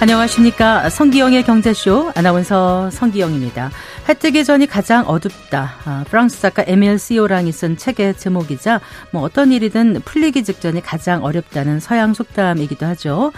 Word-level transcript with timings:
안녕하십니까. 0.00 0.88
성기영의 0.88 1.42
경제쇼 1.44 2.12
아나운서 2.16 2.88
성기영입니다. 2.88 3.70
해 4.08 4.14
뜨기 4.14 4.46
전이 4.46 4.66
가장 4.66 5.06
어둡다. 5.06 5.74
아, 5.84 6.04
프랑스 6.08 6.40
작가 6.40 6.64
에밀 6.66 6.98
시오랑이 6.98 7.52
쓴 7.52 7.76
책의 7.76 8.16
제목이자 8.16 8.80
뭐 9.10 9.20
어떤 9.20 9.52
일이든 9.52 10.00
풀리기 10.06 10.42
직전이 10.42 10.80
가장 10.80 11.22
어렵다는 11.22 11.80
서양 11.80 12.14
속담이기도 12.14 12.86
하죠. 12.86 13.30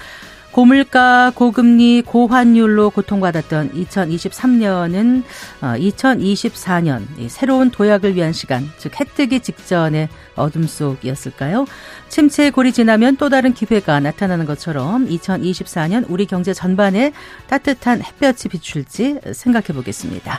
고물가, 0.52 1.32
고금리, 1.34 2.02
고환율로 2.02 2.90
고통받았던 2.90 3.72
2023년은 3.72 5.22
2024년 5.62 6.96
어, 7.00 7.28
새로운 7.28 7.70
도약을 7.70 8.14
위한 8.14 8.34
시간, 8.34 8.68
즉 8.76 9.00
해뜨기 9.00 9.40
직전의 9.40 10.10
어둠 10.36 10.66
속이었을까요? 10.66 11.64
침체의 12.08 12.50
골이 12.50 12.72
지나면 12.72 13.16
또 13.16 13.30
다른 13.30 13.54
기회가 13.54 13.98
나타나는 14.00 14.44
것처럼 14.44 15.08
2024년 15.08 16.04
우리 16.08 16.26
경제 16.26 16.52
전반에 16.52 17.12
따뜻한 17.46 18.02
햇볕이 18.02 18.48
비출지 18.48 19.20
생각해 19.32 19.68
보겠습니다. 19.68 20.38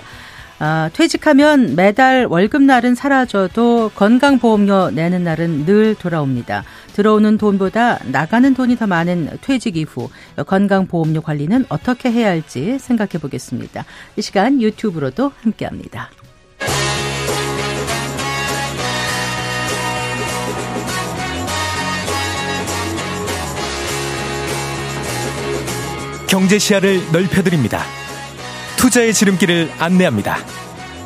아, 0.66 0.90
퇴직하면 0.94 1.76
매달 1.76 2.26
월급날은 2.26 2.96
사라져도 2.96 3.92
건강보험료 3.96 4.92
내는 4.92 5.26
날은 5.26 5.66
늘 5.66 5.94
돌아옵니다. 5.94 6.64
들어오는 6.94 7.38
돈보다 7.38 8.00
나가는 8.06 8.54
돈이 8.54 8.78
더 8.78 8.88
많은 8.88 9.40
퇴직 9.42 9.76
이후 9.76 10.10
건강보험료 10.38 11.20
관리는 11.20 11.66
어떻게 11.68 12.14
해야 12.14 12.30
할지 12.30 12.80
생각해 12.80 13.20
보겠습니다. 13.20 13.84
이 14.16 14.22
시간 14.22 14.62
유튜브로도 14.62 15.34
함께 15.42 15.66
합니다. 15.66 16.10
경제 26.30 26.58
시야를 26.58 27.02
넓혀드립니다. 27.12 27.84
투자의 28.84 29.14
지름길을 29.14 29.72
안내합니다. 29.80 30.40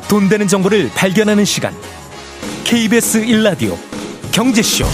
돈 0.08 0.28
되는 0.28 0.48
정보를 0.48 0.90
발견하는 0.96 1.44
시간. 1.44 1.72
KBS 2.64 3.20
1라디오 3.20 3.76
경제쇼. 4.32 4.84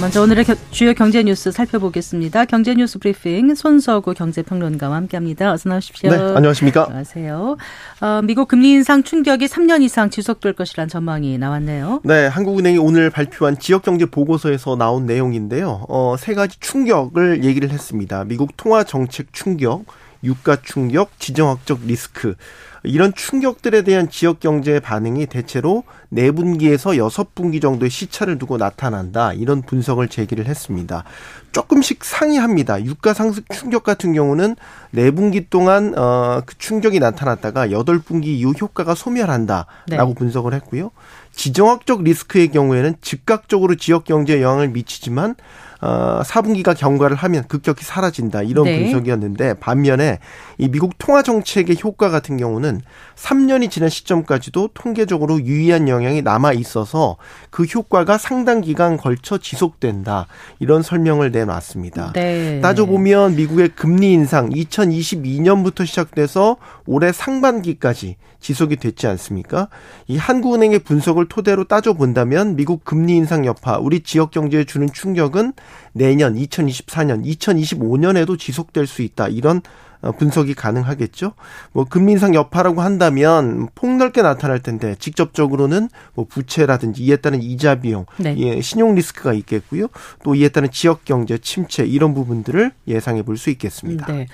먼저 0.00 0.22
오늘의 0.22 0.44
주요 0.70 0.94
경제 0.94 1.24
뉴스 1.24 1.50
살펴보겠습니다. 1.50 2.44
경제 2.44 2.72
뉴스 2.72 3.00
브리핑 3.00 3.56
손서구 3.56 4.14
경제평론가와 4.14 4.94
함께합니다. 4.94 5.50
어서 5.50 5.68
나오십시오. 5.68 6.10
네, 6.10 6.16
안녕하십니까? 6.16 6.84
안녕하세요. 6.84 7.56
어, 8.00 8.20
미국 8.22 8.46
금리 8.46 8.70
인상 8.70 9.02
충격이 9.02 9.46
3년 9.46 9.82
이상 9.82 10.08
지속될 10.08 10.52
것이란 10.52 10.86
전망이 10.86 11.36
나왔네요. 11.38 12.02
네, 12.04 12.28
한국은행이 12.28 12.78
오늘 12.78 13.10
발표한 13.10 13.58
지역경제 13.58 14.06
보고서에서 14.06 14.76
나온 14.76 15.04
내용인데요. 15.04 15.86
어, 15.88 16.14
세 16.16 16.34
가지 16.34 16.60
충격을 16.60 17.42
얘기를 17.42 17.70
했습니다. 17.70 18.22
미국 18.24 18.56
통화 18.56 18.84
정책 18.84 19.32
충격, 19.32 19.84
유가 20.22 20.56
충격, 20.62 21.10
지정학적 21.18 21.80
리스크. 21.86 22.36
이런 22.84 23.12
충격들에 23.14 23.82
대한 23.82 24.08
지역 24.08 24.40
경제의 24.40 24.80
반응이 24.80 25.26
대체로 25.26 25.84
4분기에서 26.12 26.96
6분기 26.96 27.60
정도의 27.60 27.90
시차를 27.90 28.38
두고 28.38 28.56
나타난다. 28.56 29.32
이런 29.32 29.62
분석을 29.62 30.08
제기를 30.08 30.46
했습니다. 30.46 31.04
조금씩 31.52 32.04
상이합니다. 32.04 32.84
유가 32.84 33.14
상승 33.14 33.42
충격 33.52 33.82
같은 33.82 34.12
경우는 34.12 34.56
4분기 34.94 35.46
동안 35.50 35.96
어, 35.96 36.42
그 36.46 36.56
충격이 36.58 37.00
나타났다가 37.00 37.68
8분기 37.68 38.26
이후 38.26 38.52
효과가 38.52 38.94
소멸한다라고 38.94 39.66
네. 39.88 40.14
분석을 40.14 40.54
했고요. 40.54 40.90
지정학적 41.32 42.02
리스크의 42.02 42.48
경우에는 42.48 42.96
즉각적으로 43.00 43.76
지역 43.76 44.04
경제에 44.04 44.42
영향을 44.42 44.68
미치지만 44.68 45.36
어, 45.80 46.22
4분기가 46.24 46.76
경과를 46.76 47.16
하면 47.16 47.44
급격히 47.46 47.84
사라진다 47.84 48.42
이런 48.42 48.64
네. 48.64 48.82
분석이었는데 48.82 49.54
반면에 49.54 50.18
이 50.58 50.68
미국 50.68 50.98
통화 50.98 51.22
정책의 51.22 51.78
효과 51.82 52.10
같은 52.10 52.36
경우는 52.36 52.80
3년이 53.14 53.70
지난 53.70 53.88
시점까지도 53.88 54.70
통계적으로 54.74 55.40
유의한 55.40 55.88
영향이 55.88 56.22
남아 56.22 56.52
있어서 56.54 57.16
그 57.50 57.64
효과가 57.64 58.18
상당 58.18 58.60
기간 58.60 58.96
걸쳐 58.96 59.38
지속된다 59.38 60.26
이런 60.58 60.82
설명을 60.82 61.30
내놨습니다. 61.30 62.12
네. 62.14 62.60
따져 62.60 62.86
보면 62.86 63.36
미국의 63.36 63.70
금리 63.70 64.12
인상 64.12 64.50
2022년부터 64.50 65.86
시작돼서 65.86 66.56
올해 66.86 67.12
상반기까지 67.12 68.16
지속이 68.40 68.76
됐지 68.76 69.06
않습니까? 69.06 69.68
이 70.06 70.16
한국은행의 70.16 70.80
분석을 70.80 71.28
토대로 71.28 71.64
따져 71.64 71.92
본다면 71.92 72.56
미국 72.56 72.84
금리 72.84 73.16
인상 73.16 73.44
여파, 73.44 73.78
우리 73.78 74.00
지역 74.00 74.30
경제에 74.30 74.64
주는 74.64 74.88
충격은 74.92 75.52
내년 75.92 76.34
2024년, 76.34 77.24
2025년에도 77.24 78.38
지속될 78.38 78.86
수 78.86 79.02
있다. 79.02 79.28
이런 79.28 79.62
어, 80.00 80.12
분석이 80.12 80.54
가능하겠죠. 80.54 81.32
뭐 81.72 81.84
금리 81.84 82.12
인상 82.12 82.34
여파라고 82.34 82.82
한다면 82.82 83.68
폭넓게 83.74 84.22
나타날 84.22 84.60
텐데 84.60 84.94
직접적으로는 84.98 85.88
뭐 86.14 86.24
부채라든지 86.28 87.02
이에 87.02 87.16
따른 87.16 87.42
이자 87.42 87.80
비용, 87.80 88.06
네. 88.18 88.36
예, 88.38 88.60
신용 88.60 88.94
리스크가 88.94 89.32
있겠고요. 89.32 89.88
또 90.22 90.36
이에 90.36 90.50
따른 90.50 90.70
지역 90.70 91.04
경제 91.04 91.36
침체 91.38 91.84
이런 91.84 92.14
부분들을 92.14 92.70
예상해 92.86 93.22
볼 93.22 93.38
수 93.38 93.50
있겠습니다. 93.50 94.06
네. 94.06 94.26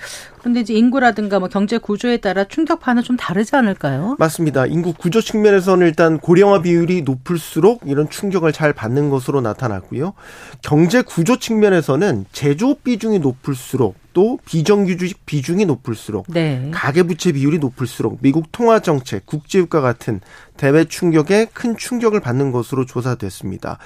그런데 0.45 0.59
이제 0.59 0.75
인구라든가 0.75 1.39
뭐 1.39 1.49
경제 1.49 1.79
구조에 1.79 2.17
따라 2.17 2.43
충격파는 2.43 3.01
좀 3.01 3.17
다르지 3.17 3.55
않을까요? 3.55 4.15
맞습니다. 4.19 4.67
인구 4.67 4.93
구조 4.93 5.19
측면에서는 5.19 5.87
일단 5.87 6.19
고령화 6.19 6.61
비율이 6.61 7.01
높을수록 7.01 7.81
이런 7.87 8.07
충격을 8.11 8.53
잘 8.53 8.71
받는 8.71 9.09
것으로 9.09 9.41
나타났고요. 9.41 10.13
경제 10.61 11.01
구조 11.01 11.39
측면에서는 11.39 12.25
제조업 12.31 12.83
비중이 12.83 13.17
높을수록 13.17 13.95
또 14.13 14.37
비정규직 14.45 15.25
비중이 15.25 15.65
높을수록 15.65 16.27
네. 16.29 16.69
가계부채 16.71 17.31
비율이 17.31 17.57
높을수록 17.57 18.19
미국 18.21 18.51
통화 18.51 18.79
정책, 18.79 19.25
국제유가 19.25 19.81
같은 19.81 20.21
대외 20.57 20.85
충격에 20.85 21.45
큰 21.53 21.77
충격을 21.77 22.19
받는 22.19 22.51
것으로 22.51 22.85
조사됐습니다. 22.85 23.77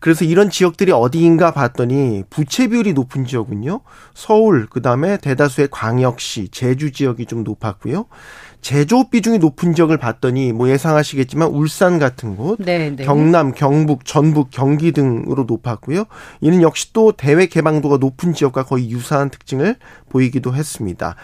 그래서 0.00 0.24
이런 0.24 0.50
지역들이 0.50 0.92
어디인가 0.92 1.52
봤더니 1.52 2.24
부채 2.30 2.68
비율이 2.68 2.92
높은 2.92 3.26
지역은요. 3.26 3.80
서울, 4.14 4.66
그다음에 4.66 5.18
대다수의 5.18 5.68
광역시, 5.70 6.48
제주 6.48 6.92
지역이 6.92 7.26
좀 7.26 7.44
높았고요. 7.44 8.06
제조업 8.64 9.10
비중이 9.10 9.40
높은 9.40 9.74
지역을 9.74 9.98
봤더니 9.98 10.54
뭐 10.54 10.70
예상하시겠지만 10.70 11.48
울산 11.48 11.98
같은 11.98 12.34
곳, 12.34 12.58
네네. 12.58 12.96
네. 12.96 13.04
경남, 13.04 13.52
경북, 13.52 14.06
전북, 14.06 14.48
경기 14.50 14.92
등으로 14.92 15.44
높았고요. 15.44 16.04
이는 16.40 16.62
역시 16.62 16.94
또 16.94 17.12
대외 17.12 17.44
개방도가 17.44 17.98
높은 17.98 18.32
지역과 18.32 18.64
거의 18.64 18.90
유사한 18.90 19.28
특징을 19.28 19.76
보이기도 20.08 20.54
했습니다. 20.54 21.14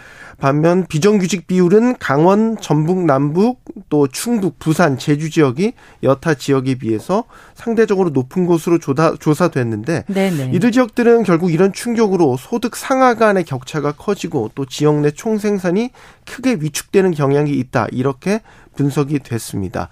반면 0.40 0.86
비정규직 0.86 1.46
비율은 1.46 1.96
강원, 1.98 2.56
전북, 2.60 3.04
남북, 3.04 3.60
또 3.90 4.06
충북, 4.08 4.58
부산, 4.58 4.98
제주 4.98 5.30
지역이 5.30 5.74
여타 6.02 6.34
지역에 6.34 6.76
비해서 6.76 7.24
상대적으로 7.54 8.10
높은 8.10 8.46
곳으로 8.46 8.78
조사, 8.78 9.14
조사 9.20 9.48
됐는데 9.48 10.04
네네. 10.08 10.52
이들 10.54 10.72
지역들은 10.72 11.24
결국 11.24 11.52
이런 11.52 11.72
충격으로 11.72 12.36
소득 12.38 12.74
상하 12.74 13.14
간의 13.14 13.44
격차가 13.44 13.92
커지고 13.92 14.50
또 14.54 14.64
지역 14.64 15.00
내 15.00 15.10
총생산이 15.10 15.90
크게 16.26 16.58
위축되는 16.60 17.12
경향이 17.12 17.50
있다. 17.52 17.86
이렇게 17.92 18.40
분석이 18.80 19.18
됐습니다. 19.18 19.88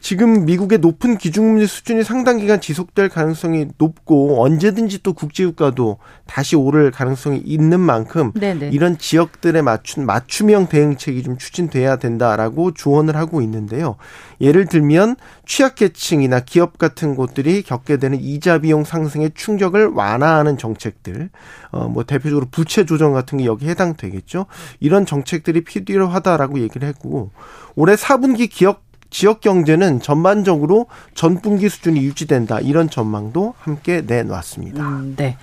지금 0.00 0.46
미국의 0.46 0.78
높은 0.78 1.18
기준금리 1.18 1.66
수준이 1.66 2.02
상당 2.02 2.38
기간 2.38 2.60
지속될 2.62 3.10
가능성이 3.10 3.68
높고 3.76 4.42
언제든지 4.42 5.02
또 5.02 5.12
국제유가도 5.12 5.98
다시 6.26 6.56
오를 6.56 6.90
가능성이 6.90 7.42
있는 7.44 7.78
만큼 7.78 8.32
네네. 8.32 8.70
이런 8.72 8.96
지역들에 8.96 9.60
맞춘 9.60 10.06
맞춤형 10.06 10.68
대응책이 10.68 11.22
좀 11.22 11.36
추진돼야 11.36 11.96
된다라고 11.96 12.72
조언을 12.72 13.16
하고 13.16 13.42
있는데요. 13.42 13.96
예를 14.42 14.66
들면 14.66 15.16
취약계층이나 15.46 16.40
기업 16.40 16.76
같은 16.76 17.14
곳들이 17.14 17.62
겪게 17.62 17.96
되는 17.96 18.20
이자 18.20 18.58
비용 18.58 18.82
상승의 18.82 19.30
충격을 19.34 19.86
완화하는 19.86 20.58
정책들, 20.58 21.30
어뭐 21.70 22.04
대표적으로 22.04 22.46
부채 22.50 22.84
조정 22.84 23.12
같은 23.12 23.38
게 23.38 23.44
여기 23.44 23.68
해당되겠죠. 23.68 24.46
이런 24.80 25.06
정책들이 25.06 25.62
필요하다라고 25.62 26.58
얘기를 26.60 26.88
했고 26.88 27.30
올해 27.76 27.94
4분기 27.94 28.50
기업 28.50 28.82
지역 29.10 29.40
경제는 29.42 30.00
전반적으로 30.00 30.86
전분기 31.14 31.68
수준이 31.68 32.00
유지된다 32.00 32.60
이런 32.60 32.90
전망도 32.90 33.54
함께 33.58 34.00
내놨습니다. 34.00 34.82
음, 34.82 35.14
네. 35.16 35.36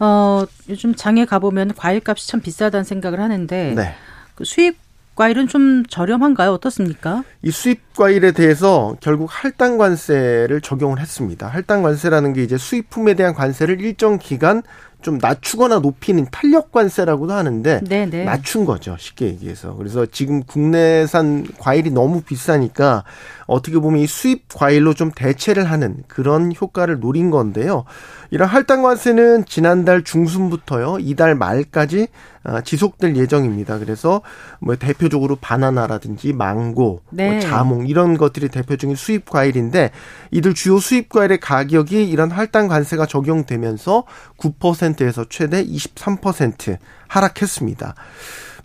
어, 0.00 0.44
요즘 0.68 0.94
장에 0.94 1.24
가보면 1.24 1.74
과일값이 1.74 2.28
참 2.28 2.40
비싸다는 2.40 2.84
생각을 2.84 3.20
하는데 3.20 3.74
네. 3.74 3.94
그 4.36 4.44
수입 4.44 4.87
과일은 5.18 5.48
좀 5.48 5.84
저렴한가요? 5.84 6.52
어떻습니까? 6.52 7.24
이 7.42 7.50
수입 7.50 7.92
과일에 7.96 8.30
대해서 8.30 8.96
결국 9.00 9.28
할당 9.28 9.76
관세를 9.76 10.60
적용을 10.60 11.00
했습니다. 11.00 11.48
할당 11.48 11.82
관세라는 11.82 12.34
게 12.34 12.44
이제 12.44 12.56
수입품에 12.56 13.14
대한 13.14 13.34
관세를 13.34 13.80
일정 13.80 14.20
기간 14.20 14.62
좀 15.00 15.18
낮추거나 15.20 15.78
높이는 15.78 16.26
탄력 16.30 16.72
관세라고도 16.72 17.32
하는데 17.32 17.80
네네. 17.84 18.10
네. 18.10 18.24
낮춘 18.24 18.64
거죠. 18.64 18.96
쉽게 18.98 19.26
얘기해서. 19.26 19.74
그래서 19.74 20.06
지금 20.06 20.42
국내산 20.42 21.46
과일이 21.58 21.90
너무 21.90 22.20
비싸니까 22.20 23.04
어떻게 23.46 23.78
보면 23.78 24.00
이 24.00 24.06
수입 24.06 24.48
과일로 24.52 24.94
좀 24.94 25.10
대체를 25.14 25.64
하는 25.64 26.02
그런 26.08 26.52
효과를 26.58 27.00
노린 27.00 27.30
건데요. 27.30 27.84
이런 28.30 28.48
할당 28.48 28.82
관세는 28.82 29.46
지난달 29.46 30.02
중순부터요. 30.02 30.98
이달 31.00 31.34
말까지 31.34 32.08
아, 32.44 32.62
지속될 32.62 33.16
예정입니다. 33.16 33.78
그래서 33.78 34.22
뭐 34.58 34.76
대표적으로 34.76 35.36
바나나라든지 35.36 36.32
망고, 36.32 36.82
뭐 36.82 37.02
네. 37.10 37.30
뭐 37.30 37.40
자몽 37.40 37.86
이런 37.86 38.16
것들이 38.16 38.48
대표적인 38.48 38.96
수입 38.96 39.28
과일인데 39.28 39.90
이들 40.30 40.54
주요 40.54 40.78
수입 40.78 41.10
과일의 41.10 41.40
가격이 41.40 42.08
이런 42.08 42.30
할당 42.30 42.68
관세가 42.68 43.06
적용되면서 43.06 44.04
9% 44.38 44.87
에서 45.00 45.24
최대 45.28 45.64
23% 45.64 46.78
하락했습니다. 47.08 47.94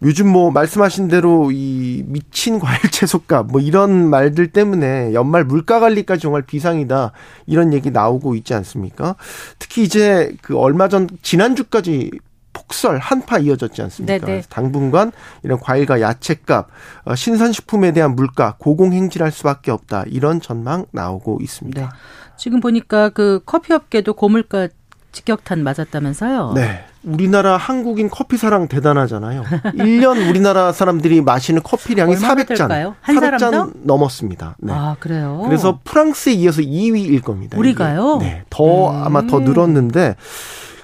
요즘 0.04 0.28
뭐 0.28 0.52
말씀하신 0.52 1.08
대로 1.08 1.52
이 1.52 2.04
미친 2.06 2.60
과일 2.60 2.80
채소값 2.92 3.48
뭐 3.48 3.62
이런 3.62 4.10
말들 4.10 4.48
때문에 4.52 5.14
연말 5.14 5.46
물가 5.46 5.80
관리까지 5.80 6.22
정말 6.22 6.42
비상이다 6.42 7.14
이런 7.46 7.74
얘기 7.74 7.90
나오고 7.90 8.36
있지 8.36 8.54
않습니까? 8.54 9.16
특히 9.60 9.84
이제 9.84 10.36
그 10.42 10.58
얼마 10.58 10.90
전 10.90 11.08
지난주까지 11.22 12.12
폭설 12.54 13.00
한파 13.00 13.40
이어졌지 13.40 13.82
않습니까? 13.82 14.26
네네. 14.26 14.44
당분간 14.50 15.12
이런 15.42 15.60
과일과 15.60 16.02
야채값, 16.02 16.68
어, 17.06 17.16
신선식품에 17.16 17.94
대한 17.94 18.16
물가 18.16 18.56
고공행진할 18.60 19.32
수밖에 19.32 19.72
없다 19.72 20.04
이런 20.08 20.40
전망 20.40 20.86
나오고 20.92 21.40
있습니다. 21.42 21.82
네. 21.82 21.88
지금 22.38 22.60
보니까 22.60 23.10
그 23.10 23.42
커피 23.46 23.74
업계도 23.74 24.14
고물가 24.14 24.68
직격탄 25.14 25.64
맞았다면서요? 25.64 26.54
네. 26.56 26.84
우리나라 27.04 27.56
한국인 27.56 28.10
커피 28.10 28.36
사랑 28.38 28.68
대단하잖아요. 28.68 29.44
1년 29.44 30.30
우리나라 30.30 30.72
사람들이 30.72 31.22
마시는 31.22 31.62
커피량이 31.64 32.16
400잔. 32.16 32.96
한 33.02 33.16
400잔 33.16 33.72
넘었습니다. 33.84 34.58
네. 34.60 34.74
아, 34.74 34.96
그래요? 35.00 35.42
그래서 35.46 35.80
프랑스에 35.84 36.34
이어서 36.34 36.62
2위일 36.62 37.24
겁니다. 37.24 37.58
우리가요? 37.58 38.20
이게. 38.22 38.26
네. 38.26 38.44
더 38.50 38.90
음. 38.92 39.04
아마 39.04 39.26
더 39.28 39.40
늘었는데 39.40 40.16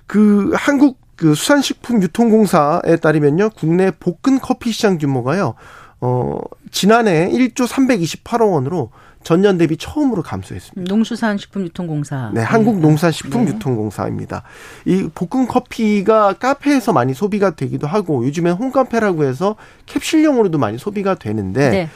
그 0.08 0.52
한국 0.56 1.00
그 1.16 1.36
수산식품 1.36 2.02
유통공사에 2.02 2.98
따르면요. 3.02 3.50
국내 3.58 3.92
볶은 3.92 4.40
커피 4.42 4.72
시장 4.72 4.98
규모가요. 4.98 5.56
어, 6.02 6.40
지난해 6.72 7.30
1조 7.30 7.68
328억 7.68 8.54
원으로 8.54 8.92
전년 9.24 9.58
대비 9.58 9.78
처음으로 9.78 10.24
감소했습니다. 10.24 10.94
농수산식품유통공사. 10.94 12.32
네, 12.34 12.42
한국농산식품유통공사입니다. 12.42 14.44
네. 14.86 14.94
이 14.94 15.10
볶음 15.14 15.48
커피가 15.48 16.34
카페에서 16.34 16.94
많이 16.94 17.14
소비가 17.14 17.52
되기도 17.52 17.88
하고 17.88 18.26
요즘엔 18.26 18.54
홈카페라고 18.54 19.26
해서 19.26 19.56
캡슐용으로도 19.88 20.58
많이 20.58 20.78
소비가 20.78 21.16
되는데 21.16 21.70
네. 21.70 21.90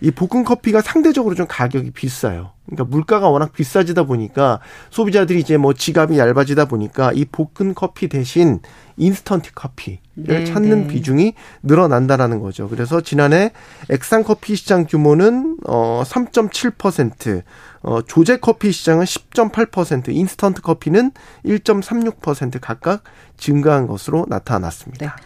이 0.00 0.10
볶음 0.10 0.44
커피가 0.44 0.80
상대적으로 0.80 1.34
좀 1.34 1.46
가격이 1.48 1.90
비싸요. 1.90 2.52
그러니까 2.66 2.84
물가가 2.84 3.28
워낙 3.28 3.52
비싸지다 3.52 4.04
보니까 4.04 4.60
소비자들이 4.90 5.40
이제 5.40 5.56
뭐 5.56 5.74
지갑이 5.74 6.18
얇아지다 6.18 6.66
보니까 6.66 7.12
이 7.12 7.24
볶은 7.24 7.74
커피 7.74 8.08
대신 8.08 8.60
인스턴트 8.96 9.52
커피를 9.54 10.00
네, 10.14 10.44
찾는 10.44 10.82
네. 10.82 10.86
비중이 10.86 11.34
늘어난다라는 11.62 12.40
거죠. 12.40 12.68
그래서 12.68 13.00
지난해 13.00 13.52
액상 13.90 14.22
커피 14.22 14.56
시장 14.56 14.86
규모는 14.86 15.58
어 15.66 16.02
3.7%, 16.06 17.42
어 17.82 18.02
조제 18.02 18.38
커피 18.38 18.72
시장은 18.72 19.04
10.8%, 19.04 20.10
인스턴트 20.14 20.62
커피는 20.62 21.12
1.36% 21.44 22.58
각각 22.60 23.02
증가한 23.36 23.86
것으로 23.86 24.26
나타났습니다. 24.28 25.16
네. 25.16 25.22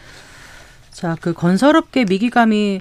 자, 0.94 1.16
그 1.20 1.34
건설업계 1.34 2.04
미기감이 2.04 2.80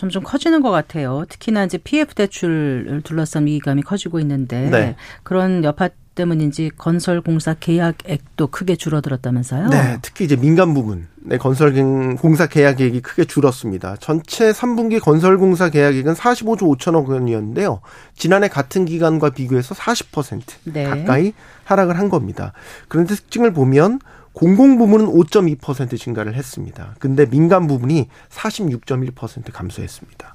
점점 0.00 0.22
커지는 0.22 0.62
것 0.62 0.70
같아요. 0.70 1.26
특히나 1.28 1.64
이제 1.64 1.76
PF 1.76 2.14
대출을 2.14 3.02
둘러싼 3.04 3.44
위기감이 3.44 3.82
커지고 3.82 4.18
있는데 4.20 4.70
네. 4.70 4.96
그런 5.22 5.62
여파 5.62 5.90
때문인지 6.14 6.70
건설 6.78 7.20
공사 7.20 7.52
계약액도 7.52 8.46
크게 8.46 8.76
줄어들었다면서요? 8.76 9.68
네, 9.68 9.98
특히 10.00 10.24
이제 10.24 10.36
민간 10.36 10.72
부분, 10.72 11.06
네, 11.16 11.36
건설 11.36 11.74
공사 12.16 12.46
계약액이 12.46 13.02
크게 13.02 13.26
줄었습니다. 13.26 13.96
전체 14.00 14.52
3분기 14.52 15.00
건설 15.00 15.36
공사 15.36 15.68
계약액은 15.68 16.14
45조 16.14 16.78
5천억 16.78 17.06
원이었는데요. 17.06 17.82
지난해 18.14 18.48
같은 18.48 18.86
기간과 18.86 19.30
비교해서 19.30 19.74
40% 19.74 20.40
네. 20.64 20.84
가까이 20.84 21.34
하락을 21.64 21.98
한 21.98 22.08
겁니다. 22.08 22.54
그런데 22.88 23.14
특징을 23.14 23.52
보면 23.52 24.00
공공 24.32 24.78
부문은 24.78 25.06
5.2% 25.06 25.98
증가를 25.98 26.34
했습니다. 26.34 26.94
근데 26.98 27.26
민간 27.26 27.66
부분이 27.66 28.08
46.1% 28.30 29.52
감소했습니다. 29.52 30.34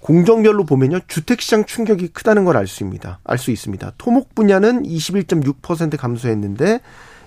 공정별로 0.00 0.64
보면요. 0.64 1.00
주택시장 1.08 1.64
충격이 1.64 2.08
크다는 2.08 2.44
걸 2.44 2.56
알 2.56 2.66
수 2.66 2.82
있습니다. 2.84 3.20
알 3.24 3.38
수 3.38 3.50
있습니다. 3.50 3.92
토목 3.98 4.34
분야는 4.34 4.82
21.6% 4.82 5.96
감소했는데 5.96 6.80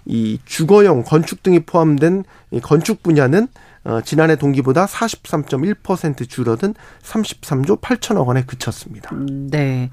이 0.06 0.40
주거용 0.46 1.04
건축 1.04 1.44
등이 1.44 1.62
포함된 1.62 2.24
이 2.52 2.60
건축 2.62 3.04
분야는 3.04 3.48
어, 3.84 4.02
지난해 4.02 4.36
동기보다 4.36 4.86
43.1% 4.86 6.30
줄어든 6.30 6.76
33조 7.04 7.82
8천억 7.82 8.28
원에 8.28 8.44
그쳤습니다. 8.44 9.10
음, 9.16 9.50
네. 9.50 9.90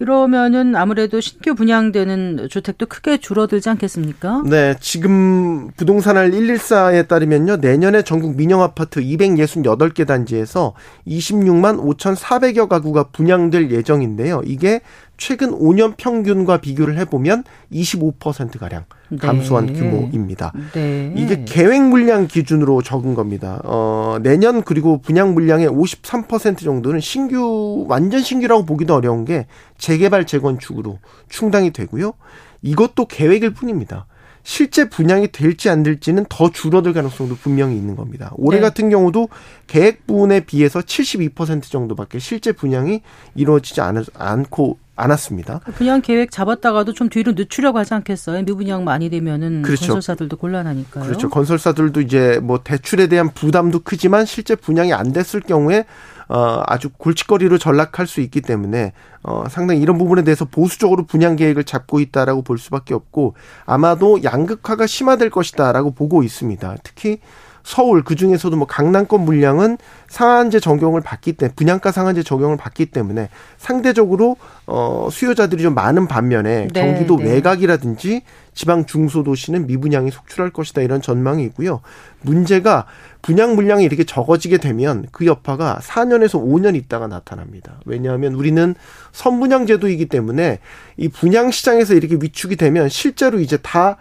이러면은 0.00 0.76
아무래도 0.76 1.20
신규 1.20 1.54
분양되는 1.54 2.48
주택도 2.50 2.86
크게 2.86 3.18
줄어들지 3.18 3.68
않겠습니까? 3.68 4.42
네, 4.46 4.74
지금 4.80 5.70
부동산알 5.76 6.30
114에 6.30 7.06
따르면요. 7.06 7.56
내년에 7.56 8.02
전국 8.02 8.34
민영 8.34 8.62
아파트 8.62 9.02
268개 9.02 10.06
단지에서 10.06 10.72
26만 11.06 11.78
5,400여 11.78 12.66
가구가 12.66 13.10
분양될 13.12 13.70
예정인데요. 13.70 14.40
이게 14.46 14.80
최근 15.20 15.50
5년 15.50 15.98
평균과 15.98 16.56
비교를 16.56 16.96
해보면 16.98 17.44
25%가량 17.70 18.86
감소한 19.20 19.66
네. 19.66 19.74
규모입니다. 19.74 20.50
네. 20.72 21.12
이게 21.14 21.44
계획 21.44 21.82
물량 21.82 22.26
기준으로 22.26 22.80
적은 22.80 23.14
겁니다. 23.14 23.60
어, 23.64 24.16
내년 24.22 24.62
그리고 24.62 24.98
분양 25.02 25.34
물량의 25.34 25.68
53% 25.68 26.64
정도는 26.64 27.00
신규, 27.00 27.84
완전 27.86 28.22
신규라고 28.22 28.64
보기도 28.64 28.94
어려운 28.94 29.26
게 29.26 29.46
재개발, 29.76 30.26
재건축으로 30.26 30.98
충당이 31.28 31.72
되고요. 31.72 32.14
이것도 32.62 33.04
계획일 33.04 33.52
뿐입니다. 33.52 34.06
실제 34.50 34.88
분양이 34.88 35.28
될지 35.28 35.70
안 35.70 35.84
될지는 35.84 36.26
더 36.28 36.50
줄어들 36.50 36.92
가능성도 36.92 37.36
분명히 37.36 37.76
있는 37.76 37.94
겁니다. 37.94 38.32
올해 38.34 38.58
네. 38.58 38.62
같은 38.62 38.90
경우도 38.90 39.28
계획분에 39.68 40.40
비해서 40.40 40.80
72% 40.80 41.70
정도밖에 41.70 42.18
실제 42.18 42.50
분양이 42.50 43.00
이루어지지 43.36 43.80
않고 44.12 44.78
않았습니다. 44.96 45.60
분양 45.76 46.02
계획 46.02 46.32
잡았다가도 46.32 46.94
좀 46.94 47.08
뒤로 47.08 47.30
늦추려고 47.32 47.78
하지 47.78 47.94
않겠어요? 47.94 48.42
미분양 48.42 48.82
많이 48.82 49.08
되면은 49.08 49.62
그렇죠. 49.62 49.86
건설사들도 49.86 50.36
곤란하니까요. 50.36 51.04
그렇죠. 51.04 51.30
건설사들도 51.30 52.00
이제 52.00 52.40
뭐 52.42 52.60
대출에 52.64 53.06
대한 53.06 53.30
부담도 53.32 53.80
크지만 53.84 54.26
실제 54.26 54.56
분양이 54.56 54.92
안 54.92 55.12
됐을 55.12 55.40
경우에 55.40 55.84
어 56.30 56.62
아주 56.66 56.90
골칫거리로 56.90 57.58
전락할 57.58 58.06
수 58.06 58.20
있기 58.20 58.40
때문에 58.40 58.92
어 59.24 59.44
상당히 59.50 59.80
이런 59.80 59.98
부분에 59.98 60.22
대해서 60.22 60.44
보수적으로 60.44 61.04
분양 61.04 61.34
계획을 61.34 61.64
잡고 61.64 61.98
있다라고 61.98 62.42
볼 62.42 62.56
수밖에 62.56 62.94
없고 62.94 63.34
아마도 63.66 64.22
양극화가 64.22 64.86
심화될 64.86 65.30
것이다라고 65.30 65.90
보고 65.90 66.22
있습니다. 66.22 66.76
특히 66.84 67.18
서울 67.62 68.02
그 68.02 68.16
중에서도 68.16 68.56
뭐 68.56 68.66
강남권 68.66 69.24
물량은 69.24 69.78
상한제 70.08 70.60
적용을 70.60 71.00
받기 71.00 71.34
때문에 71.34 71.54
분양가 71.54 71.92
상한제 71.92 72.22
적용을 72.22 72.56
받기 72.56 72.86
때문에 72.86 73.28
상대적으로 73.58 74.36
어 74.66 75.08
수요자들이 75.10 75.62
좀 75.62 75.74
많은 75.74 76.08
반면에 76.08 76.68
네, 76.72 76.80
경기도 76.80 77.16
네. 77.16 77.32
외곽이라든지 77.32 78.22
지방 78.54 78.84
중소도시는 78.86 79.66
미분양이 79.66 80.10
속출할 80.10 80.50
것이다 80.50 80.82
이런 80.82 81.00
전망이 81.00 81.44
있고요. 81.44 81.80
문제가 82.22 82.86
분양 83.22 83.54
물량이 83.54 83.84
이렇게 83.84 84.04
적어지게 84.04 84.58
되면 84.58 85.06
그 85.12 85.26
여파가 85.26 85.78
4년에서 85.82 86.42
5년 86.42 86.74
있다가 86.76 87.06
나타납니다. 87.06 87.80
왜냐하면 87.86 88.34
우리는 88.34 88.74
선분양 89.12 89.66
제도이기 89.66 90.06
때문에 90.06 90.58
이 90.96 91.08
분양 91.08 91.50
시장에서 91.50 91.94
이렇게 91.94 92.16
위축이 92.20 92.56
되면 92.56 92.88
실제로 92.88 93.40
이제 93.40 93.56
다 93.56 93.96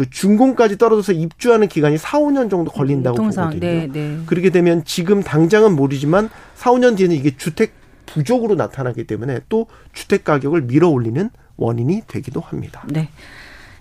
그 0.00 0.08
준공까지 0.08 0.78
떨어져서 0.78 1.12
입주하는 1.12 1.68
기간이 1.68 1.98
4, 1.98 2.20
5년 2.20 2.48
정도 2.48 2.70
걸린다고 2.70 3.18
통상, 3.18 3.50
보거든요. 3.50 3.70
네, 3.70 3.86
네. 3.92 4.18
그렇게 4.24 4.48
되면 4.48 4.82
지금 4.86 5.22
당장은 5.22 5.76
모르지만 5.76 6.30
4, 6.54 6.70
5년 6.70 6.96
뒤에는 6.96 7.14
이게 7.14 7.36
주택 7.36 7.74
부족으로 8.06 8.54
나타나기 8.54 9.04
때문에 9.04 9.40
또 9.50 9.66
주택 9.92 10.24
가격을 10.24 10.62
밀어 10.62 10.88
올리는 10.88 11.28
원인이 11.58 12.04
되기도 12.06 12.40
합니다. 12.40 12.82
네. 12.88 13.10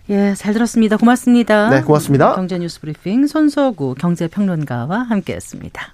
예, 0.09 0.33
잘 0.35 0.51
들었습니다. 0.51 0.97
고맙습니다. 0.97 1.69
네, 1.69 1.81
고맙습니다. 1.83 2.35
경제 2.35 2.57
뉴스 2.57 2.81
브리핑 2.81 3.25
손서구 3.25 3.95
경제평론가와 3.95 5.03
함께했습니다. 5.03 5.93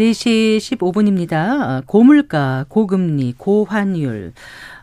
4시 0.00 0.56
15분입니다. 0.56 1.82
고물가, 1.86 2.64
고금리, 2.68 3.34
고환율. 3.36 4.32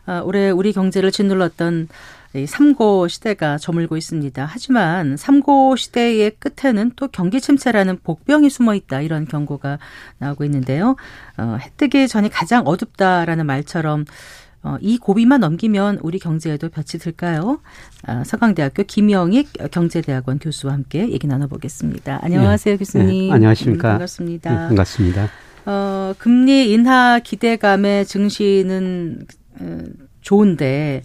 아, 0.06 0.20
올해 0.24 0.50
우리 0.50 0.72
경제를 0.72 1.10
짓눌렀던 1.10 1.88
이 2.34 2.46
삼고 2.46 3.08
시대가 3.08 3.58
저물고 3.58 3.96
있습니다. 3.96 4.44
하지만 4.48 5.16
삼고 5.16 5.74
시대의 5.76 6.32
끝에는 6.38 6.92
또 6.94 7.08
경기 7.08 7.40
침체라는 7.40 7.98
복병이 8.04 8.48
숨어 8.48 8.74
있다 8.74 9.00
이런 9.00 9.26
경고가 9.26 9.78
나오고 10.18 10.44
있는데요. 10.44 10.94
어, 11.36 11.58
해 11.60 11.70
뜨기 11.76 12.06
전이 12.06 12.28
가장 12.28 12.66
어둡다라는 12.66 13.44
말처럼 13.46 14.02
어, 14.02 14.04
이 14.80 14.98
고비만 14.98 15.40
넘기면 15.40 15.98
우리 16.02 16.18
경제에도 16.18 16.68
볕이 16.68 16.98
들까요? 16.98 17.60
아, 18.06 18.24
서강대학교 18.24 18.84
김영익 18.84 19.70
경제대학원 19.70 20.38
교수와 20.38 20.72
함께 20.72 21.10
얘기 21.10 21.26
나눠보겠습니다. 21.26 22.20
안녕하세요, 22.22 22.74
네. 22.74 22.78
교수님. 22.78 23.28
네, 23.28 23.34
안녕하십니까. 23.34 23.88
음, 23.88 23.92
반갑습니다. 23.92 24.50
네, 24.50 24.56
반갑습니다. 24.68 25.28
어, 25.66 26.14
금리 26.18 26.72
인하 26.72 27.18
기대감에 27.18 28.04
증시는 28.04 29.26
어, 29.60 29.78
좋은데 30.20 31.02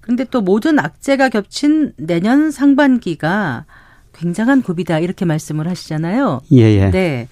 그런데 0.00 0.24
또 0.24 0.40
모든 0.40 0.78
악재가 0.78 1.28
겹친 1.28 1.92
내년 1.96 2.50
상반기가 2.50 3.64
굉장한 4.14 4.62
고비다 4.62 4.98
이렇게 4.98 5.24
말씀을 5.24 5.68
하시잖아요. 5.68 6.40
예, 6.52 6.62
예. 6.62 6.90
네. 6.90 7.28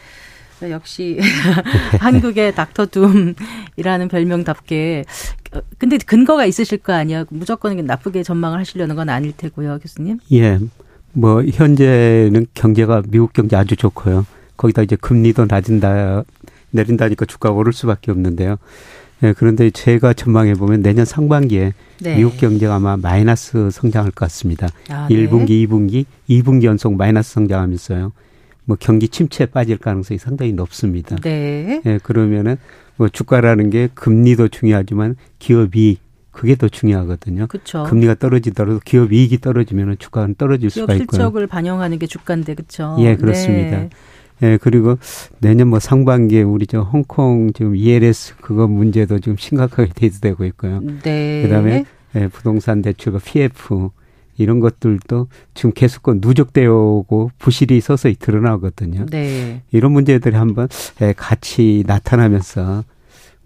역시 0.62 1.18
한국의 2.00 2.54
닥터 2.54 2.86
둠이라는 2.86 4.08
별명답게 4.08 5.04
근데 5.78 5.98
근거가 5.98 6.44
있으실 6.46 6.78
거 6.78 6.92
아니야. 6.92 7.24
무조건 7.30 7.76
나쁘게 7.76 8.22
전망을 8.22 8.58
하시려는 8.58 8.96
건 8.96 9.08
아닐 9.08 9.32
테고요, 9.36 9.78
교수님. 9.80 10.18
예. 10.32 10.58
뭐 11.12 11.42
현재는 11.42 12.46
경제가 12.54 13.02
미국 13.08 13.32
경제 13.32 13.56
아주 13.56 13.76
좋고요. 13.76 14.26
거기다 14.56 14.82
이제 14.82 14.96
금리도 14.96 15.46
낮은다 15.48 16.24
내린다니까 16.70 17.24
주가가 17.24 17.54
오를 17.54 17.72
수밖에 17.72 18.10
없는데요. 18.10 18.56
예, 19.22 19.32
그런데 19.32 19.70
제가 19.70 20.12
전망해 20.12 20.54
보면 20.54 20.82
내년 20.82 21.04
상반기에 21.04 21.72
네. 22.00 22.16
미국 22.16 22.36
경제가 22.36 22.76
아마 22.76 22.96
마이너스 22.96 23.70
성장할 23.70 24.12
것 24.12 24.26
같습니다. 24.26 24.68
아, 24.88 25.08
1분기, 25.10 25.48
네. 25.48 25.66
2분기, 25.66 26.04
2분기 26.28 26.64
연속 26.64 26.94
마이너스 26.94 27.32
성장하면서요. 27.32 28.12
뭐 28.64 28.76
경기 28.78 29.08
침체에 29.08 29.46
빠질 29.46 29.78
가능성이 29.78 30.18
상당히 30.18 30.52
높습니다. 30.52 31.16
네. 31.16 31.80
예, 31.84 31.98
그러면은 32.02 32.58
뭐 32.98 33.08
주가라는 33.08 33.70
게 33.70 33.88
금리도 33.94 34.48
중요하지만 34.48 35.16
기업이 35.38 35.98
그게 36.32 36.54
더 36.56 36.68
중요하거든요. 36.68 37.46
그쵸. 37.46 37.84
금리가 37.84 38.16
떨어지더라도 38.16 38.80
기업 38.84 39.12
이익이 39.12 39.38
떨어지면 39.38 39.96
주가는 39.98 40.34
떨어질 40.36 40.68
수가 40.68 40.94
있고요. 40.94 41.06
실적을 41.10 41.46
반영하는 41.46 41.98
게 41.98 42.06
주가인데 42.06 42.54
그렇죠. 42.54 42.96
예, 43.00 43.16
그렇습니다. 43.16 43.78
네. 43.78 43.90
예, 44.42 44.58
그리고 44.60 44.98
내년 45.40 45.68
뭐 45.68 45.80
상반기에 45.80 46.42
우리 46.42 46.66
저 46.66 46.82
홍콩 46.82 47.52
지금 47.52 47.74
ELS 47.74 48.36
그거 48.40 48.68
문제도 48.68 49.18
지금 49.18 49.36
심각하게 49.36 49.90
대두되고 49.94 50.44
있고요. 50.44 50.80
네. 51.02 51.42
그다음에 51.42 51.84
예, 52.14 52.28
부동산 52.28 52.82
대출과 52.82 53.18
PF 53.24 53.90
이런 54.38 54.60
것들도 54.60 55.28
지금 55.54 55.72
계속 55.74 56.02
누적되어 56.16 56.72
오고 56.72 57.32
부실이 57.38 57.80
서서히 57.80 58.14
드러나거든요. 58.14 59.06
네. 59.10 59.62
이런 59.72 59.92
문제들이 59.92 60.36
한번 60.36 60.68
예, 61.02 61.12
같이 61.16 61.84
나타나면서 61.86 62.84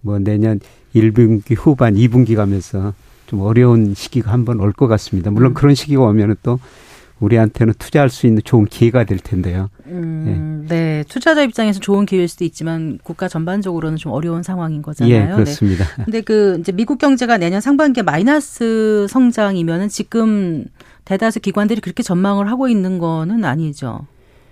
뭐 0.03 0.19
내년 0.19 0.61
1분기 0.95 1.57
후반, 1.57 1.95
2분기 1.95 2.37
가면서 2.37 2.93
좀 3.27 3.41
어려운 3.41 3.95
시기가 3.95 4.31
한번 4.31 4.61
올 4.61 4.73
것 4.73 4.87
같습니다. 4.89 5.31
물론 5.31 5.53
음. 5.53 5.55
그런 5.55 5.75
시기가 5.75 6.03
오면은 6.03 6.37
또 6.43 6.61
우리한테는 7.23 7.75
투자할 7.79 8.11
수 8.11 8.27
있는 8.27 8.43
좋은 8.45 8.67
기회가 8.67 9.05
될 9.05 9.19
텐데요. 9.19 9.71
음, 9.87 10.67
네. 10.69 10.77
네. 10.77 11.05
투자자 11.09 11.43
입장에서 11.43 11.81
좋은 11.81 12.05
기회일 12.05 12.29
수도 12.29 12.45
있지만 12.45 12.99
국가 13.03 13.29
전반적으로는 13.29 13.97
좀 13.97 14.13
어려운 14.13 14.43
상황인 14.43 14.83
거잖아요. 14.83 15.15
예, 15.15 15.35
그렇습니다. 15.35 15.85
네. 15.97 16.05
근데 16.05 16.21
그 16.21 16.59
이제 16.61 16.73
미국 16.73 16.99
경제가 16.99 17.39
내년 17.39 17.61
상반기에 17.61 18.03
마이너스 18.03 19.07
성장이면은 19.09 19.89
지금 19.89 20.65
대다수 21.05 21.41
기관들이 21.41 21.81
그렇게 21.81 22.03
전망을 22.03 22.49
하고 22.51 22.69
있는 22.69 22.99
거는 22.99 23.45
아니죠. 23.45 24.07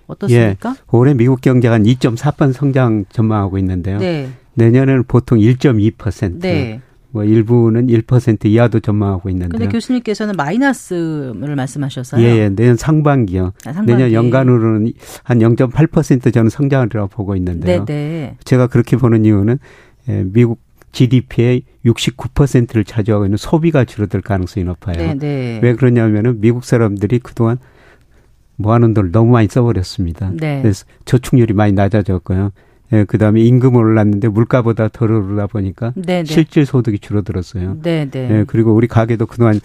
어떻습니까? 0.07 0.69
예, 0.69 0.75
올해 0.91 1.13
미국 1.13 1.41
경제가 1.41 1.75
한 1.75 1.83
2.4번 1.83 2.53
성장 2.53 3.05
전망하고 3.11 3.57
있는데요. 3.57 3.99
네. 3.99 4.29
내년에는 4.53 5.03
보통 5.03 5.39
1.2%. 5.39 6.39
네. 6.39 6.81
뭐 7.11 7.23
일부는 7.25 7.87
1% 7.87 8.45
이하도 8.45 8.79
전망하고 8.79 9.29
있는데. 9.29 9.57
근데 9.57 9.67
교수님께서는 9.67 10.35
마이너스를 10.37 11.55
말씀하셔서요. 11.55 12.21
예, 12.23 12.37
예. 12.37 12.49
내년 12.49 12.77
상반기요. 12.77 13.51
아, 13.65 13.73
상반기. 13.73 13.91
내년 13.91 14.13
연간으로는 14.13 14.93
한 15.23 15.39
0.8% 15.39 16.33
저는 16.33 16.49
성장이라고 16.49 17.07
보고 17.07 17.35
있는데요. 17.35 17.85
네, 17.85 17.93
네. 17.93 18.37
제가 18.45 18.67
그렇게 18.67 18.95
보는 18.97 19.25
이유는 19.25 19.59
예, 20.09 20.23
미국 20.25 20.59
GDP의 20.93 21.63
69%를 21.85 22.83
차지하고 22.83 23.25
있는 23.25 23.37
소비가 23.37 23.85
줄어들 23.85 24.21
가능성이 24.21 24.65
높아요. 24.65 24.95
네, 24.97 25.13
네. 25.13 25.59
왜 25.61 25.75
그러냐면은 25.75 26.39
미국 26.41 26.63
사람들이 26.63 27.19
그동안 27.19 27.57
모아놓은 28.57 28.93
돈을 28.93 29.11
너무 29.11 29.31
많이 29.31 29.47
써버렸습니다. 29.47 30.31
네. 30.35 30.61
그래서 30.61 30.85
저축률이 31.05 31.53
많이 31.53 31.73
낮아졌고요. 31.73 32.51
예, 32.93 33.05
그다음에 33.05 33.41
임금 33.41 33.75
올랐는데 33.75 34.27
물가보다 34.27 34.89
덜 34.89 35.11
오르다 35.11 35.47
보니까 35.47 35.93
네네. 35.95 36.23
네. 36.23 36.33
실질 36.33 36.65
소득이 36.65 36.99
줄어들었어요. 36.99 37.77
네, 37.81 38.09
네. 38.09 38.29
예, 38.31 38.43
그리고 38.45 38.73
우리 38.73 38.87
가게도 38.87 39.27
그동안 39.27 39.59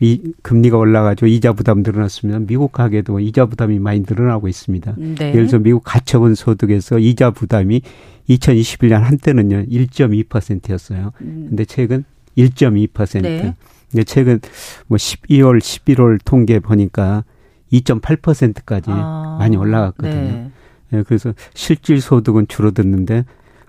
이 0.00 0.32
금리가 0.42 0.78
올라가지고 0.78 1.26
이자 1.26 1.52
부담 1.52 1.82
늘어났습니다. 1.82 2.40
미국 2.40 2.72
가게도 2.72 3.20
이자 3.20 3.46
부담이 3.46 3.78
많이 3.78 4.00
늘어나고 4.08 4.48
있습니다. 4.48 4.94
네. 4.96 5.28
예를 5.28 5.46
들어 5.46 5.58
미국 5.58 5.82
가처분 5.84 6.34
소득에서 6.34 6.98
이자 6.98 7.32
부담이 7.32 7.82
2021년 8.30 9.00
한때는요 9.00 9.66
1.2%였어요. 9.66 11.12
음. 11.20 11.46
근데 11.50 11.66
최근 11.66 12.04
1.2%. 12.38 13.22
네. 13.22 13.54
근데 13.90 14.04
최근 14.04 14.40
뭐 14.86 14.96
12월, 14.96 15.58
11월 15.58 16.18
통계 16.24 16.60
보니까 16.60 17.24
2.8%까지 17.72 18.90
아, 18.90 19.36
많이 19.38 19.56
올라갔거든요. 19.56 20.14
네. 20.14 20.50
예, 20.92 21.02
그래서 21.02 21.32
실질 21.54 22.00
소득은 22.00 22.48
줄어들는데 22.48 23.24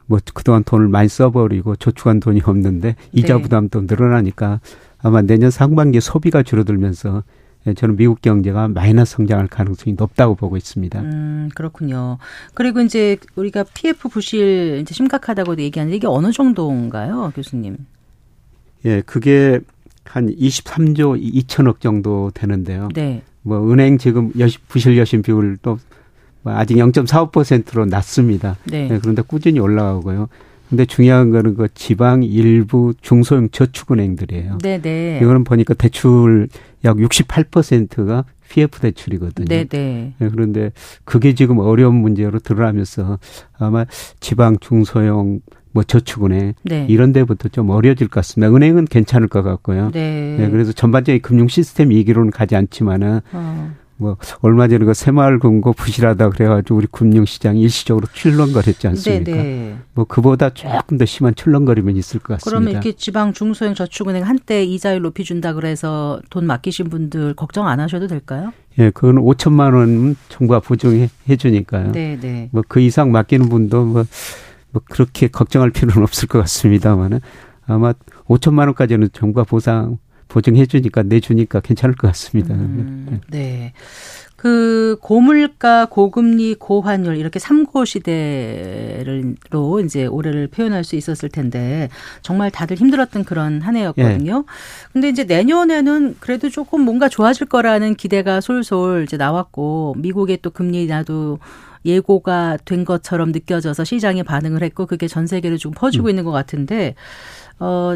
뭐 0.05 0.19
그동안 0.33 0.63
돈을 0.63 0.87
많이 0.87 1.07
써버리고 1.07 1.75
저축한 1.77 2.19
돈이 2.19 2.41
없는데 2.43 2.95
이자 3.13 3.37
네. 3.37 3.41
부담도 3.41 3.81
늘어나니까 3.81 4.59
아마 4.99 5.21
내년 5.21 5.51
상반기에 5.51 5.99
소비가 6.01 6.43
줄어들면서 6.43 7.23
예, 7.67 7.73
저는 7.73 7.95
미국 7.95 8.21
경제가 8.21 8.67
마이너스 8.69 9.13
성장할 9.17 9.47
가능성이 9.47 9.95
높다고 9.95 10.35
보고 10.35 10.57
있습니다. 10.57 10.99
음, 10.99 11.49
그렇군요. 11.53 12.17
그리고 12.55 12.81
이제 12.81 13.17
우리가 13.35 13.65
PF 13.73 14.09
부실 14.09 14.79
이제 14.81 14.93
심각하다고도 14.93 15.61
얘기하는데 15.61 15.95
이게 15.95 16.07
어느 16.07 16.31
정도인가요, 16.31 17.31
교수님? 17.35 17.77
예, 18.85 19.01
그게 19.01 19.59
한 20.03 20.27
23조 20.27 21.21
2천억 21.21 21.79
정도 21.79 22.31
되는데요. 22.33 22.89
네. 22.95 23.21
뭐 23.43 23.71
은행 23.71 23.97
지금 23.97 24.31
여신, 24.39 24.59
부실 24.67 24.97
여신 24.97 25.21
비율도 25.21 25.69
뭐 25.69 25.79
아직 26.43 26.75
0.45%로 26.75 27.85
낮습니다. 27.85 28.57
네. 28.65 28.87
네. 28.87 28.99
그런데 28.99 29.21
꾸준히 29.21 29.59
올라가고요. 29.59 30.27
근데 30.69 30.85
중요한 30.85 31.31
거는 31.31 31.55
그 31.55 31.67
지방 31.73 32.23
일부 32.23 32.93
중소형 33.01 33.49
저축은행들이에요. 33.49 34.59
네네. 34.59 34.81
네. 34.81 35.19
이거는 35.21 35.43
보니까 35.43 35.73
대출 35.73 36.47
약 36.85 36.95
68%가 36.95 38.23
PF 38.49 38.79
대출이거든요. 38.79 39.47
네네. 39.47 39.67
네. 39.67 40.13
네, 40.17 40.29
그런데 40.29 40.71
그게 41.03 41.35
지금 41.35 41.59
어려운 41.59 41.95
문제로 41.95 42.39
드러나면서 42.39 43.19
아마 43.57 43.85
지방 44.21 44.57
중소형 44.59 45.41
뭐 45.73 45.83
저축은행 45.83 46.53
네. 46.63 46.85
이런 46.89 47.11
데부터 47.11 47.49
좀 47.49 47.69
어려질 47.69 48.07
것 48.07 48.15
같습니다. 48.15 48.53
은행은 48.53 48.85
괜찮을 48.85 49.27
것 49.27 49.41
같고요. 49.41 49.91
네. 49.91 50.37
네 50.37 50.49
그래서 50.49 50.71
전반적인 50.71 51.21
금융 51.21 51.47
시스템 51.47 51.89
위기로는 51.89 52.31
가지 52.31 52.55
않지만은 52.55 53.21
어. 53.31 53.75
뭐 54.01 54.17
얼마 54.39 54.67
전에 54.67 54.83
그 54.83 54.95
새마을 54.95 55.37
금고 55.37 55.73
부실하다 55.73 56.29
그래가지고 56.31 56.75
우리 56.75 56.87
금융 56.89 57.25
시장이 57.25 57.61
일시적으로 57.61 58.07
출렁거렸지 58.11 58.87
않습니까? 58.87 59.31
네네. 59.31 59.43
네. 59.43 59.77
뭐 59.93 60.05
그보다 60.05 60.49
조금 60.49 60.97
더 60.97 61.05
심한 61.05 61.35
출렁거림은 61.35 61.95
있을 61.97 62.19
것 62.19 62.33
같습니다. 62.33 62.49
그러면 62.49 62.71
이렇게 62.71 62.93
지방 62.93 63.31
중소형 63.31 63.75
저축은행 63.75 64.23
한때 64.23 64.63
이자율 64.63 65.03
높이 65.03 65.23
준다 65.23 65.53
그래서 65.53 66.19
돈 66.31 66.47
맡기신 66.47 66.89
분들 66.89 67.35
걱정 67.35 67.67
안 67.67 67.79
하셔도 67.79 68.07
될까요? 68.07 68.51
예, 68.79 68.89
그건 68.89 69.17
5천만 69.17 69.75
원 69.75 70.15
정부가 70.29 70.61
보증해 70.61 71.09
주니까요. 71.37 71.91
네네. 71.91 72.49
뭐 72.51 72.63
그 72.67 72.79
이상 72.79 73.11
맡기는 73.11 73.49
분도 73.49 73.85
뭐, 73.85 74.05
뭐 74.71 74.81
그렇게 74.89 75.27
걱정할 75.27 75.71
필요는 75.71 76.01
없을 76.03 76.27
것 76.27 76.39
같습니다만은 76.39 77.19
아마 77.67 77.93
5천만 78.27 78.59
원까지는 78.67 79.09
정부가 79.13 79.43
보상 79.43 79.97
보증해 80.31 80.65
주니까 80.65 81.03
내주니까 81.03 81.59
괜찮을 81.59 81.95
것 81.95 82.07
같습니다. 82.07 82.53
음, 82.53 83.19
네. 83.29 83.73
그 84.37 84.97
고물가, 85.01 85.85
고금리, 85.85 86.55
고환율 86.55 87.17
이렇게 87.17 87.37
삼고 87.37 87.85
시대로 87.85 89.21
이제 89.85 90.07
올해를 90.07 90.47
표현할 90.47 90.83
수 90.83 90.95
있었을 90.95 91.29
텐데 91.29 91.89
정말 92.23 92.49
다들 92.49 92.77
힘들었던 92.77 93.23
그런 93.23 93.61
한 93.61 93.75
해였거든요. 93.75 94.45
예. 94.47 94.91
근데 94.93 95.09
이제 95.09 95.25
내년에는 95.25 96.15
그래도 96.19 96.49
조금 96.49 96.81
뭔가 96.81 97.07
좋아질 97.07 97.47
거라는 97.47 97.93
기대가 97.93 98.41
솔솔 98.41 99.03
이제 99.03 99.15
나왔고 99.15 99.95
미국의 99.99 100.39
또 100.41 100.49
금리 100.49 100.87
나도 100.87 101.37
예고가 101.85 102.57
된 102.65 102.85
것처럼 102.85 103.31
느껴져서 103.31 103.83
시장이 103.83 104.23
반응을 104.23 104.63
했고 104.63 104.85
그게 104.85 105.07
전 105.07 105.27
세계로 105.27 105.57
좀 105.57 105.71
퍼지고 105.71 106.05
음. 106.05 106.09
있는 106.09 106.23
것 106.23 106.31
같은데 106.31 106.95
어 107.59 107.95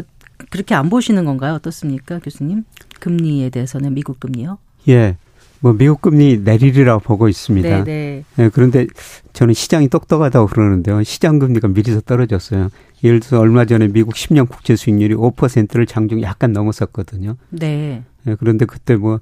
그렇게 0.50 0.74
안 0.74 0.90
보시는 0.90 1.24
건가요? 1.24 1.54
어떻습니까, 1.54 2.18
교수님? 2.18 2.64
금리에 3.00 3.50
대해서는 3.50 3.94
미국 3.94 4.20
금리요? 4.20 4.58
예. 4.88 5.16
뭐 5.60 5.72
미국 5.72 6.02
금리 6.02 6.38
내리리라고 6.38 7.00
보고 7.00 7.28
있습니다. 7.28 7.68
네네. 7.68 7.84
네. 7.84 8.24
네, 8.36 8.50
그런데 8.52 8.86
저는 9.32 9.54
시장이 9.54 9.88
똑똑하다고 9.88 10.48
그러는데요. 10.48 11.02
시장 11.02 11.38
금리가 11.38 11.68
미리서 11.68 12.02
떨어졌어요. 12.02 12.68
예를 13.02 13.20
들어서 13.20 13.40
얼마 13.40 13.64
전에 13.64 13.88
미국 13.88 14.14
10년 14.14 14.48
국채 14.48 14.76
수익률이 14.76 15.14
5%를 15.14 15.86
장중 15.86 16.22
약간 16.22 16.52
넘었었거든요. 16.52 17.36
네. 17.50 18.02
네 18.24 18.36
그런데 18.38 18.64
그때 18.64 18.96
뭐 18.96 19.20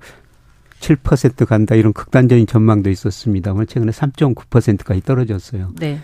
7% 0.80 1.46
간다 1.46 1.74
이런 1.74 1.92
극단적인 1.92 2.46
전망도 2.46 2.90
있었습니다만 2.90 3.66
최근에 3.66 3.92
3.9%까지 3.92 5.00
떨어졌어요. 5.02 5.70
네. 5.76 6.00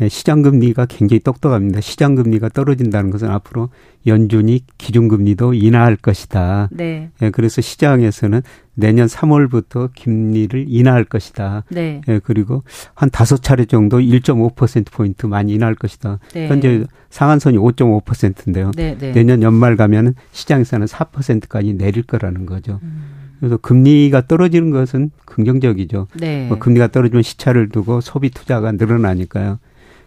예, 0.00 0.08
시장 0.08 0.42
금리가 0.42 0.86
굉장히 0.86 1.20
똑똑합니다. 1.20 1.80
시장 1.80 2.14
금리가 2.14 2.50
떨어진다는 2.50 3.10
것은 3.10 3.30
앞으로 3.30 3.70
연준이 4.06 4.60
기준 4.76 5.08
금리도 5.08 5.54
인하할 5.54 5.96
것이다. 5.96 6.68
네. 6.70 7.10
예, 7.22 7.30
그래서 7.30 7.60
시장에서는 7.62 8.42
내년 8.74 9.06
3월부터 9.06 9.90
금리를 9.98 10.66
인하할 10.68 11.04
것이다. 11.04 11.64
네. 11.70 12.02
예, 12.08 12.20
그리고 12.22 12.62
한 12.94 13.08
다섯 13.08 13.42
차례 13.42 13.64
정도 13.64 13.98
1.5% 13.98 14.92
포인트 14.92 15.26
많이 15.26 15.54
인하할 15.54 15.74
것이다. 15.74 16.18
네. 16.34 16.48
현재 16.48 16.84
상한선이 17.08 17.56
5.5%인데요. 17.56 18.72
네, 18.76 18.98
네. 18.98 19.12
내년 19.12 19.42
연말 19.42 19.76
가면은 19.76 20.14
시장에서는 20.32 20.86
4%까지 20.86 21.72
내릴 21.72 22.02
거라는 22.02 22.44
거죠. 22.44 22.80
음. 22.82 23.26
그래서 23.40 23.56
금리가 23.56 24.26
떨어지는 24.26 24.70
것은 24.70 25.10
긍정적이죠. 25.24 26.08
네. 26.18 26.48
뭐 26.48 26.58
금리가 26.58 26.88
떨어지면 26.88 27.22
시차를 27.22 27.68
두고 27.70 28.00
소비 28.00 28.30
투자가 28.30 28.72
늘어나니까요. 28.72 29.58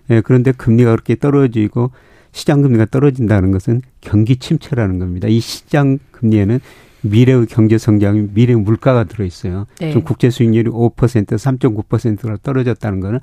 예, 0.10 0.22
그런데 0.22 0.52
금리가 0.52 0.92
그렇게 0.92 1.16
떨어지고 1.16 1.92
시장 2.32 2.62
금리가 2.62 2.86
떨어진다는 2.86 3.52
것은 3.52 3.82
경기 4.02 4.38
침체라는 4.38 5.00
겁니다. 5.00 5.28
이 5.28 5.40
시장 5.40 6.00
금리에는 6.12 6.60
미래의 7.02 7.46
경제 7.48 7.78
성장이 7.78 8.30
미래의 8.34 8.60
물가가 8.60 9.04
들어 9.06 9.26
있어요. 9.26 9.66
네. 9.80 9.90
지금 9.90 10.04
국제 10.04 10.30
수익률이 10.30 10.70
5% 10.70 10.96
3.9%로 10.96 12.38
떨어졌다는 12.38 13.00
거는 13.00 13.20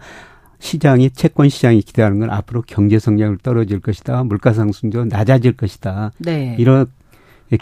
시장이 0.58 1.10
채권 1.10 1.48
시장이 1.48 1.82
기대하는 1.82 2.18
건 2.18 2.30
앞으로 2.30 2.62
경제 2.66 2.98
성장을 2.98 3.36
떨어질 3.42 3.80
것이다. 3.80 4.24
물가 4.24 4.52
상승도 4.52 5.04
낮아질 5.04 5.52
것이다. 5.52 6.12
네. 6.18 6.56
이런 6.58 6.86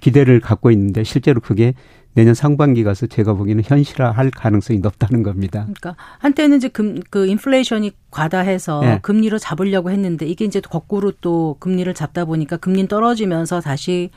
기대를 0.01 0.41
갖고 0.41 0.71
있는데 0.71 1.05
실제로 1.05 1.41
그게 1.41 1.75
내년 2.15 2.35
상반기 2.35 2.85
가서 2.85 3.07
제가 3.07 3.35
보기에는 3.35 3.65
현실화할 3.67 4.31
가능성이 4.31 4.79
높다는 4.79 5.23
겁니다. 5.23 5.63
그러니까 5.65 5.97
한때는 6.19 6.59
이제 6.59 6.69
금, 6.69 7.01
그 7.11 7.27
인플레이션이 7.27 7.93
과다해서 8.11 8.81
네. 8.81 8.99
금리로 9.03 9.39
잡으려고 9.39 9.91
했는데 9.91 10.27
이게 10.27 10.45
이제 10.45 10.61
거꾸로 10.61 11.13
또 11.21 11.57
금리를 11.59 11.93
잡다 11.95 12.25
보니까 12.25 12.57
금리 12.57 12.87
떨어지면서 12.89 13.61
다시 13.61 14.11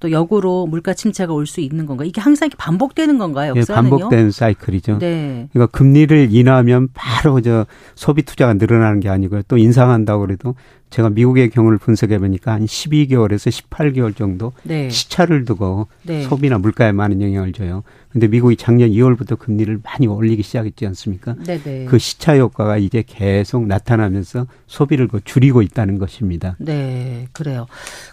또 0.00 0.10
역으로 0.10 0.66
물가 0.66 0.92
침체가 0.92 1.32
올 1.32 1.46
수 1.46 1.60
있는 1.60 1.86
건가? 1.86 2.04
이게 2.04 2.20
항상 2.20 2.46
이렇게 2.46 2.56
반복되는 2.58 3.16
건가요? 3.16 3.54
역사는요? 3.56 3.86
예, 3.86 3.90
반복된 3.90 4.30
사이클이죠. 4.32 4.98
네. 4.98 5.48
그러니까 5.52 5.76
금리를 5.78 6.28
인하하면 6.32 6.88
바로 6.92 7.40
저 7.40 7.64
소비 7.94 8.22
투자가 8.22 8.54
늘어나는 8.54 9.00
게 9.00 9.08
아니고요. 9.08 9.42
또 9.46 9.56
인상한다고 9.56 10.26
그래도 10.26 10.56
제가 10.90 11.10
미국의 11.10 11.50
경우를 11.50 11.78
분석해 11.78 12.18
보니까 12.18 12.52
한 12.52 12.66
12개월에서 12.66 13.50
18개월 13.50 14.14
정도 14.14 14.52
네. 14.62 14.88
시차를 14.90 15.44
두고 15.44 15.88
네. 16.02 16.22
소비나 16.22 16.58
물가에 16.58 16.92
많은 16.92 17.20
영향을 17.20 17.52
줘요. 17.52 17.82
근데 18.10 18.28
미국이 18.28 18.54
작년 18.56 18.90
2월부터 18.90 19.36
금리를 19.36 19.80
많이 19.82 20.06
올리기 20.06 20.44
시작했지 20.44 20.86
않습니까? 20.86 21.34
네네. 21.44 21.62
네. 21.64 21.84
그 21.86 21.98
시차 21.98 22.36
효과가 22.38 22.76
이제 22.76 23.02
계속 23.04 23.66
나타나면서 23.66 24.46
소비를 24.68 25.08
그 25.08 25.20
줄이고 25.24 25.62
있다는 25.62 25.98
것입니다. 25.98 26.54
네, 26.58 27.26
그래요. 27.32 27.66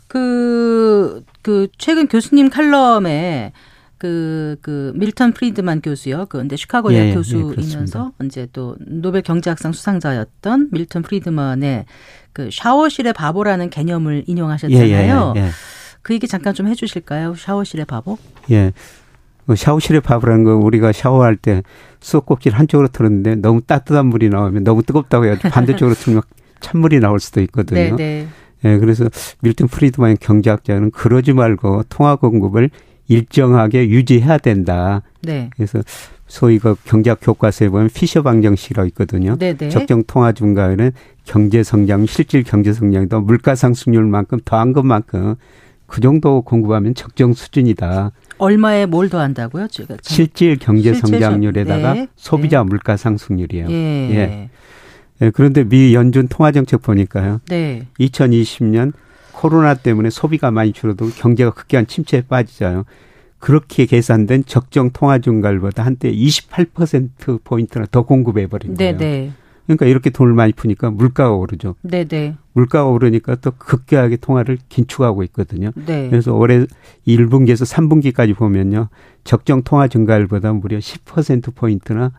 그, 0.07 1.23
그, 1.43 1.67
최근 1.77 2.07
교수님 2.07 2.49
칼럼에 2.49 3.53
그, 4.01 4.55
그, 4.63 4.91
밀턴 4.95 5.31
프리드만 5.31 5.79
교수요. 5.81 6.25
그, 6.25 6.39
근데 6.39 6.55
시카고 6.55 6.89
대학 6.89 7.03
예, 7.03 7.09
예, 7.09 7.13
교수이면서 7.13 8.13
예, 8.19 8.25
이제 8.25 8.47
또 8.51 8.75
노벨 8.79 9.21
경제학상 9.21 9.73
수상자였던 9.73 10.69
밀턴 10.71 11.03
프리드만의 11.03 11.85
그 12.33 12.49
샤워실의 12.51 13.13
바보라는 13.13 13.69
개념을 13.69 14.23
인용하셨잖아요. 14.25 15.33
예, 15.35 15.39
예, 15.39 15.45
예, 15.45 15.49
그 16.01 16.15
얘기 16.15 16.27
잠깐 16.27 16.55
좀 16.55 16.67
해주실까요? 16.67 17.35
샤워실의 17.35 17.85
바보? 17.85 18.17
예. 18.49 18.71
그 19.45 19.55
샤워실의 19.55 20.01
바보라는 20.01 20.45
거 20.45 20.55
우리가 20.55 20.93
샤워할 20.93 21.35
때 21.35 21.61
수도꼭지를 21.99 22.57
한쪽으로 22.57 22.87
틀었는데 22.87 23.35
너무 23.35 23.61
따뜻한 23.61 24.07
물이 24.07 24.29
나오면 24.29 24.63
너무 24.63 24.81
뜨겁다고 24.81 25.25
해서 25.25 25.47
반대쪽으로 25.47 25.93
틀면 25.93 26.23
찬물이 26.59 26.99
나올 27.01 27.19
수도 27.19 27.39
있거든요. 27.41 27.95
네, 27.95 28.25
네. 28.25 28.27
예, 28.65 28.77
그래서 28.79 29.07
밀턴 29.41 29.67
프리드만 29.67 30.17
경제학자는 30.19 30.89
그러지 30.89 31.33
말고 31.33 31.83
통화 31.89 32.15
공급을 32.15 32.71
일정하게 33.07 33.89
유지해야 33.89 34.37
된다. 34.37 35.01
네. 35.21 35.49
그래서 35.55 35.79
소위 36.27 36.59
그 36.59 36.75
경제학 36.85 37.19
교과서에 37.21 37.69
보면 37.69 37.89
피셔 37.93 38.21
방정식이라고 38.21 38.87
있거든요. 38.89 39.37
네네. 39.37 39.57
네. 39.57 39.69
적정 39.69 40.03
통화 40.05 40.31
증가율은 40.31 40.93
경제 41.25 41.61
성장, 41.61 42.05
실질 42.05 42.43
경제 42.43 42.71
성장도 42.71 43.21
물가 43.21 43.53
상승률만큼 43.53 44.39
더한 44.45 44.71
것만큼 44.71 45.35
그 45.87 45.99
정도 45.99 46.41
공급하면 46.41 46.95
적정 46.95 47.33
수준이다. 47.33 48.11
얼마에 48.37 48.85
뭘 48.85 49.09
더한다고요? 49.09 49.67
제가 49.67 49.97
실질 50.01 50.57
경제 50.57 50.93
성장률에다가 50.93 51.93
네. 51.93 52.07
소비자 52.15 52.59
네. 52.59 52.69
물가 52.69 52.95
상승률이에요. 52.95 53.67
예. 53.69 53.73
예. 53.73 54.49
예. 55.21 55.29
그런데 55.31 55.65
미 55.65 55.93
연준 55.93 56.29
통화 56.29 56.51
정책 56.51 56.81
보니까요. 56.81 57.41
네. 57.49 57.87
2020년 57.99 58.93
코로나 59.41 59.73
때문에 59.73 60.11
소비가 60.11 60.51
많이 60.51 60.71
줄어도 60.71 61.09
경제가 61.09 61.49
극기한 61.49 61.87
침체에 61.87 62.21
빠지잖아요. 62.21 62.83
그렇게 63.39 63.87
계산된 63.87 64.45
적정 64.45 64.91
통화 64.91 65.17
증가율보다 65.17 65.83
한때 65.83 66.13
28% 66.13 67.43
포인트나 67.43 67.87
더 67.89 68.03
공급해 68.03 68.45
버린 68.45 68.75
거예요. 68.75 68.95
네네. 68.95 69.31
그러니까 69.65 69.87
이렇게 69.87 70.11
돈을 70.11 70.33
많이 70.33 70.53
푸니까 70.53 70.91
물가가 70.91 71.31
오르죠. 71.31 71.73
네네. 71.81 72.35
물가가 72.53 72.87
오르니까 72.87 73.33
또 73.37 73.49
급격하게 73.57 74.17
통화를 74.17 74.59
긴축하고 74.69 75.23
있거든요. 75.23 75.71
네. 75.87 76.07
그래서 76.11 76.35
올해 76.35 76.67
1분기에서 77.07 77.65
3분기까지 77.65 78.35
보면요. 78.35 78.89
적정 79.23 79.63
통화 79.63 79.87
증가율보다 79.87 80.53
무려 80.53 80.77
10% 80.77 81.55
포인트나 81.55 82.11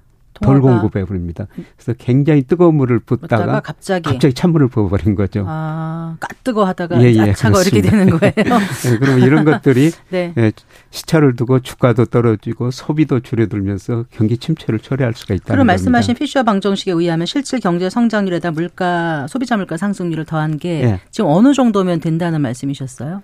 덜 0.42 0.61
공급해 0.61 1.05
버립니다. 1.05 1.46
그래서 1.76 1.94
굉장히 1.98 2.42
뜨거운 2.42 2.74
물을 2.74 2.98
붓다가 2.98 3.61
갑자기 3.61 4.02
갑자기 4.02 4.35
찬물을 4.35 4.68
부어버린 4.68 5.14
거죠. 5.14 5.44
아, 5.46 6.16
까뜨거 6.20 6.64
하다가 6.64 7.02
예, 7.02 7.14
예, 7.14 7.33
차가 7.33 7.62
이렇게 7.62 7.81
되는 7.81 8.11
거예요. 8.11 8.33
네, 8.37 8.44
그러면 9.00 9.22
이런 9.26 9.44
것들이 9.44 9.90
네. 10.11 10.33
예, 10.37 10.52
시차를 10.90 11.37
두고 11.37 11.61
주가도 11.61 12.07
떨어지고 12.07 12.70
소비도 12.70 13.20
줄어들면서 13.20 14.05
경기 14.11 14.37
침체를 14.37 14.81
초래할 14.81 15.14
수가 15.14 15.35
있다는 15.35 15.55
그럼 15.55 15.66
말씀하신 15.68 16.14
피셔 16.16 16.42
방정식에 16.42 16.92
의하면 16.92 17.26
실질 17.26 17.61
경제 17.61 17.88
성장률에다 17.88 18.50
물가 18.50 19.26
소비자 19.28 19.57
물가 19.57 19.76
상승률을 19.76 20.24
더한 20.24 20.59
게 20.59 20.83
예. 20.83 21.00
지금 21.11 21.31
어느 21.31 21.55
정도면 21.55 22.00
된다는 22.00 22.40
말씀이셨어요? 22.42 23.22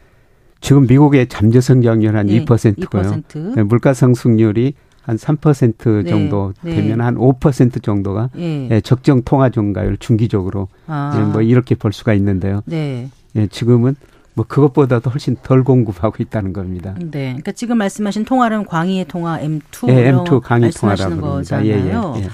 지금 0.61 0.87
미국의 0.87 1.29
잠재 1.29 1.61
성장률 1.61 2.17
한 2.17 2.29
예, 2.29 2.45
2%고요. 2.45 3.03
2%. 3.03 3.55
네, 3.55 3.63
물가 3.63 3.95
상승률이 3.95 4.75
한3% 5.09 6.05
네. 6.05 6.11
정도 6.11 6.53
네. 6.63 6.75
되면 6.75 6.99
한5% 6.99 7.83
정도가 7.83 8.31
예. 8.39 8.69
예, 8.71 8.81
적정 8.81 9.23
통화 9.23 9.49
증가율 9.49 9.97
중기적으로 9.97 10.69
아. 10.87 11.17
예, 11.17 11.23
뭐 11.23 11.43
이렇게 11.43 11.75
볼 11.75 11.93
수가 11.93 12.15
있는데요. 12.15 12.63
네. 12.67 13.09
예, 13.37 13.47
지금은 13.47 13.97
뭐 14.35 14.45
그것보다도 14.47 15.11
훨씬 15.11 15.37
덜 15.43 15.65
공급하고 15.65 16.23
있다는 16.23 16.53
겁니다. 16.53 16.95
네. 16.99 17.29
그러니까 17.31 17.53
지금 17.53 17.79
말씀하신 17.79 18.25
통화는 18.25 18.67
광의의 18.67 19.07
통화 19.07 19.41
M2 19.41 19.89
예, 19.89 20.13
M2 20.13 20.41
강의 20.41 20.71
통화라고 20.71 21.21
거잖아요. 21.21 21.67
예, 21.67 21.73
예, 21.73 22.23
예. 22.23 22.29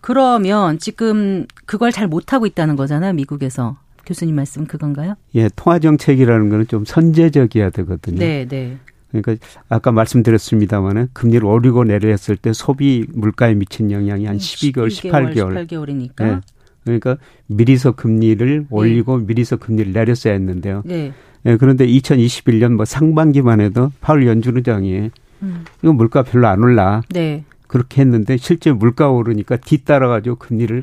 그러면 0.00 0.78
지금 0.78 1.46
그걸 1.66 1.92
잘 1.92 2.08
못하고 2.08 2.46
있다는 2.46 2.76
거잖아요, 2.76 3.12
미국에서. 3.14 3.76
교수님 4.06 4.34
말씀 4.34 4.66
그건가요? 4.66 5.14
예, 5.36 5.48
통화 5.54 5.78
정책이라는 5.78 6.48
거는 6.48 6.66
좀 6.66 6.84
선제적이어야 6.84 7.70
되거든요. 7.70 8.18
네, 8.18 8.46
네. 8.48 8.76
그러니까 9.10 9.36
아까 9.68 9.92
말씀드렸습니다마는 9.92 11.08
금리를 11.12 11.44
오르고 11.44 11.84
내렸을 11.84 12.36
때 12.36 12.52
소비 12.52 13.06
물가에 13.12 13.54
미친 13.54 13.90
영향이 13.90 14.26
한 14.26 14.38
12개월, 14.38 14.88
12개월 14.88 15.34
18개월. 15.34 15.68
18개월이니까. 15.68 16.24
네. 16.24 16.40
그러니까 16.84 17.16
미리서 17.46 17.92
금리를 17.92 18.66
올리고 18.70 19.18
네. 19.18 19.24
미리서 19.26 19.56
금리를 19.56 19.92
내렸어야 19.92 20.32
했는데요. 20.34 20.82
네. 20.86 21.12
예, 21.46 21.56
그런데 21.56 21.86
2021년 21.86 22.72
뭐 22.72 22.84
상반기만 22.84 23.60
해도 23.60 23.92
파월 24.00 24.26
연준의장이 24.26 25.10
음. 25.42 25.64
이거 25.82 25.92
물가 25.92 26.22
별로 26.22 26.48
안 26.48 26.62
올라. 26.62 27.02
네. 27.10 27.44
그렇게 27.66 28.00
했는데 28.02 28.36
실제 28.36 28.72
물가 28.72 29.10
오르니까 29.10 29.56
뒤따라 29.56 30.08
가지고 30.08 30.36
금리를 30.36 30.82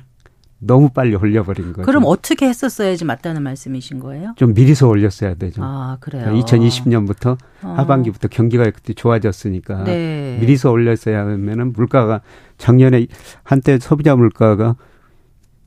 너무 0.60 0.90
빨리 0.90 1.16
올려버린 1.16 1.74
거죠. 1.74 1.86
그럼 1.86 2.04
어떻게 2.06 2.48
했었어야지 2.48 3.06
맞다는 3.06 3.44
말씀이신 3.44 4.00
거예요? 4.00 4.34
좀 4.38 4.54
미리서 4.54 4.88
올렸어야 4.88 5.36
되죠. 5.36 5.62
아, 5.64 5.98
그래요? 6.00 6.26
2020년부터 6.34 7.38
어. 7.62 7.74
하반기부터 7.78 8.28
경기가 8.28 8.64
그때 8.66 8.94
좋아졌으니까 8.94 9.84
네. 9.84 10.38
미리서 10.42 10.72
올렸어야 10.72 11.20
하면은 11.22 11.74
물가가 11.74 12.22
작년에 12.58 13.06
한때 13.44 13.78
소비자 13.80 14.16
물가가 14.16 14.76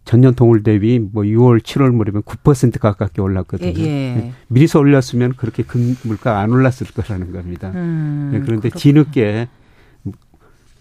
전년 0.05 0.35
동월 0.35 0.65
대비 0.65 0.99
뭐 0.99 1.23
6월, 1.23 1.61
7월 1.63 1.93
무렵에 1.93 2.23
9% 2.23 2.81
가깝게 2.81 3.23
올랐거든요. 3.23 3.79
예, 3.79 3.85
예. 3.85 4.15
네. 4.15 4.33
미리서 4.49 4.81
올렸으면 4.81 5.35
그렇게 5.37 5.63
금 5.63 5.97
물가가 6.03 6.41
안 6.41 6.51
올랐을 6.51 6.89
거라는 6.93 7.31
겁니다. 7.31 7.71
음, 7.77 8.31
네, 8.33 8.41
그런데 8.41 8.71
그렇구나. 8.71 8.81
뒤늦게 8.81 9.49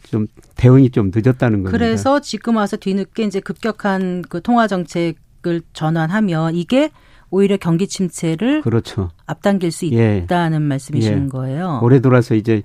좀 0.10 0.28
대응이 0.56 0.89
좀 0.91 1.12
늦었다는 1.13 1.63
겁니다. 1.63 1.72
그래서 1.72 2.19
지금 2.19 2.58
와서 2.58 2.78
뒤늦게 2.78 3.24
이제 3.24 3.39
급격한 3.39 4.24
그 4.28 4.41
통화 4.41 4.67
정책을 4.67 5.62
전환하면 5.74 6.56
이게 6.56 6.91
오히려 7.32 7.58
경기 7.58 7.88
침체를 7.88 8.62
그렇죠. 8.62 9.10
앞당길 9.26 9.72
수 9.72 9.86
예. 9.93 10.17
있다는 10.17 10.62
예. 10.62 10.65
말씀이신 10.65 11.26
예. 11.26 11.28
거예요. 11.30 11.80
올해 11.84 12.00
들어서 12.00 12.36
이제 12.36 12.63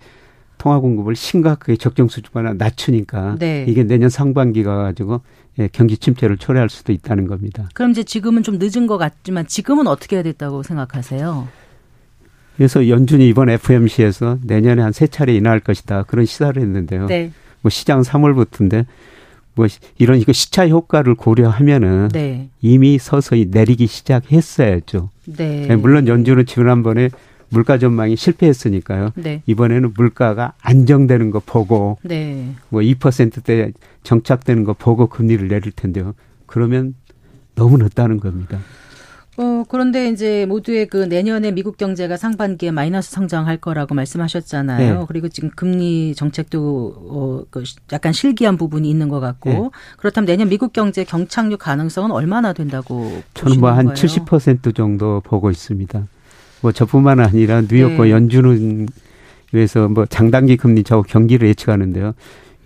통화 0.57 0.79
공급을 0.81 1.15
심각하게 1.15 1.77
적정 1.77 2.09
수준보다 2.09 2.55
낮추니까 2.55 3.37
네. 3.39 3.67
이게 3.69 3.85
내년 3.85 4.09
상반기가 4.09 4.77
가지고 4.77 5.21
예, 5.59 5.69
경기 5.71 5.99
침체를 5.99 6.39
초래할 6.39 6.71
수도 6.71 6.93
있다는 6.93 7.27
겁니다. 7.27 7.69
그럼 7.75 7.91
이제 7.91 8.03
지금은 8.03 8.43
좀 8.43 8.59
늦은 8.59 8.87
것 8.87 8.97
같지만 8.97 9.47
지금은 9.47 9.87
어떻게 9.87 10.17
해야 10.17 10.23
됐다고 10.23 10.63
생각하세요? 10.63 11.47
그래서 12.57 12.89
연준이 12.89 13.29
이번 13.29 13.49
FMC에서 13.51 14.39
내년에 14.43 14.83
한 14.83 14.93
세 14.93 15.07
차례 15.07 15.35
인하할 15.35 15.61
것이다 15.61 16.05
그런 16.05 16.25
시사를 16.25 16.61
했는데요. 16.61 17.07
네. 17.07 17.33
뭐 17.63 17.71
시장 17.71 18.03
3월부터인데 18.03 18.87
뭐 19.55 19.67
이런 19.99 20.19
이거 20.19 20.33
시차 20.33 20.69
효과를 20.69 21.15
고려하면은 21.15 22.09
네. 22.13 22.49
이미 22.61 22.99
서서히 22.99 23.47
내리기 23.51 23.87
시작했어야죠. 23.87 25.11
네. 25.27 25.67
네 25.69 25.77
물론 25.77 26.07
연준은 26.09 26.47
지난번에 26.47 27.11
물가 27.49 27.79
전망이 27.79 28.17
실패했으니까요. 28.17 29.11
네. 29.15 29.43
이번에는 29.47 29.93
물가가 29.97 30.55
안정되는 30.61 31.31
거 31.31 31.41
보고 31.45 31.99
네. 32.03 32.51
뭐 32.69 32.81
2%대 32.83 33.73
정착되는 34.03 34.65
거 34.65 34.73
보고 34.75 35.07
금리를 35.07 35.47
내릴 35.49 35.71
텐데요. 35.73 36.15
그러면 36.47 36.95
너무 37.55 37.79
늦다는 37.79 38.19
겁니다. 38.19 38.59
어, 39.37 39.65
그런데 39.69 40.09
이제 40.11 40.47
모두의 40.47 40.87
그 40.87 40.97
내년에 40.97 41.51
미국 41.51 41.77
경제가 41.77 42.17
상반기에 42.17 42.71
마이너스 42.71 43.11
성장할 43.11 43.57
거라고 43.57 43.95
말씀하셨잖아요. 43.95 44.99
네. 45.01 45.05
그리고 45.09 45.29
지금 45.29 45.51
금리 45.57 46.15
정책도 46.15 46.95
어, 47.11 47.43
그 47.51 47.65
약간 47.93 48.13
실기한 48.13 48.57
부분이 48.57 48.89
있는 48.89 49.09
것 49.09 49.19
같고 49.21 49.51
네. 49.51 49.71
그렇다면 49.97 50.27
내년 50.27 50.49
미국 50.49 50.73
경제 50.73 51.03
경착륙 51.03 51.59
가능성은 51.59 52.13
얼마나 52.13 52.53
된다고 52.53 53.23
저는 53.35 53.59
뭐 53.61 53.71
한 53.71 53.89
70% 53.93 54.75
정도 54.75 55.21
보고 55.25 55.51
있습니다. 55.51 56.07
뭐 56.61 56.73
저뿐만 56.73 57.19
아니라 57.21 57.63
뉴욕과 57.63 58.05
네. 58.05 58.11
연준은 58.13 58.89
그래서 59.51 59.89
뭐 59.89 60.07
장단기 60.07 60.57
금리 60.57 60.85
저 60.85 61.03
경기를 61.03 61.49
예측하는데요. 61.49 62.15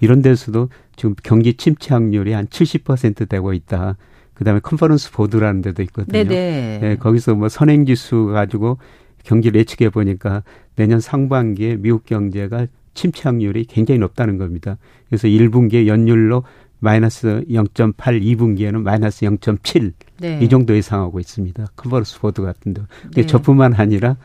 이런 0.01 0.21
데서도 0.23 0.69
지금 0.97 1.15
경기 1.23 1.55
침체 1.55 1.95
확률이 1.95 2.33
한 2.33 2.47
70% 2.47 3.29
되고 3.29 3.53
있다. 3.55 3.97
그다음에 4.39 4.61
컨퍼런스 4.61 5.13
보드라는 5.13 5.63
데도 5.63 5.83
있거든요. 5.85 6.13
네네. 6.13 6.79
네, 6.81 6.97
거기서 6.97 7.35
뭐 7.35 7.49
선행 7.49 7.85
지수 7.85 8.27
가지고 8.27 8.79
경기를 9.25 9.61
예측해 9.61 9.91
보니까 9.91 10.43
내년 10.77 11.01
상반기에 11.01 11.77
미국 11.77 12.07
경제가 12.07 12.67
침체 12.95 13.23
확률이 13.25 13.65
굉장히 13.65 13.99
높다는 13.99 14.39
겁니다. 14.39 14.79
그래서 15.09 15.29
1분기에 15.29 15.87
연율로 15.87 16.45
마이너스 16.81 17.45
0.8, 17.51 17.95
2분기에는 17.97 18.83
마이너스 18.83 19.27
0.7 19.27 19.93
네. 20.21 20.39
이 20.41 20.49
정도 20.49 20.75
예상하고 20.75 21.19
있습니다. 21.19 21.67
컨퍼런스 21.75 22.21
보드 22.21 22.43
같은 22.43 22.75
데. 22.75 22.83
네. 23.15 23.27
저뿐만 23.27 23.75
아니라 23.75 24.17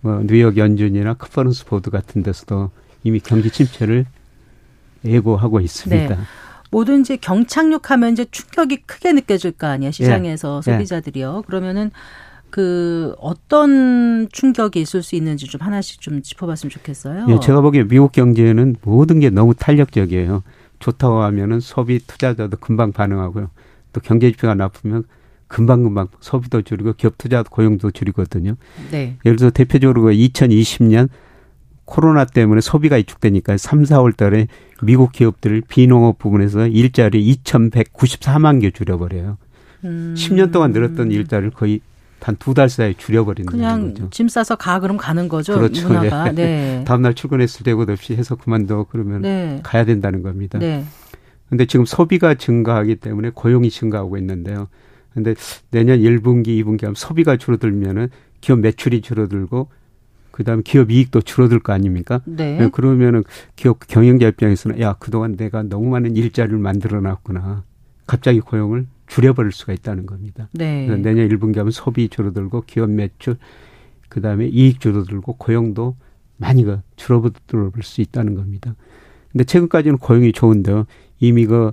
뭐 0.00 0.22
뉴욕 0.24 0.56
연준이나 0.56 1.14
컨퍼런스 1.14 1.66
보드 1.66 1.90
같은 1.90 2.22
데서도 2.22 2.70
이미 3.02 3.18
경기 3.18 3.50
침체를 3.50 4.06
예고하고 5.04 5.60
있습니다. 5.60 6.14
네. 6.14 6.20
뭐든지 6.70 7.18
경착륙하면 7.18 8.12
이제 8.12 8.26
충격이 8.30 8.82
크게 8.86 9.12
느껴질 9.12 9.52
거 9.52 9.66
아니야 9.66 9.90
시장에서 9.90 10.60
예. 10.66 10.72
소비자들이요. 10.72 11.44
그러면은 11.46 11.90
그 12.50 13.14
어떤 13.18 14.28
충격이 14.32 14.80
있을 14.80 15.02
수 15.02 15.14
있는지 15.16 15.46
좀 15.46 15.60
하나씩 15.60 16.00
좀 16.00 16.22
짚어봤으면 16.22 16.70
좋겠어요. 16.70 17.26
예, 17.28 17.40
제가 17.40 17.60
보기에 17.60 17.84
미국 17.84 18.12
경제는 18.12 18.76
모든 18.82 19.20
게 19.20 19.30
너무 19.30 19.54
탄력적이에요. 19.54 20.42
좋다고 20.78 21.22
하면은 21.22 21.60
소비 21.60 21.98
투자자도 21.98 22.56
금방 22.58 22.92
반응하고요. 22.92 23.50
또 23.92 24.00
경제 24.00 24.30
지표가 24.30 24.54
나쁘면 24.54 25.04
금방금방 25.48 26.08
소비도 26.20 26.62
줄이고 26.62 26.92
기업 26.94 27.18
투자 27.18 27.42
고용도 27.42 27.90
줄이거든요. 27.90 28.56
네. 28.90 29.16
예를 29.24 29.36
들어서 29.36 29.50
대표적으로 29.50 30.10
2020년 30.10 31.08
코로나 31.86 32.24
때문에 32.24 32.60
소비가 32.60 32.96
위축되니까 32.96 33.56
3, 33.56 33.84
4월 33.84 34.14
달에 34.16 34.48
미국 34.82 35.12
기업들 35.12 35.62
비농업 35.66 36.18
부분에서 36.18 36.66
일자리 36.66 37.34
2,194만 37.42 38.60
개 38.60 38.70
줄여버려요. 38.70 39.38
음. 39.84 40.14
10년 40.16 40.52
동안 40.52 40.72
늘었던 40.72 41.10
일자리를 41.10 41.52
거의 41.52 41.80
단두달 42.18 42.68
사이에 42.68 42.94
줄여버리는 42.96 43.50
그냥 43.50 43.94
거죠. 43.94 44.10
짐 44.10 44.28
싸서 44.28 44.56
가 44.56 44.80
그럼 44.80 44.96
가는 44.96 45.28
거죠. 45.28 45.54
그렇죠. 45.54 45.88
문화가. 45.88 46.32
네. 46.32 46.32
네. 46.32 46.84
다음날 46.86 47.14
출근했을 47.14 47.62
때고 47.62 47.82
없이 47.82 48.14
해서 48.14 48.34
그만둬 48.34 48.86
그러면 48.90 49.22
네. 49.22 49.60
가야 49.62 49.84
된다는 49.84 50.22
겁니다. 50.22 50.58
네. 50.58 50.84
근데 51.48 51.66
지금 51.66 51.84
소비가 51.84 52.34
증가하기 52.34 52.96
때문에 52.96 53.30
고용이 53.32 53.70
증가하고 53.70 54.18
있는데요. 54.18 54.68
근데 55.14 55.34
내년 55.70 56.00
1분기, 56.00 56.48
2분기 56.62 56.82
하면 56.82 56.94
소비가 56.94 57.36
줄어들면은 57.36 58.08
기업 58.40 58.58
매출이 58.60 59.00
줄어들고 59.00 59.68
그다음에 60.36 60.60
기업 60.66 60.90
이익도 60.90 61.22
줄어들 61.22 61.60
거 61.60 61.72
아닙니까? 61.72 62.20
네. 62.26 62.58
네. 62.58 62.68
그러면은 62.68 63.24
기업 63.56 63.78
경영자 63.86 64.28
입장에서는 64.28 64.78
야 64.80 64.94
그동안 64.98 65.34
내가 65.34 65.62
너무 65.62 65.88
많은 65.88 66.14
일자리를 66.14 66.58
만들어 66.58 67.00
놨구나. 67.00 67.64
갑자기 68.06 68.40
고용을 68.40 68.86
줄여버릴 69.06 69.50
수가 69.50 69.72
있다는 69.72 70.04
겁니다. 70.04 70.48
네. 70.52 70.86
내년 70.88 71.26
1분기 71.30 71.56
하면 71.56 71.70
소비 71.70 72.10
줄어들고 72.10 72.64
기업 72.66 72.90
매출 72.90 73.38
그다음에 74.10 74.46
이익 74.46 74.78
줄어들고 74.80 75.36
고용도 75.38 75.96
많이 76.36 76.66
가 76.66 76.82
줄어들 76.96 77.82
수 77.82 78.02
있다는 78.02 78.34
겁니다. 78.34 78.74
근데 79.32 79.44
최근까지는 79.44 79.96
고용이 79.96 80.32
좋은데요. 80.32 80.84
이미 81.18 81.46
그 81.46 81.72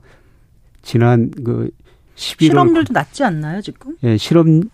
지난 0.84 1.32
그 1.32 1.70
11월 2.16 2.40
실업률도 2.40 2.94
낮지 2.94 3.26
않나요, 3.26 3.60
지금? 3.62 3.98
예, 4.04 4.16
실업률이 4.16 4.70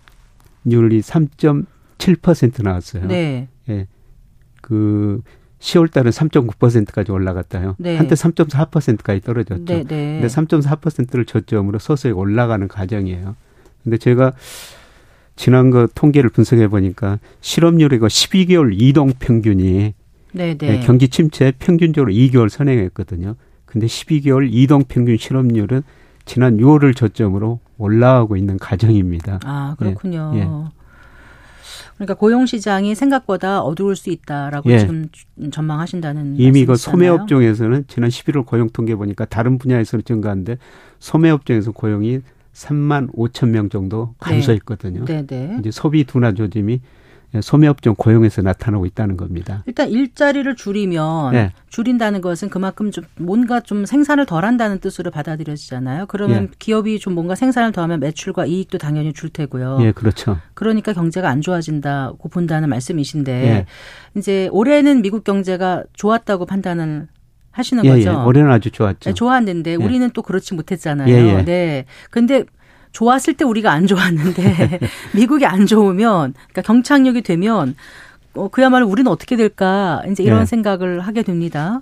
3.7% 1.02 2.62
나왔어요. 2.62 3.08
네. 3.08 3.48
예. 3.70 3.88
그 4.62 5.22
10월 5.60 5.92
달은 5.92 6.12
3.9%까지 6.12 7.12
올라갔다요. 7.12 7.76
네. 7.78 7.98
한때 7.98 8.16
3.4%까지 8.16 9.22
떨어졌죠. 9.22 9.66
네, 9.66 9.84
네. 9.84 10.20
근데 10.22 10.28
3.4%를 10.28 11.26
저점으로 11.26 11.80
서서히 11.80 12.14
올라가는 12.14 12.68
과정이에요. 12.68 13.36
근데 13.84 13.98
제가 13.98 14.34
지난 15.36 15.70
거 15.70 15.88
통계를 15.94 16.30
분석해 16.30 16.68
보니까 16.68 17.20
실업률이 17.42 18.00
그 18.00 18.08
12개월 18.08 18.74
이동 18.74 19.14
평균이 19.18 19.94
네, 20.32 20.58
네. 20.58 20.68
예, 20.68 20.80
경기 20.82 21.08
침체 21.08 21.52
평균적으로 21.58 22.12
2개월 22.12 22.50
선행했거든요. 22.50 23.36
근데 23.66 23.88
12개월 23.88 24.48
이동 24.52 24.84
평균 24.84 25.18
실업률은 25.18 25.84
지난 26.26 26.58
6월을 26.58 26.96
저점으로 26.96 27.60
올라가고 27.78 28.36
있는 28.36 28.58
과정입니다. 28.58 29.40
아, 29.44 29.76
그렇군요. 29.80 30.32
예. 30.36 30.40
예. 30.40 30.48
그러니까 32.00 32.14
고용 32.14 32.46
시장이 32.46 32.96
생각보다 32.96 33.62
어두울 33.62 33.98
수 33.98 34.10
있다라고 34.10 34.72
예. 34.72 34.80
지금 34.80 35.10
전망하신다는 35.52 36.40
이미 36.40 36.66
그 36.66 36.78
소매업종에서는 36.78 37.86
지난 37.88 38.10
11월 38.10 38.46
고용 38.46 38.70
통계 38.70 38.96
보니까 38.96 39.26
다른 39.26 39.58
분야에서는 39.58 40.06
증가한데 40.06 40.58
소매업종에서 41.00 41.74
고용이 41.74 42.22
3만 42.54 43.14
5천 43.14 43.50
명 43.50 43.68
정도 43.70 44.16
감소했거든요. 44.20 45.04
네. 45.04 45.26
네, 45.26 45.48
네. 45.48 45.58
이제 45.60 45.72
소비 45.72 46.06
둔화 46.06 46.34
조짐이 46.34 46.80
소매업종 47.42 47.96
고용에서 47.96 48.42
나타나고 48.42 48.86
있다는 48.88 49.16
겁니다. 49.16 49.64
일단 49.68 49.90
일자리를 49.90 50.56
줄이면 50.56 51.34
네. 51.34 51.52
줄인다는 51.70 52.22
것은 52.22 52.50
그만큼 52.50 52.92
좀 52.92 53.04
뭔가 53.18 53.60
좀 53.60 53.86
생산을 53.86 54.26
덜 54.26 54.46
한다는 54.46 54.80
뜻으로 54.80 55.12
받아들여지잖아요. 55.12 56.08
그러면 56.08 56.48
네. 56.48 56.52
기업이 56.58 57.00
좀 57.00 57.14
뭔가 57.14 57.36
생산을 57.36 57.72
더하면 57.72 58.00
매출과 58.00 58.46
이익도 58.46 58.80
당연히 58.80 59.14
줄 59.14 59.30
테고요. 59.30 59.78
예, 59.82 59.92
그렇죠. 59.92 60.40
그러니까 60.56 60.94
경제가 60.94 61.30
안 61.30 61.42
좋아진다고 61.42 62.30
본다는 62.30 62.70
말씀이신데 62.70 63.32
예. 63.32 63.66
이제 64.18 64.50
올해는 64.52 65.02
미국 65.02 65.24
경제가 65.24 65.84
좋았다고 65.94 66.48
판단을 66.48 67.08
하시는 67.52 67.86
예, 67.86 67.90
거죠. 67.90 68.10
예. 68.10 68.14
올해는 68.14 68.52
아주 68.52 68.72
좋았죠. 68.72 69.10
네, 69.10 69.14
좋았는데 69.14 69.72
예. 69.72 69.76
우리는 69.76 70.10
또 70.14 70.22
그렇지 70.22 70.56
못했잖아요. 70.56 71.14
예, 71.14 71.38
예. 71.38 71.46
네. 71.46 71.86
근데 72.10 72.46
좋았을 72.92 73.36
때 73.36 73.46
우리가 73.46 73.72
안 73.72 73.88
좋았는데 73.88 74.80
미국이 75.16 75.46
안 75.46 75.66
좋으면 75.66 76.34
그러니까 76.34 76.62
경착륙이 76.62 77.22
되면 77.22 77.76
어, 78.34 78.48
그야말로 78.50 78.88
우리는 78.88 79.10
어떻게 79.12 79.36
될까 79.36 80.04
이제 80.12 80.24
이런 80.24 80.40
네. 80.40 80.46
생각을 80.46 81.02
하게 81.02 81.24
됩니다. 81.24 81.82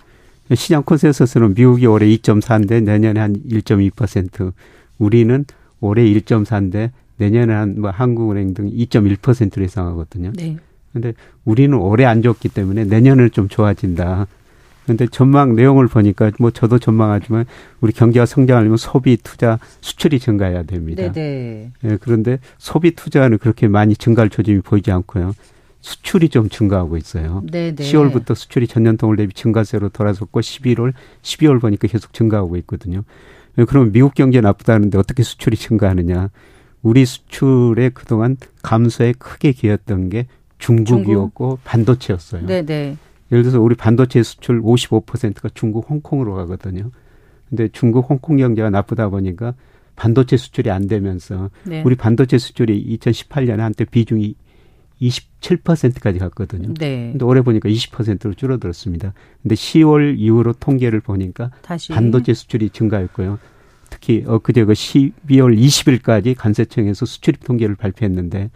시장 0.53 0.83
콘센서스는 0.83 1.55
미국이 1.55 1.85
올해 1.85 2.05
2.4인데 2.07 2.81
내년에 2.81 3.19
한 3.19 3.35
1.2%, 3.49 4.53
우리는 4.97 5.45
올해 5.81 6.03
1.4인데 6.05 6.91
내년에 7.17 7.53
한 7.53 7.75
뭐 7.77 7.89
한국은행 7.89 8.53
등 8.53 8.69
2.1%를 8.69 9.63
예상하거든요. 9.63 10.31
네. 10.35 10.57
근데 10.93 11.13
우리는 11.45 11.77
올해 11.77 12.05
안 12.05 12.21
좋기 12.21 12.49
때문에 12.49 12.85
내년을 12.85 13.29
좀 13.29 13.49
좋아진다. 13.49 14.25
근데 14.87 15.05
전망 15.05 15.53
내용을 15.53 15.87
보니까 15.87 16.31
뭐 16.39 16.49
저도 16.49 16.79
전망하지만 16.79 17.45
우리 17.81 17.91
경제가 17.91 18.25
성장하려면 18.25 18.77
소비, 18.77 19.17
투자, 19.17 19.59
수출이 19.81 20.19
증가해야 20.19 20.63
됩니다. 20.63 21.11
네네. 21.11 21.71
예, 21.83 21.97
그런데 22.01 22.39
소비 22.57 22.95
투자는 22.95 23.37
그렇게 23.37 23.67
많이 23.67 23.97
증가할 23.97 24.29
조짐이 24.29 24.61
보이지 24.61 24.89
않고요. 24.91 25.33
수출이 25.81 26.29
좀 26.29 26.47
증가하고 26.47 26.95
있어요. 26.95 27.43
네네. 27.51 27.75
10월부터 27.75 28.33
수출이 28.33 28.67
전년 28.67 28.95
동월 28.95 29.17
대비 29.17 29.33
증가세로 29.33 29.89
돌아섰고 29.89 30.39
11월, 30.39 30.93
12월 31.21 31.59
보니까 31.59 31.89
계속 31.89 32.13
증가하고 32.13 32.55
있거든요. 32.57 33.03
예, 33.57 33.65
그러면 33.65 33.91
미국 33.91 34.15
경제 34.15 34.39
나쁘다는데 34.39 34.97
어떻게 34.97 35.21
수출이 35.21 35.57
증가하느냐? 35.57 36.29
우리 36.81 37.05
수출에 37.05 37.89
그동안 37.89 38.37
감소에 38.63 39.13
크게 39.19 39.51
기였던 39.51 40.09
게 40.09 40.27
중국이었고 40.59 41.47
중국? 41.49 41.63
반도체였어요. 41.65 42.45
네네. 42.45 42.95
예를 43.31 43.43
들어서 43.43 43.59
우리 43.59 43.75
반도체 43.75 44.23
수출 44.23 44.61
55%가 44.61 45.49
중국, 45.53 45.89
홍콩으로 45.89 46.35
가거든요. 46.35 46.91
근데 47.49 47.67
중국, 47.69 48.09
홍콩 48.09 48.37
경제가 48.37 48.69
나쁘다 48.69 49.09
보니까 49.09 49.53
반도체 49.95 50.37
수출이 50.37 50.69
안 50.69 50.87
되면서 50.87 51.49
네. 51.63 51.81
우리 51.85 51.95
반도체 51.95 52.37
수출이 52.37 52.97
2018년에 52.97 53.57
한때 53.57 53.85
비중이 53.85 54.35
27%까지 55.01 56.19
갔거든요. 56.19 56.73
네. 56.73 57.09
근데 57.11 57.25
올해 57.25 57.41
보니까 57.41 57.69
20%로 57.69 58.33
줄어들었습니다. 58.33 59.13
근데 59.41 59.55
10월 59.55 60.17
이후로 60.17 60.53
통계를 60.53 61.01
보니까 61.01 61.51
다시. 61.61 61.91
반도체 61.91 62.33
수출이 62.33 62.69
증가했고요. 62.69 63.39
특히 63.89 64.23
엊그제 64.25 64.65
그 64.65 64.73
12월 64.73 65.57
20일까지 65.57 66.35
간세청에서 66.37 67.05
수출입 67.05 67.43
통계를 67.43 67.75
발표했는데 67.75 68.49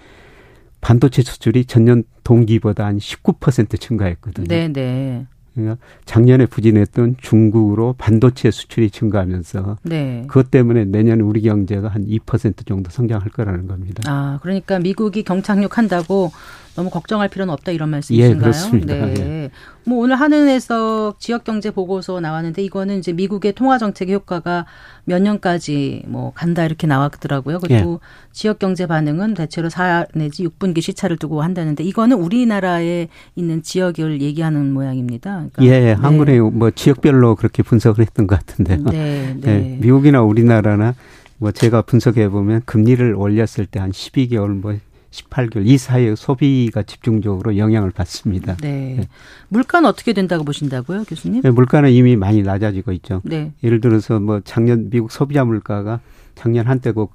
반도체 0.82 1.22
수출이 1.22 1.66
전년 1.66 2.04
동기보다 2.24 2.86
한 2.86 2.98
19% 2.98 3.80
증가했거든요. 3.80 4.48
네, 4.48 4.68
네. 4.68 5.26
그러니까 5.54 5.78
작년에 6.06 6.46
부진했던 6.46 7.18
중국으로 7.22 7.96
반도체 7.98 8.52
수출이 8.52 8.90
증가하면서 8.90 9.78
네. 9.84 10.24
그것 10.28 10.50
때문에 10.50 10.86
내년 10.86 11.22
우리 11.22 11.42
경제가 11.42 11.90
한 11.90 12.06
2% 12.06 12.66
정도 12.66 12.90
성장할 12.90 13.30
거라는 13.30 13.68
겁니다. 13.68 14.02
아, 14.08 14.40
그러니까 14.42 14.80
미국이 14.80 15.24
경착륙 15.24 15.78
한다고 15.78 16.32
너무 16.76 16.90
걱정할 16.90 17.28
필요는 17.28 17.54
없다 17.54 17.72
이런 17.72 17.90
말씀이신가요? 17.90 18.36
예, 18.36 18.40
그렇습니다. 18.40 18.94
네. 18.94 19.14
예. 19.20 19.52
뭐 19.84 20.00
오늘 20.00 20.16
한은에서 20.16 21.16
지역 21.20 21.44
경제 21.44 21.72
보고서 21.72 22.20
나왔는데 22.20 22.64
이거는 22.64 23.00
이제 23.00 23.12
미국의 23.14 23.54
통화 23.54 23.78
정책의 23.78 24.16
효과가 24.16 24.66
몇 25.04 25.22
년까지 25.22 26.04
뭐 26.08 26.32
간다 26.34 26.64
이렇게 26.64 26.88
나왔더라고요. 26.88 27.60
그리고 27.60 27.94
예. 27.94 28.32
지역 28.32 28.60
경제 28.60 28.86
반응은 28.86 29.34
대체로 29.34 29.70
4 29.70 30.06
내지 30.14 30.48
6분기 30.48 30.82
시차를 30.82 31.18
두고 31.18 31.42
한다는데 31.42 31.84
이거는 31.84 32.18
우리나라에 32.18 33.10
있는 33.36 33.64
지역을 33.64 34.22
얘기하는 34.22 34.72
모양입니다. 34.72 35.41
그러니까 35.54 35.64
예, 35.66 35.80
네. 35.80 35.92
한국에 35.94 36.40
뭐 36.40 36.72
지역별로 36.72 37.36
그렇게 37.36 37.64
분석을 37.64 38.04
했던 38.04 38.28
것 38.28 38.40
같은데요. 38.40 38.84
네, 38.92 39.36
네. 39.40 39.58
네. 39.60 39.78
미국이나 39.82 40.22
우리나라나 40.22 40.96
뭐 41.38 41.52
제가 41.52 41.82
분석해 41.82 42.30
보면 42.30 42.62
금리를 42.66 43.16
올렸을 43.16 43.66
때 43.70 43.80
한 43.80 43.92
12개월 43.92 44.50
뭐 44.50 44.78
18개월 45.12 45.66
이 45.68 45.78
사이에 45.78 46.16
소비가 46.16 46.84
집중적으로 46.84 47.58
영향을 47.58 47.92
받습니다. 47.92 48.56
네. 48.62 48.96
네. 49.00 49.08
물가는 49.50 49.88
어떻게 49.88 50.14
된다고 50.14 50.44
보신다고요, 50.44 51.04
교수님? 51.04 51.42
네, 51.42 51.52
물가는 51.52 51.90
이미 51.92 52.16
많이 52.16 52.44
낮아지고 52.44 52.94
있죠. 52.94 53.22
네. 53.26 53.52
예를 53.64 53.82
들어서 53.82 54.20
뭐 54.20 54.40
작년 54.44 54.90
미국 54.90 55.12
소비자 55.12 55.44
물가가 55.44 56.00
작년 56.36 56.68
한때 56.68 56.92
그 56.94 57.08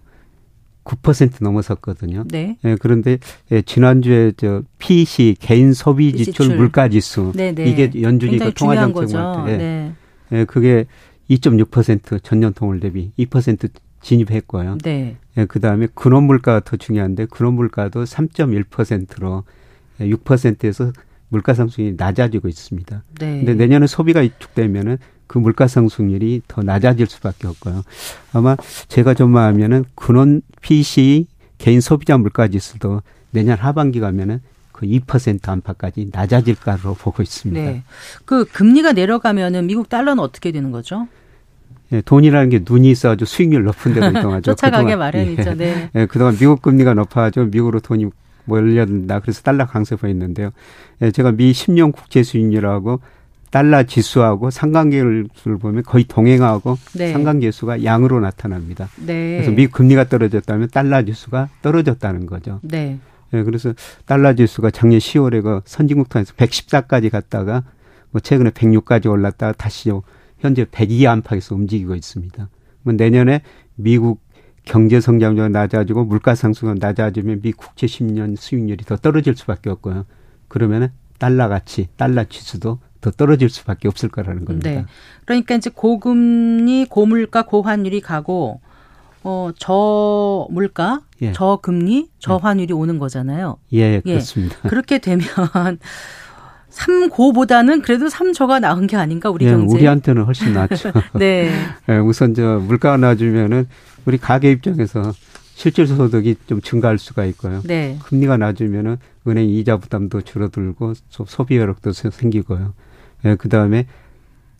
9% 0.87 1.43
넘어섰거든요. 1.43 2.25
네. 2.29 2.57
예, 2.65 2.77
그런데 2.81 3.19
예, 3.51 3.61
지난주에 3.61 4.33
저 4.37 4.63
PC 4.79 5.37
개인 5.41 5.73
소비 5.73 6.13
지출 6.17 6.57
물가 6.57 6.89
지수 6.89 7.33
네, 7.35 7.53
네. 7.53 7.67
이게 7.67 7.91
연준이가 8.01 8.51
통화 8.51 8.77
정책을 8.77 9.47
때 9.47 9.57
네. 9.59 9.93
예, 10.33 10.45
그게 10.45 10.87
2.6% 11.29 12.23
전년 12.23 12.55
동월 12.55 12.81
대비 12.81 13.11
2% 13.19 13.69
진입했고요. 14.01 14.79
네. 14.85 15.17
예, 15.37 15.45
그다음에 15.45 15.89
근원 15.95 16.25
물가가 16.25 16.61
더 16.61 16.77
중요한데 16.77 17.27
근원 17.27 17.55
물가도 17.55 18.05
3.1%로 18.05 19.43
6%에서 20.01 20.93
물가 21.29 21.55
상승이 21.55 21.95
낮아지고 21.97 22.47
있습니다. 22.47 23.03
네. 23.19 23.39
근데 23.39 23.55
내년에 23.55 23.89
소비가 23.89 24.21
위축되면은 24.21 24.99
그 25.27 25.39
물가 25.39 25.67
상승률이 25.67 26.43
더 26.49 26.63
낮아질 26.63 27.07
수밖에 27.07 27.47
없고요. 27.49 27.83
아마 28.33 28.57
제가 28.89 29.15
전망하면은 29.15 29.85
근원 29.95 30.43
PC 30.63 31.27
개인 31.59 31.81
소비자 31.81 32.17
물가 32.19 32.49
지수도 32.49 33.03
내년 33.31 33.59
하반기 33.59 34.01
가면은 34.01 34.41
그2% 34.73 35.49
안팎까지 35.49 36.11
낮아질 36.13 36.57
까로 36.57 36.95
보고 36.95 37.23
있습니다. 37.23 37.61
네. 37.61 37.83
그 38.25 38.45
금리가 38.45 38.93
내려가면은 38.93 39.67
미국 39.67 39.89
달러는 39.89 40.23
어떻게 40.23 40.53
되는 40.53 40.71
거죠? 40.71 41.09
예, 41.93 42.03
돈이라는 42.03 42.51
게 42.51 42.65
눈이 42.69 42.91
있어가지고 42.91 43.27
수익률 43.27 43.65
높은 43.65 43.95
데로 43.95 44.07
이동하죠. 44.19 44.55
쫓아가게 44.55 44.97
마련이죠. 44.97 45.51
예, 45.51 45.55
네. 45.55 45.91
예, 45.95 46.07
그동안 46.07 46.37
미국 46.37 46.61
금리가 46.63 46.95
높아가지고 46.95 47.47
미국으로 47.47 47.81
돈이 47.81 48.07
몰려든다. 48.45 49.21
그래서 49.21 49.43
달러 49.43 49.67
강세 49.67 49.97
보였는데요. 49.97 50.51
예, 51.03 51.11
제가 51.11 51.33
미 51.33 51.53
10년 51.53 51.93
국채 51.93 52.23
수익률하고 52.23 53.01
달러 53.51 53.83
지수하고 53.85 54.51
상관계를 54.51 55.29
보면 55.61 55.83
거의 55.83 56.05
동행하고 56.05 56.77
네. 56.95 57.13
상관계수가 57.13 57.85
양으로 57.85 58.21
나타납니다. 58.21 58.89
네. 58.97 59.37
그래서 59.37 59.51
미국 59.51 59.73
금리가 59.73 60.09
떨어졌다면 60.09 60.69
달러 60.71 61.05
지수가 61.05 61.49
떨어졌다는 61.63 62.27
거죠. 62.27 62.61
네. 62.63 62.99
예, 63.33 63.43
그래서 63.43 63.73
달러 64.05 64.35
지수가 64.35 64.71
작년 64.71 64.99
10월에 64.99 65.43
그 65.43 65.61
선진국 65.65 66.09
통해서 66.09 66.33
114까지 66.35 67.11
갔다가 67.11 67.65
뭐 68.11 68.21
최근에 68.21 68.51
106까지 68.51 69.11
올랐다가 69.11 69.53
다시 69.53 69.91
현재 70.39 70.65
102 70.65 71.07
안팎에서 71.07 71.55
움직이고 71.55 71.95
있습니다. 71.95 72.49
뭐 72.83 72.93
내년에 72.93 73.43
미국 73.75 74.21
경제 74.65 75.01
성장률이 75.01 75.51
낮아지고 75.51 76.05
물가 76.05 76.35
상승이 76.35 76.75
낮아지면 76.79 77.41
미 77.41 77.53
국채 77.53 77.87
10년 77.87 78.37
수익률이 78.37 78.85
더 78.85 78.97
떨어질 78.97 79.37
수밖에 79.37 79.71
없고요. 79.71 80.05
그러면은 80.49 80.89
달러 81.19 81.49
가치, 81.49 81.89
달러 81.97 82.25
지수도 82.25 82.79
더 83.01 83.11
떨어질 83.11 83.49
수밖에 83.49 83.89
없을 83.89 84.09
거라는 84.09 84.45
겁니다. 84.45 84.71
네. 84.71 84.85
그러니까 85.25 85.55
이제 85.55 85.71
고금리, 85.73 86.87
고물가, 86.89 87.43
고환율이 87.43 88.01
가고 88.01 88.61
어, 89.23 89.51
저 89.59 90.47
물가, 90.51 91.01
예. 91.21 91.33
저 91.33 91.59
금리, 91.61 92.09
저 92.19 92.37
환율이 92.37 92.69
예. 92.71 92.75
오는 92.75 92.99
거잖아요. 92.99 93.57
예, 93.73 94.01
그렇습니다. 94.01 94.57
예. 94.65 94.69
그렇게 94.69 94.99
되면 94.99 95.27
3고보다는 96.71 97.83
그래도 97.83 98.07
3저가 98.07 98.61
나은 98.61 98.87
게 98.87 98.97
아닌가 98.97 99.31
우리 99.31 99.47
예, 99.47 99.51
경제. 99.51 99.75
우리한테는 99.75 100.25
훨씬 100.25 100.53
낫죠. 100.53 100.93
네. 101.19 101.51
예, 101.89 101.97
우선 101.99 102.35
저 102.35 102.59
물가가 102.59 102.97
낮으면은 102.99 103.67
우리 104.05 104.19
가계 104.19 104.53
입장에서 104.53 105.13
실질 105.55 105.87
소득이 105.87 106.37
좀 106.47 106.61
증가할 106.61 106.99
수가 106.99 107.25
있고요. 107.25 107.63
네. 107.65 107.99
금리가 108.05 108.37
낮으면은 108.37 108.99
은행 109.27 109.49
이자 109.49 109.79
부담도 109.79 110.21
줄어들고 110.21 110.93
소비 111.09 111.57
여력도 111.57 111.93
생기고요. 111.93 112.75
예, 113.25 113.35
그 113.37 113.49
다음에 113.49 113.87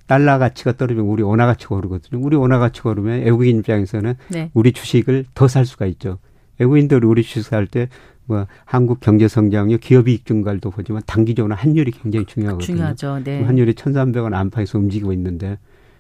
달러 0.07 0.39
가치가 0.39 0.73
떨어지면 0.73 1.05
우리 1.07 1.23
원화 1.23 1.47
가치가 1.47 1.75
오르거든요. 1.77 2.21
우리 2.25 2.37
원화 2.37 2.59
가치가 2.59 2.91
오르면 2.91 3.23
외국인 3.23 3.59
입장에서는 3.59 4.15
네. 4.29 4.51
우리 4.55 4.73
주식을 4.73 5.27
더 5.35 5.49
살 5.49 5.67
수가 5.67 5.87
있죠. 5.87 6.19
외국인들 6.59 7.05
우리 7.05 7.23
주식 7.23 7.43
살 7.45 7.67
때 7.67 7.89
뭐 8.29 8.47
한국 8.65 8.99
경제 9.01 9.29
성장률, 9.29 9.79
기업 9.79 10.09
이익 10.09 10.27
증가도 10.27 10.71
보지만 10.71 11.01
단기적으로 11.07 11.55
환율이 11.55 11.93
굉장히 11.93 12.27
중요하거든요. 12.27 12.67
중요하죠. 12.67 13.21
네. 13.23 13.43
환율이 13.43 13.75
1,300원 13.75 14.35
안팎에서 14.35 14.79
움직이고 14.79 15.13
있는데 15.13 15.59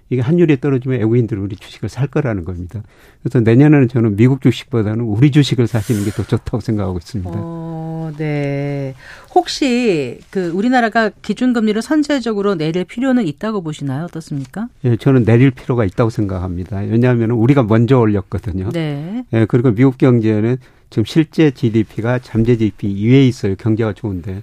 이게 0.09 0.23
환율이 0.23 0.61
떨어지면 0.61 1.01
외국인들은 1.01 1.43
우리 1.43 1.57
주식을 1.57 1.89
살 1.89 2.07
거라는 2.07 2.45
겁니다. 2.45 2.83
그래서 3.23 3.41
내년에는 3.41 3.89
저는 3.89 4.17
미국 4.17 4.41
주식보다는 4.41 5.01
우리 5.01 5.31
주식을 5.33 5.67
사시는 5.67 6.05
게 6.05 6.11
더 6.13 6.23
좋다고 6.23 6.61
생각하고 6.61 6.99
있습니다. 6.99 7.33
어, 7.35 8.13
네. 8.17 8.95
혹시 9.35 10.21
그 10.31 10.51
우리나라가 10.51 11.11
기준금리를 11.11 11.81
선제적으로 11.83 12.55
내릴 12.55 12.85
필요는 12.85 13.27
있다고 13.27 13.63
보시나요? 13.63 14.05
어떻습니까? 14.05 14.69
예, 14.85 14.97
저는 14.97 15.25
내릴 15.25 15.51
필요가 15.51 15.85
있다고 15.85 16.11
생각합니다. 16.11 16.79
왜냐하면 16.79 17.33
우리가 17.33 17.65
먼저 17.65 17.99
올렸거든요. 17.99 18.71
네. 18.71 19.25
예, 19.33 19.45
그리고 19.47 19.73
미국 19.73 19.99
경제는 19.99 20.59
지금 20.91 21.05
실제 21.05 21.51
GDP가 21.51 22.21
잠재 22.21 22.57
GDP 22.57 22.93
이외에 22.93 23.27
있어요. 23.27 23.57
경제가 23.57 23.93
좋은데. 23.93 24.43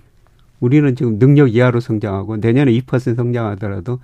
우리는 0.60 0.96
지금 0.96 1.20
능력 1.20 1.54
이하로 1.56 1.80
성장하고 1.80 2.38
내년에 2.38 2.72
2% 2.74 3.16
성장하더라도 3.16 4.00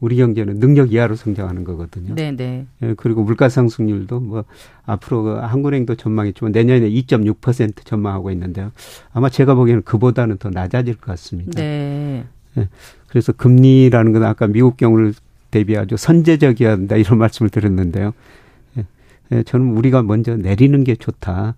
우리 0.00 0.16
경제는 0.16 0.58
능력 0.58 0.92
이하로 0.92 1.16
성장하는 1.16 1.64
거거든요. 1.64 2.14
네, 2.14 2.32
네. 2.32 2.66
예, 2.82 2.94
그리고 2.96 3.22
물가 3.22 3.48
상승률도 3.48 4.20
뭐 4.20 4.44
앞으로 4.84 5.22
그 5.22 5.30
한국은행도 5.36 5.94
전망했지만 5.94 6.52
내년에 6.52 6.90
2.6% 6.90 7.84
전망하고 7.84 8.30
있는데요. 8.32 8.72
아마 9.12 9.30
제가 9.30 9.54
보기에는 9.54 9.82
그보다는 9.82 10.38
더 10.38 10.50
낮아질 10.50 10.96
것 10.96 11.06
같습니다. 11.12 11.52
네. 11.60 12.24
예, 12.58 12.68
그래서 13.08 13.32
금리라는 13.32 14.12
건 14.12 14.24
아까 14.24 14.46
미국 14.46 14.76
경우를 14.76 15.14
대비 15.50 15.76
아주 15.76 15.96
선제적이어야 15.96 16.72
한다 16.72 16.96
이런 16.96 17.16
말씀을 17.18 17.48
드렸는데요. 17.48 18.12
예, 18.76 18.84
예, 19.32 19.42
저는 19.44 19.70
우리가 19.76 20.02
먼저 20.02 20.36
내리는 20.36 20.84
게 20.84 20.96
좋다. 20.96 21.54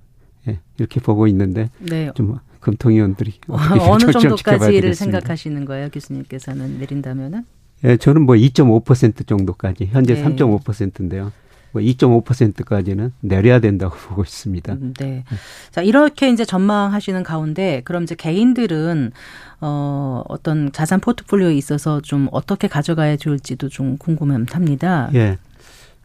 예, 0.49 0.61
이렇게 0.79 1.01
보고 1.01 1.27
있는데 1.27 1.71
네. 1.81 2.13
좀 2.15 2.39
금통위원들이 2.61 3.33
어느 3.49 3.99
정도까지를 4.13 4.95
생각하시는 4.95 5.65
거예요, 5.65 5.89
교수님께서는 5.89 6.79
내린다면은? 6.79 7.45
예, 7.85 7.97
저는 7.97 8.23
뭐 8.23 8.35
2.5% 8.37 9.27
정도까지 9.27 9.87
현재 9.87 10.15
네. 10.15 10.25
3.5%인데요. 10.25 11.33
뭐 11.73 11.83
2.5%까지는 11.83 13.13
내려야 13.21 13.61
된다고 13.61 13.95
보고 14.09 14.23
있습니다. 14.23 14.73
음, 14.73 14.95
네. 14.99 15.25
자, 15.71 15.83
이렇게 15.83 16.31
이제 16.31 16.45
전망하시는 16.45 17.23
가운데 17.23 17.83
그럼 17.85 18.05
이제 18.05 18.15
개인들은 18.15 19.13
어 19.61 20.23
어떤 20.29 20.73
자산 20.73 21.01
포트폴리오에 21.01 21.55
있어서 21.55 22.01
좀 22.01 22.29
어떻게 22.33 22.69
가져가야 22.69 23.17
좋을지도 23.17 23.69
좀 23.69 23.99
궁금합니다. 23.99 25.11
예. 25.15 25.39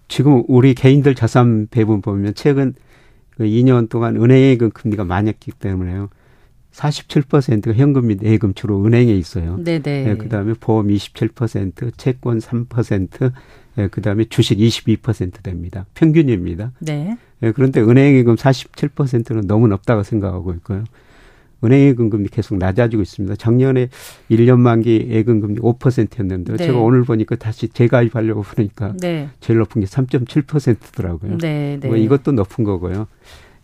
지금 0.08 0.44
우리 0.48 0.74
개인들 0.74 1.16
자산 1.16 1.68
배분 1.72 2.02
보면 2.02 2.34
최근 2.36 2.74
그 3.38 3.44
2년 3.46 3.90
동안 3.90 4.18
은행의 4.18 4.58
그 4.58 4.70
금리가 4.70 5.06
많이 5.06 5.30
했기 5.30 5.52
때문에요. 5.52 6.10
47%가 6.72 7.74
현금 7.74 8.08
및 8.08 8.20
예금 8.24 8.54
주로 8.54 8.84
은행에 8.86 9.14
있어요. 9.14 9.58
네네. 9.64 10.06
예, 10.10 10.16
그다음에 10.16 10.54
보험 10.60 10.88
27%, 10.88 11.92
채권 11.98 12.40
3%, 12.40 13.32
예, 13.78 13.88
그다음에 13.88 14.26
주식 14.26 14.58
22% 14.58 15.44
됩니다. 15.44 15.86
평균입니다. 15.94 16.72
네. 16.80 17.18
예, 17.44 17.52
그런데 17.52 17.82
은행 17.82 18.16
예금 18.16 18.36
47%는 18.36 19.48
너무 19.48 19.68
높다고 19.68 20.04
생각하고 20.04 20.54
있고요. 20.54 20.84
은행 21.64 21.82
예금 21.82 22.10
금리 22.10 22.28
계속 22.28 22.58
낮아지고 22.58 23.04
있습니다. 23.04 23.36
작년에 23.36 23.90
1년 24.32 24.60
만기 24.60 25.08
예금 25.12 25.42
금리 25.42 25.60
5%였는데 25.60 26.58
네. 26.58 26.66
제가 26.66 26.80
오늘 26.80 27.04
보니까 27.04 27.36
다시 27.36 27.68
재가입하려고 27.68 28.42
보니까 28.42 28.94
네. 29.00 29.30
제일 29.42 29.60
높은 29.60 29.82
게 29.82 29.88
3.7%더라고요. 29.88 31.38
네, 31.38 31.78
네. 31.80 31.88
뭐 31.88 31.98
이것도 31.98 32.32
높은 32.32 32.64
거고요. 32.64 33.08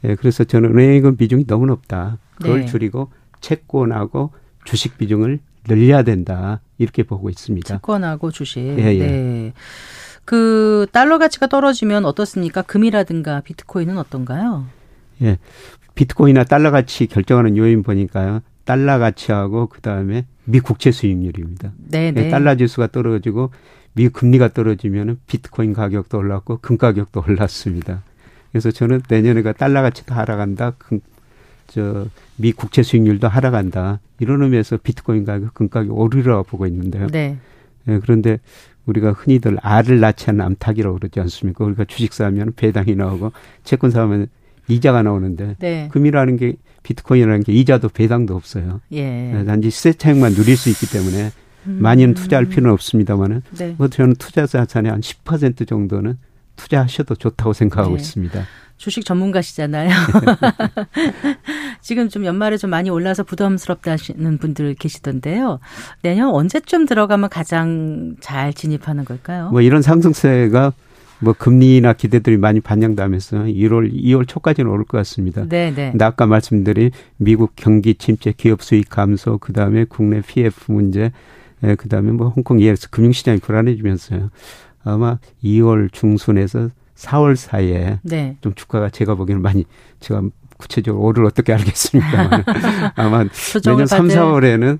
예, 0.03 0.15
그래서 0.15 0.43
저는 0.43 0.77
은행 0.77 0.93
예금 0.93 1.15
비중이 1.17 1.47
너무 1.47 1.65
높다. 1.65 2.19
그걸 2.37 2.61
네. 2.61 2.65
줄이고 2.65 3.11
채권하고 3.41 4.31
주식 4.63 4.97
비중을 4.97 5.39
늘려야 5.67 6.03
된다. 6.03 6.61
이렇게 6.77 7.03
보고 7.03 7.29
있습니다. 7.29 7.67
채권하고 7.67 8.31
주식. 8.31 8.59
예, 8.59 8.95
예. 8.95 8.99
네. 8.99 9.53
그 10.25 10.87
달러 10.91 11.17
가치가 11.17 11.47
떨어지면 11.47 12.05
어떻습니까? 12.05 12.61
금이라든가 12.61 13.41
비트코인은 13.41 13.97
어떤가요? 13.97 14.65
예. 15.21 15.37
비트코인이나 15.95 16.43
달러 16.43 16.71
가치 16.71 17.07
결정하는 17.07 17.57
요인 17.57 17.83
보니까요. 17.83 18.41
달러 18.65 18.99
가치하고 18.99 19.67
그다음에 19.67 20.25
미 20.43 20.59
국채 20.59 20.91
수익률입니다. 20.91 21.71
네, 21.77 22.11
네. 22.11 22.29
달러 22.29 22.55
지수가 22.55 22.87
떨어지고 22.87 23.51
미 23.93 24.09
금리가 24.09 24.49
떨어지면은 24.49 25.19
비트코인 25.25 25.73
가격도 25.73 26.17
올랐고 26.17 26.59
금 26.61 26.77
가격도 26.77 27.23
올랐습니다. 27.25 28.03
그래서 28.51 28.69
저는 28.71 29.01
내년에가 29.09 29.53
달러 29.53 29.81
가치도 29.81 30.13
하락한다. 30.13 30.71
금, 30.77 30.99
저, 31.67 32.07
미 32.35 32.51
국채 32.51 32.83
수익률도 32.83 33.27
하락한다. 33.27 33.99
이런 34.19 34.41
의미에서 34.43 34.77
비트코인 34.77 35.25
가격, 35.25 35.53
금 35.53 35.69
가격 35.69 35.97
오르리라고 35.97 36.43
보고 36.43 36.65
있는데요. 36.67 37.07
네. 37.07 37.37
네. 37.85 37.99
그런데 37.99 38.39
우리가 38.85 39.11
흔히들 39.11 39.57
알을 39.61 39.99
낳지 39.99 40.29
않는 40.29 40.45
암탉이라고 40.45 40.97
그러지 40.97 41.19
않습니까? 41.19 41.65
우리가 41.65 41.85
주식 41.85 42.13
사면 42.13 42.53
배당이 42.55 42.95
나오고 42.95 43.31
채권 43.63 43.91
사면 43.91 44.27
이자가 44.67 45.03
나오는데 45.03 45.55
네. 45.59 45.89
금이라는 45.91 46.37
게 46.37 46.55
비트코인이라는 46.83 47.43
게 47.43 47.53
이자도 47.53 47.89
배당도 47.89 48.35
없어요. 48.35 48.81
예. 48.91 49.03
네, 49.03 49.45
단지 49.45 49.69
시세 49.69 49.93
차익만 49.93 50.33
누릴 50.33 50.55
수 50.57 50.69
있기 50.69 50.89
때문에 50.89 51.31
음. 51.67 51.79
많이는 51.81 52.13
투자할 52.13 52.45
필요는 52.45 52.71
없습니다만은 52.71 53.41
네. 53.57 53.75
뭐 53.77 53.87
저는 53.89 54.15
투자 54.15 54.45
자산의 54.45 54.91
한 54.91 55.01
10% 55.01 55.67
정도는 55.67 56.17
투자하셔도 56.55 57.15
좋다고 57.15 57.53
생각하고 57.53 57.95
네. 57.95 58.01
있습니다. 58.01 58.43
주식 58.77 59.05
전문가시잖아요. 59.05 59.89
지금 61.81 62.09
좀 62.09 62.25
연말에 62.25 62.57
좀 62.57 62.69
많이 62.69 62.89
올라서 62.89 63.23
부담스럽다 63.23 63.91
하시는 63.91 64.37
분들 64.37 64.75
계시던데요. 64.75 65.59
내년 66.03 66.29
언제쯤 66.29 66.85
들어가면 66.85 67.29
가장 67.29 68.15
잘 68.19 68.53
진입하는 68.53 69.03
걸까요? 69.03 69.49
뭐 69.49 69.61
이런 69.61 69.81
상승세가 69.81 70.73
뭐 71.19 71.33
금리나 71.33 71.93
기대들이 71.93 72.37
많이 72.37 72.61
반영되면서 72.61 73.45
1월, 73.45 73.91
2월 73.91 74.27
초까지는 74.27 74.69
오를 74.69 74.85
것 74.85 74.97
같습니다. 74.99 75.45
네, 75.49 75.73
네. 75.75 75.89
근데 75.91 76.05
아까 76.05 76.27
말씀드린 76.27 76.91
미국 77.17 77.53
경기 77.55 77.95
침체, 77.95 78.31
기업 78.31 78.61
수익 78.61 78.89
감소, 78.89 79.39
그 79.39 79.51
다음에 79.53 79.85
국내 79.85 80.21
PF 80.21 80.71
문제, 80.71 81.11
그 81.77 81.89
다음에 81.89 82.11
뭐 82.11 82.29
홍콩 82.29 82.61
예에서 82.61 82.87
금융시장이 82.91 83.39
불안해지면서요. 83.39 84.29
아마 84.83 85.17
2월 85.43 85.91
중순에서 85.91 86.69
4월 86.97 87.35
사이에 87.35 87.99
네. 88.03 88.37
좀 88.41 88.53
주가가 88.55 88.89
제가 88.89 89.15
보기에는 89.15 89.41
많이 89.41 89.65
제가 89.99 90.21
구체적으로 90.57 91.03
오를 91.03 91.25
어떻게 91.25 91.53
알겠습니까? 91.53 92.43
아마 92.95 93.23
내년 93.63 93.85
3, 93.85 94.07
4월에는 94.07 94.79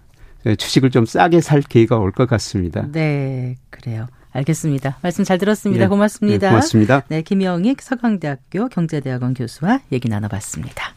주식을 0.58 0.90
좀 0.92 1.06
싸게 1.06 1.42
살 1.42 1.62
기회가 1.62 1.98
올 1.98 2.12
것 2.12 2.28
같습니다. 2.28 2.88
네, 2.92 3.56
그래요. 3.70 4.08
알겠습니다. 4.32 4.98
말씀 5.02 5.24
잘 5.24 5.38
들었습니다. 5.38 5.86
네, 5.86 5.88
고맙습니다. 5.88 6.48
네, 6.48 6.52
고맙습니다. 6.52 7.02
네, 7.10 7.22
김영익 7.22 7.82
서강대학교 7.82 8.70
경제대학원 8.70 9.34
교수와 9.34 9.80
얘기 9.92 10.10
나눠봤습니다. 10.10 10.94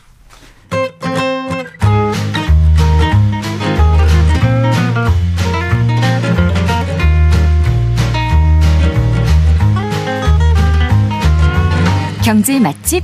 경제 12.24 12.61
맛집 12.61 13.02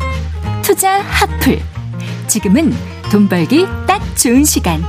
투자 0.63 1.01
핫플. 1.01 1.59
지금은 2.27 2.73
돈 3.11 3.29
벌기 3.29 3.65
딱 3.87 4.01
좋은 4.17 4.45
시간. 4.45 4.83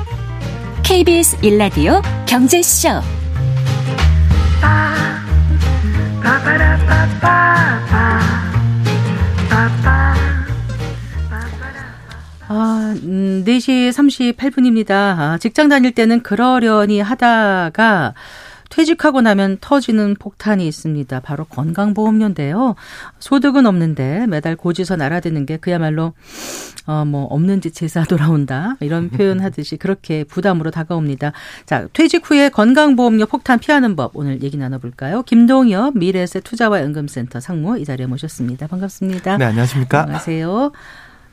KBS 0.83 1.37
일라디오 1.41 2.01
경제쇼. 2.25 2.89
아, 12.49 12.93
음, 13.03 13.43
4시 13.45 13.89
38분입니다. 13.91 14.91
아, 14.91 15.37
직장 15.39 15.69
다닐 15.69 15.93
때는 15.93 16.23
그러려니 16.23 17.01
하다가 17.01 18.13
퇴직하고 18.69 19.21
나면 19.21 19.57
터지는 19.61 20.15
폭탄이 20.19 20.67
있습니다. 20.67 21.19
바로 21.21 21.45
건강보험료인데요. 21.45 22.75
소득은 23.19 23.65
없는데 23.65 24.27
매달 24.27 24.55
고지서 24.55 24.95
날아드는 24.95 25.45
게 25.45 25.57
그야말로 25.57 26.13
어뭐 26.85 27.25
없는 27.25 27.61
집 27.61 27.73
제사 27.73 28.03
돌아온다 28.03 28.77
이런 28.79 29.09
표현 29.11 29.39
하듯이 29.39 29.77
그렇게 29.77 30.23
부담으로 30.23 30.71
다가옵니다. 30.71 31.33
자 31.65 31.87
퇴직 31.93 32.29
후에 32.29 32.49
건강보험료 32.49 33.25
폭탄 33.25 33.59
피하는 33.59 33.95
법 33.95 34.11
오늘 34.15 34.41
얘기 34.43 34.57
나눠볼까요? 34.57 35.23
김동엽 35.23 35.97
미래세 35.97 36.39
투자와 36.39 36.81
연금센터 36.81 37.39
상무 37.39 37.79
이 37.79 37.85
자리에 37.85 38.05
모셨습니다. 38.05 38.67
반갑습니다. 38.67 39.37
네 39.37 39.45
안녕하십니까? 39.45 40.01
안녕하세요. 40.03 40.71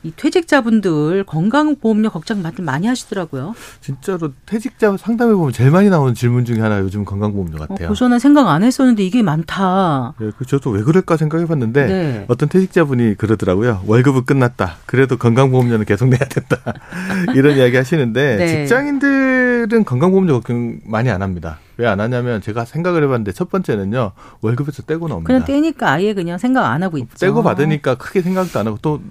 이 0.05 0.13
퇴직자분들 0.15 1.23
건강보험료 1.23 2.11
걱정 2.11 2.43
많이 2.59 2.85
하시더라고요. 2.85 3.55
진짜로 3.81 4.31
퇴직자 4.45 4.97
상담해 4.97 5.33
보면 5.33 5.51
제일 5.51 5.71
많이 5.71 5.89
나오는 5.89 6.13
질문 6.13 6.45
중에 6.45 6.59
하나 6.59 6.79
요즘 6.79 7.05
건강보험료 7.05 7.57
같아요. 7.57 7.87
어, 7.87 7.89
고전은 7.89 8.19
생각 8.19 8.47
안 8.47 8.61
했었는데 8.61 9.03
이게 9.03 9.23
많다. 9.23 10.13
네, 10.19 10.29
그 10.37 10.45
저도 10.45 10.69
왜 10.69 10.83
그럴까 10.83 11.17
생각해 11.17 11.47
봤는데 11.47 11.85
네. 11.87 12.25
어떤 12.27 12.49
퇴직자분이 12.49 13.15
그러더라고요. 13.15 13.81
월급은 13.87 14.25
끝났다. 14.25 14.77
그래도 14.85 15.17
건강보험료는 15.17 15.85
계속 15.85 16.09
내야 16.09 16.19
된다. 16.19 16.57
이런 17.33 17.57
이야기 17.57 17.75
하시는데 17.75 18.35
네. 18.35 18.47
직장인들은 18.47 19.85
건강보험료 19.85 20.33
걱정 20.33 20.79
많이 20.85 21.09
안 21.09 21.23
합니다. 21.23 21.57
왜안 21.77 21.99
하냐면 21.99 22.41
제가 22.41 22.63
생각을 22.63 23.03
해봤는데 23.03 23.31
첫 23.31 23.49
번째는요 23.49 24.11
월급에서 24.41 24.83
떼고 24.83 25.07
나옵니다. 25.07 25.27
그냥 25.27 25.45
떼니까 25.45 25.91
아예 25.91 26.13
그냥 26.13 26.37
생각 26.37 26.65
안 26.65 26.83
하고 26.83 26.97
있죠. 26.99 27.17
떼고 27.17 27.41
받으니까 27.43 27.95
크게 27.95 28.21
생각도 28.21 28.59
안 28.59 28.67
하고 28.67 28.77
또 28.81 29.01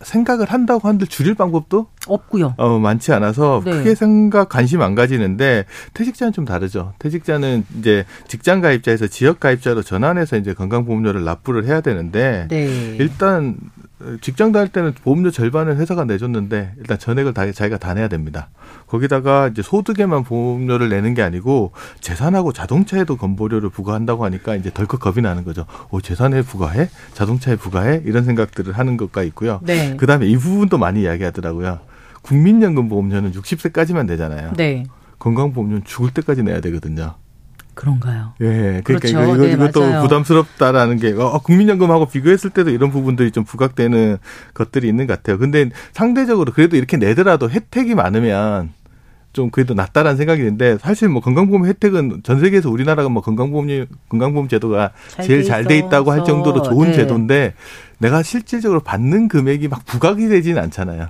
생각을 0.00 0.46
한다고 0.46 0.88
한들 0.88 1.06
줄일 1.06 1.34
방법도 1.34 1.86
없고요. 2.06 2.54
어, 2.58 2.78
많지 2.78 3.12
않아서 3.12 3.62
네. 3.64 3.70
크게 3.70 3.94
생각 3.94 4.48
관심 4.48 4.82
안 4.82 4.94
가지는데 4.94 5.64
퇴직자는 5.94 6.32
좀 6.32 6.44
다르죠. 6.44 6.92
퇴직자는 6.98 7.64
이제 7.78 8.04
직장 8.28 8.60
가입자에서 8.60 9.06
지역 9.06 9.40
가입자로 9.40 9.82
전환해서 9.82 10.36
이제 10.36 10.52
건강보험료를 10.52 11.24
납부를 11.24 11.64
해야 11.64 11.80
되는데 11.80 12.46
네. 12.50 12.96
일단 12.98 13.56
직장 14.20 14.52
다닐 14.52 14.68
때는 14.68 14.92
보험료 14.92 15.30
절반을 15.30 15.76
회사가 15.76 16.04
내줬는데 16.04 16.74
일단 16.78 16.98
전액을 16.98 17.32
다 17.32 17.50
자기가 17.50 17.78
다 17.78 17.94
내야 17.94 18.08
됩니다. 18.08 18.50
거기다가 18.94 19.48
이제 19.48 19.60
소득에만 19.60 20.22
보험료를 20.22 20.88
내는 20.88 21.14
게 21.14 21.22
아니고 21.22 21.72
재산하고 22.00 22.52
자동차에도 22.52 23.16
건보료를 23.16 23.70
부과한다고 23.70 24.24
하니까 24.24 24.54
이제 24.54 24.70
덜컥 24.72 25.00
겁이 25.00 25.20
나는 25.20 25.44
거죠. 25.44 25.66
오, 25.90 26.00
재산에 26.00 26.42
부과해? 26.42 26.88
자동차에 27.12 27.56
부과해? 27.56 28.02
이런 28.04 28.24
생각들을 28.24 28.72
하는 28.72 28.96
것과 28.96 29.24
있고요. 29.24 29.60
네. 29.62 29.96
그다음에 29.96 30.26
이 30.26 30.36
부분도 30.36 30.78
많이 30.78 31.02
이야기하더라고요. 31.02 31.80
국민연금 32.22 32.88
보험료는 32.88 33.32
60세까지만 33.32 34.06
내잖아요. 34.06 34.52
네. 34.56 34.84
건강보험료는 35.18 35.84
죽을 35.84 36.10
때까지 36.12 36.42
내야 36.42 36.60
되거든요. 36.60 37.14
그런가요? 37.74 38.34
예, 38.40 38.80
그러니까 38.84 38.84
그렇죠. 38.84 39.08
이거, 39.08 39.34
이거, 39.34 39.46
네, 39.46 39.52
이것도 39.52 39.80
맞아요. 39.80 40.02
부담스럽다라는 40.02 40.98
게, 40.98 41.12
어, 41.12 41.40
국민연금하고 41.40 42.06
비교했을 42.06 42.50
때도 42.50 42.70
이런 42.70 42.90
부분들이 42.90 43.32
좀 43.32 43.42
부각되는 43.44 44.18
것들이 44.54 44.88
있는 44.88 45.08
것 45.08 45.16
같아요. 45.16 45.38
근데 45.38 45.70
상대적으로 45.92 46.52
그래도 46.52 46.76
이렇게 46.76 46.96
내더라도 46.96 47.50
혜택이 47.50 47.96
많으면 47.96 48.70
좀 49.34 49.50
그래도 49.50 49.74
낫다라는 49.74 50.16
생각이 50.16 50.40
드는데 50.40 50.78
사실 50.78 51.08
뭐 51.08 51.20
건강보험 51.20 51.66
혜택은 51.66 52.22
전 52.22 52.40
세계에서 52.40 52.70
우리나라가 52.70 53.10
뭐 53.10 53.20
건강보험 53.20 53.66
건강보험 54.08 54.48
제도가 54.48 54.92
제일 55.22 55.44
잘 55.44 55.64
돼 55.64 55.76
있다고 55.78 56.12
할 56.12 56.24
정도로 56.24 56.62
좋은 56.62 56.88
네. 56.88 56.94
제도인데 56.94 57.54
내가 57.98 58.22
실질적으로 58.22 58.80
받는 58.80 59.28
금액이 59.28 59.68
막 59.68 59.84
부각이 59.84 60.28
되지는 60.28 60.62
않잖아요. 60.62 61.08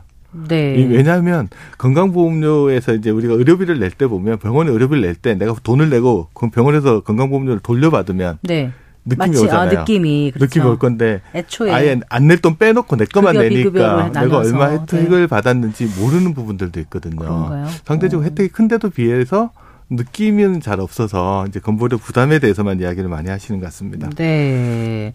네. 0.48 0.86
왜냐하면 0.90 1.48
건강보험료에서 1.78 2.94
이제 2.94 3.10
우리가 3.10 3.34
의료비를 3.34 3.78
낼 3.78 3.90
때 3.90 4.06
보면 4.06 4.38
병원에 4.38 4.70
의료비를 4.72 5.02
낼 5.02 5.14
때 5.14 5.34
내가 5.34 5.54
돈을 5.62 5.90
내고 5.90 6.28
그 6.34 6.48
병원에서 6.50 7.00
건강보험료를 7.00 7.60
돌려받으면 7.60 8.38
네. 8.42 8.72
느낌이 9.06 9.36
아, 9.36 9.40
오잖아요. 9.40 9.78
아, 9.78 9.80
느낌이 9.82 10.30
그렇죠. 10.32 10.44
느낌이 10.46 10.64
올 10.66 10.78
건데 10.78 11.20
애초에 11.34 11.70
아예 11.72 12.00
안 12.08 12.26
낼 12.26 12.38
돈 12.40 12.56
빼놓고 12.56 12.96
내 12.96 13.04
것만 13.04 13.34
내니까 13.36 14.08
내가 14.10 14.38
얼마 14.38 14.70
혜택을 14.70 15.20
네. 15.22 15.26
받았는지 15.26 15.90
모르는 15.98 16.32
부분들도 16.34 16.80
있거든요. 16.80 17.16
그런가요? 17.16 17.66
상대적으로 17.84 18.26
오. 18.26 18.30
혜택이 18.30 18.48
큰데도 18.50 18.90
비해서 18.90 19.50
느낌은 19.90 20.60
잘 20.62 20.80
없어서 20.80 21.44
이제 21.48 21.60
건보료 21.60 21.98
부담에 21.98 22.38
대해서만 22.38 22.80
이야기를 22.80 23.08
많이 23.10 23.28
하시는 23.28 23.60
것 23.60 23.66
같습니다. 23.66 24.08
네. 24.16 25.12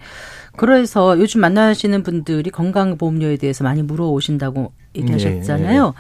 그래서 0.55 1.17
요즘 1.19 1.41
만나시는 1.41 2.03
분들이 2.03 2.51
건강보험료에 2.51 3.37
대해서 3.37 3.63
많이 3.63 3.81
물어오신다고 3.81 4.71
얘기하셨잖아요. 4.95 5.85
네. 5.85 5.91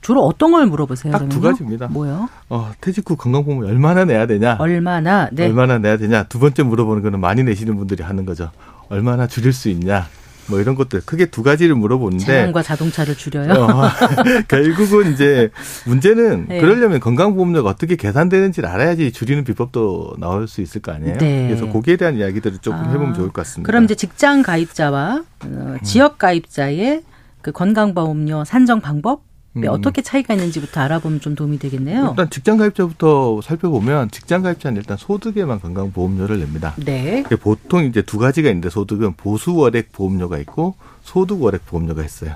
주로 0.00 0.24
어떤 0.26 0.52
걸 0.52 0.66
물어보세요? 0.66 1.12
딱 1.12 1.28
두 1.28 1.40
가지입니다. 1.40 1.88
뭐요? 1.88 2.28
어, 2.48 2.70
퇴직 2.80 3.08
후 3.10 3.16
건강보험 3.16 3.64
얼마나 3.64 4.04
내야 4.04 4.26
되냐? 4.26 4.56
얼마나? 4.58 5.28
네. 5.32 5.46
얼마나 5.46 5.78
내야 5.78 5.96
되냐? 5.96 6.24
두 6.24 6.38
번째 6.38 6.62
물어보는 6.62 7.02
거는 7.02 7.20
많이 7.20 7.42
내시는 7.42 7.76
분들이 7.76 8.02
하는 8.02 8.24
거죠. 8.24 8.50
얼마나 8.88 9.26
줄일 9.26 9.52
수 9.52 9.68
있냐? 9.68 10.06
뭐 10.50 10.58
이런 10.60 10.76
것들 10.76 11.02
크게 11.04 11.26
두 11.26 11.42
가지를 11.42 11.74
물어보는데 11.74 12.24
차량과 12.24 12.62
자동차를 12.62 13.16
줄여요. 13.16 13.52
어, 13.52 13.82
결국은 14.48 15.12
이제 15.12 15.50
문제는 15.84 16.46
네. 16.48 16.60
그러려면 16.62 17.00
건강보험료가 17.00 17.68
어떻게 17.68 17.96
계산되는지를 17.96 18.66
알아야지 18.66 19.12
줄이는 19.12 19.44
비법도 19.44 20.14
나올 20.18 20.48
수 20.48 20.62
있을 20.62 20.80
거 20.80 20.92
아니에요. 20.92 21.18
네. 21.18 21.48
그래서 21.48 21.70
거기에 21.70 21.96
대한 21.96 22.16
이야기들을 22.16 22.58
조금 22.62 22.78
아, 22.78 22.88
해보면 22.88 23.12
좋을 23.12 23.26
것 23.26 23.34
같습니다. 23.42 23.66
그럼 23.66 23.84
이제 23.84 23.94
직장 23.94 24.42
가입자와 24.42 25.22
어, 25.44 25.76
지역 25.82 26.16
가입자의 26.16 27.02
그 27.42 27.52
건강보험료 27.52 28.44
산정 28.46 28.80
방법 28.80 29.27
음. 29.66 29.72
어떻게 29.72 30.02
차이가 30.02 30.34
있는지부터 30.34 30.80
알아보면 30.80 31.20
좀 31.20 31.34
도움이 31.34 31.58
되겠네요. 31.58 32.08
일단 32.10 32.30
직장 32.30 32.56
가입자부터 32.56 33.40
살펴보면 33.42 34.10
직장 34.10 34.42
가입자는 34.42 34.76
일단 34.76 34.96
소득에만 34.96 35.60
건강보험료를 35.60 36.38
냅니다. 36.38 36.74
네. 36.76 37.22
보통 37.40 37.84
이제 37.84 38.02
두 38.02 38.18
가지가 38.18 38.48
있는데 38.50 38.70
소득은 38.70 39.14
보수 39.14 39.54
월액 39.54 39.92
보험료가 39.92 40.38
있고 40.38 40.74
소득 41.02 41.42
월액 41.42 41.66
보험료가 41.66 42.04
있어요. 42.04 42.34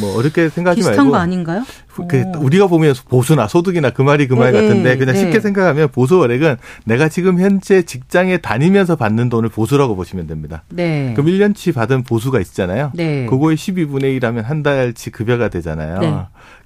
뭐 0.00 0.18
어렵게 0.18 0.48
생각하지 0.48 0.80
비슷한 0.80 0.96
말고 0.96 1.10
거 1.12 1.16
아닌가요? 1.18 1.64
그 2.08 2.22
우리가 2.38 2.66
보면 2.66 2.94
보수나 3.08 3.46
소득이나 3.46 3.90
그 3.90 4.02
말이 4.02 4.26
그말 4.26 4.52
네, 4.52 4.60
같은데 4.60 4.96
그냥 4.96 5.14
네. 5.14 5.20
쉽게 5.20 5.40
생각하면 5.40 5.88
보수 5.88 6.18
월액은 6.18 6.56
내가 6.86 7.08
지금 7.08 7.38
현재 7.38 7.82
직장에 7.82 8.38
다니면서 8.38 8.96
받는 8.96 9.28
돈을 9.28 9.48
보수라고 9.48 9.94
보시면 9.94 10.26
됩니다. 10.26 10.64
네. 10.70 11.12
그럼 11.14 11.28
1년치 11.30 11.74
받은 11.74 12.02
보수가 12.02 12.40
있잖아요. 12.40 12.90
네. 12.94 13.26
그거의 13.26 13.56
12분의 13.56 14.20
1하면 14.20 14.42
한 14.42 14.62
달치 14.62 15.10
급여가 15.10 15.48
되잖아요. 15.48 16.00
네. 16.00 16.14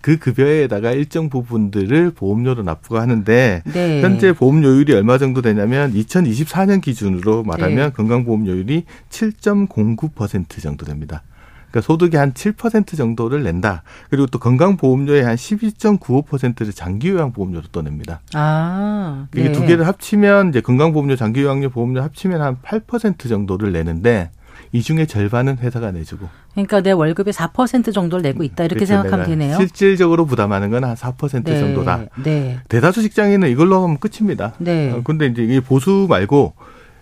그 0.00 0.18
급여에다가 0.18 0.92
일정 0.92 1.28
부분들을 1.28 2.12
보험료로 2.12 2.62
납부가 2.62 3.02
하는데 3.02 3.62
네. 3.64 4.02
현재 4.02 4.32
보험료율이 4.32 4.94
얼마 4.94 5.18
정도 5.18 5.42
되냐면 5.42 5.92
2024년 5.92 6.80
기준으로 6.80 7.42
말하면 7.42 7.76
네. 7.76 7.90
건강보험료율이 7.90 8.84
7.09% 9.10 10.62
정도 10.62 10.86
됩니다. 10.86 11.22
그러니까 11.70 11.86
소득의 11.86 12.18
한 12.18 12.32
7% 12.32 12.96
정도를 12.96 13.42
낸다. 13.42 13.82
그리고 14.10 14.26
또 14.26 14.38
건강보험료의 14.38 15.22
한 15.24 15.36
12.95%를 15.36 16.72
장기요양보험료로 16.72 17.66
떠냅니다. 17.72 18.20
아, 18.34 19.26
네. 19.32 19.40
이게 19.42 19.52
두 19.52 19.66
개를 19.66 19.86
합치면 19.86 20.50
이제 20.50 20.60
건강보험료, 20.60 21.16
장기요양료 21.16 21.70
보험료 21.70 22.02
합치면 22.02 22.40
한 22.40 22.56
8% 22.62 23.28
정도를 23.28 23.72
내는데 23.72 24.30
이 24.72 24.82
중에 24.82 25.06
절반은 25.06 25.58
회사가 25.58 25.92
내주고. 25.92 26.28
그러니까 26.52 26.80
내 26.80 26.90
월급의 26.90 27.32
4% 27.32 27.92
정도를 27.94 28.22
내고 28.22 28.42
있다 28.42 28.64
이렇게 28.64 28.84
그렇죠. 28.84 28.94
생각하면 29.02 29.26
되네요. 29.26 29.56
실질적으로 29.56 30.26
부담하는 30.26 30.70
건 30.70 30.84
한 30.84 30.94
4% 30.96 31.44
네. 31.44 31.58
정도다. 31.58 32.06
네. 32.22 32.58
대다수 32.68 33.02
직장인은 33.02 33.48
이걸로 33.50 33.82
하면 33.84 33.98
끝입니다. 33.98 34.54
네. 34.58 34.90
어, 34.90 35.02
근데 35.04 35.26
이제 35.26 35.42
이 35.44 35.60
보수 35.60 36.06
말고 36.08 36.54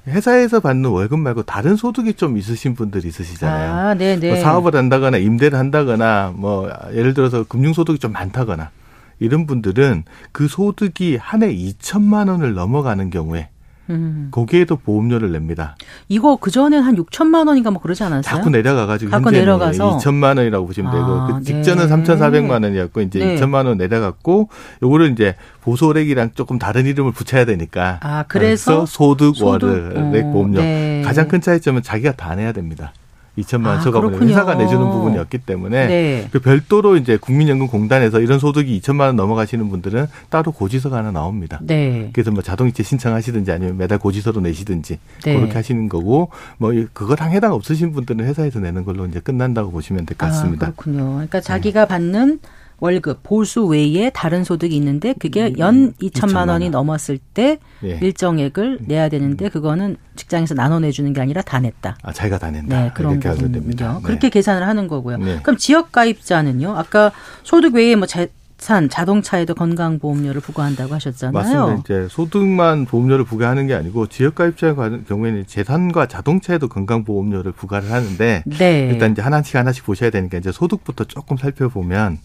회사에서 0.07 0.61
받는 0.61 0.89
월급 0.91 1.19
말고 1.19 1.43
다른 1.43 1.77
소득이 1.77 2.15
좀 2.15 2.37
있으신 2.39 2.75
분들이 2.75 3.09
있으시잖아요. 3.09 3.73
아, 3.73 3.95
네, 3.95 4.19
네. 4.19 4.29
뭐 4.31 4.37
사업을 4.41 4.75
한다거나 4.77 5.17
임대를 5.19 5.59
한다거나 5.59 6.33
뭐 6.37 6.71
예를 6.93 7.13
들어서 7.15 7.45
금융 7.45 7.73
소득이 7.73 7.99
좀 7.99 8.13
많다거나 8.13 8.71
이런 9.19 9.47
분들은 9.47 10.05
그 10.33 10.47
소득이 10.47 11.17
한 11.17 11.43
해 11.43 11.55
2천만 11.55 12.29
원을 12.29 12.55
넘어가는 12.55 13.11
경우에 13.11 13.49
음. 13.91 14.28
거기에도 14.30 14.76
보험료를 14.76 15.32
냅니다. 15.32 15.76
이거 16.09 16.37
그 16.37 16.51
전에 16.51 16.76
한 16.78 16.97
6천만 16.97 17.49
원인가 17.49 17.70
뭐 17.70 17.80
그러지 17.80 18.03
않았어요? 18.03 18.22
자꾸 18.22 18.51
내려가가지고 18.51 19.11
자꾸 19.11 19.30
내려가서 19.30 19.99
2천만 19.99 20.39
원이라고 20.39 20.66
보시면 20.66 20.93
되고 20.93 21.05
아, 21.05 21.26
그 21.26 21.43
직전은 21.45 21.87
네. 21.87 22.14
3,400만 22.14 22.64
원이었고 22.64 23.01
이제 23.03 23.18
네. 23.18 23.37
2천만 23.37 23.66
원 23.66 23.78
내려갔고 23.78 24.49
요거를 24.82 25.12
이제 25.12 25.37
보소액이랑 25.62 26.30
조금 26.34 26.59
다른 26.59 26.87
이름을 26.87 27.12
붙여야 27.12 27.45
되니까. 27.45 28.01
아 28.03 28.24
그래서 28.28 28.87
소득 28.87 29.34
월액 29.41 29.97
어, 29.97 30.32
보험료 30.32 30.61
네. 30.61 31.03
가장 31.05 31.28
큰 31.28 31.41
차이점은 31.41 31.82
자기가 31.82 32.12
다 32.12 32.34
내야 32.34 32.53
됩니다. 32.53 32.93
2천만 33.39 33.66
원 33.66 33.78
아, 33.78 33.80
초과분을 33.80 34.20
회사가 34.22 34.55
내주는 34.55 34.80
부분이었기 34.91 35.39
때문에 35.39 35.87
네. 35.87 36.28
그 36.32 36.41
별도로 36.41 36.97
이제 36.97 37.16
국민연금공단에서 37.16 38.20
이런 38.20 38.39
소득이 38.39 38.80
2천만 38.80 39.01
원 39.03 39.16
넘어가시는 39.16 39.68
분들은 39.68 40.07
따로 40.30 40.53
고지서가 40.53 40.97
하나 40.97 41.11
나옵니다. 41.11 41.61
네. 41.62 42.11
그래서 42.12 42.30
뭐 42.30 42.43
자동이체 42.43 42.82
신청하시든지 42.82 43.53
아니면 43.53 43.76
매달 43.76 43.99
고지서로 43.99 44.41
내시든지 44.41 44.99
네. 45.24 45.34
그렇게 45.37 45.53
하시는 45.55 45.89
거고 45.89 46.30
뭐 46.59 46.72
그거랑 46.93 47.32
해당 47.32 47.53
없으신 47.53 47.93
분들은 47.93 48.24
회사에서 48.24 48.59
내는 48.61 48.84
걸로 48.84 49.07
이제 49.07 49.20
끝난다고 49.20 49.70
보시면 49.70 50.07
될 50.07 50.16
것 50.16 50.26
같습니다. 50.28 50.68
아, 50.68 50.70
그렇군요. 50.70 51.12
그러니까 51.12 51.41
자기가 51.41 51.87
받는 51.87 52.41
월급 52.81 53.22
보수 53.22 53.64
외에 53.66 54.11
다른 54.11 54.45
소득이 54.45 54.77
있는데 54.77 55.14
그게 55.18 55.47
음, 55.47 55.59
연 55.59 55.93
2천만 55.95 56.49
원이 56.49 56.70
넘었을 56.70 57.18
때 57.35 57.59
예. 57.83 57.99
일정액을 58.03 58.81
내야 58.83 59.09
되는데 59.09 59.49
그거는 59.49 59.97
직장에서 60.16 60.55
나눠 60.55 60.79
내주는 60.79 61.11
게 61.12 61.20
아니라 61.20 61.43
다 61.43 61.59
냈다. 61.59 61.99
아 62.03 62.12
자기가 62.12 62.39
다 62.39 62.51
낸다. 62.51 62.83
네, 62.83 62.91
그런 62.95 63.18
부분입니다. 63.18 63.95
네. 63.95 64.01
그렇게 64.03 64.29
계산을 64.29 64.66
하는 64.66 64.89
거고요. 64.89 65.18
네. 65.18 65.41
그럼 65.43 65.57
지역 65.57 65.93
가입자는요? 65.93 66.77
아까 66.77 67.12
소득 67.45 67.74
외에 67.74 67.97
뭐 67.97 68.07
재, 68.07 68.29
산 68.59 68.89
자동차에도 68.89 69.55
건강보험료를 69.55 70.41
부과한다고 70.41 70.95
하셨잖아요. 70.95 71.33
맞습니다. 71.33 71.75
이제 71.81 72.09
소득만 72.11 72.87
보험료를 72.87 73.25
부과하는 73.25 73.67
게 73.67 73.75
아니고 73.75 74.07
지역가입자의 74.07 74.75
경우에는 75.07 75.47
재산과 75.47 76.07
자동차에도 76.07 76.69
건강보험료를 76.69 77.53
부과를 77.53 77.93
하는데 77.93 78.43
네. 78.47 78.89
일단 78.91 79.13
이제 79.13 79.21
하나씩 79.21 79.57
하나씩 79.57 79.85
보셔야 79.85 80.11
되니까 80.11 80.39
이제 80.39 80.51
소득부터 80.53 81.05
조금 81.05 81.37
살펴보면 81.37 82.19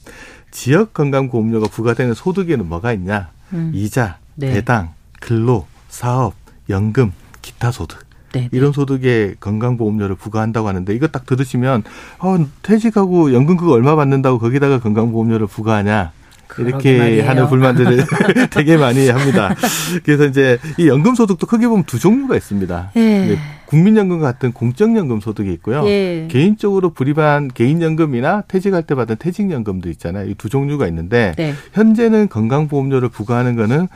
지역 0.52 0.94
건강보험료가 0.94 1.68
부과되는 1.68 2.14
소득에는 2.14 2.68
뭐가 2.68 2.94
있냐? 2.94 3.30
음. 3.54 3.72
이자, 3.76 4.18
네. 4.36 4.54
배당, 4.54 4.94
근로, 5.20 5.68
사업, 5.90 6.34
연금, 6.70 7.12
기타 7.42 7.72
소득. 7.72 8.00
네네. 8.32 8.46
네. 8.46 8.50
이런 8.58 8.72
소득에 8.72 9.36
건강보험료를 9.42 10.16
부과한다고 10.16 10.70
하는데 10.70 10.96
이거 10.96 11.08
딱 11.08 11.26
들으시면 11.26 11.84
어, 12.20 12.38
퇴직하고 12.62 13.34
연금 13.34 13.58
그거 13.58 13.74
얼마 13.74 13.98
받는다고 13.98 14.40
거기다가 14.40 14.80
건강보험료를 14.80 15.48
부과하냐? 15.48 16.14
이렇게 16.60 17.22
하는 17.22 17.47
불만들을 17.47 18.06
되게 18.52 18.78
많이 18.78 19.08
합니다. 19.10 19.56
그래서 20.04 20.26
이제 20.26 20.58
이 20.78 20.88
연금 20.88 21.16
소득도 21.16 21.47
크게 21.47 21.68
보면 21.68 21.86
두 21.86 21.97
종류가 21.99 22.36
있습니다. 22.36 22.91
예. 22.97 23.38
국민연금 23.66 24.20
같은 24.20 24.52
공적연금 24.52 25.22
소득이 25.22 25.52
있고요. 25.54 25.88
예. 25.88 26.28
개인적으로 26.30 26.89
불입한 26.89 27.49
개인연금이나 27.54 28.41
퇴직할 28.49 28.84
때 28.84 28.95
받은 28.95 29.16
퇴직연금도 29.18 29.89
있잖아요. 29.91 30.30
이 30.30 30.36
두 30.41 30.49
종류가 30.49 30.88
있는데 30.88 31.34
네. 31.38 31.54
현재는 31.74 32.28
건강보험료를 32.30 33.10
부과하는 33.10 33.56
거는 33.56 33.88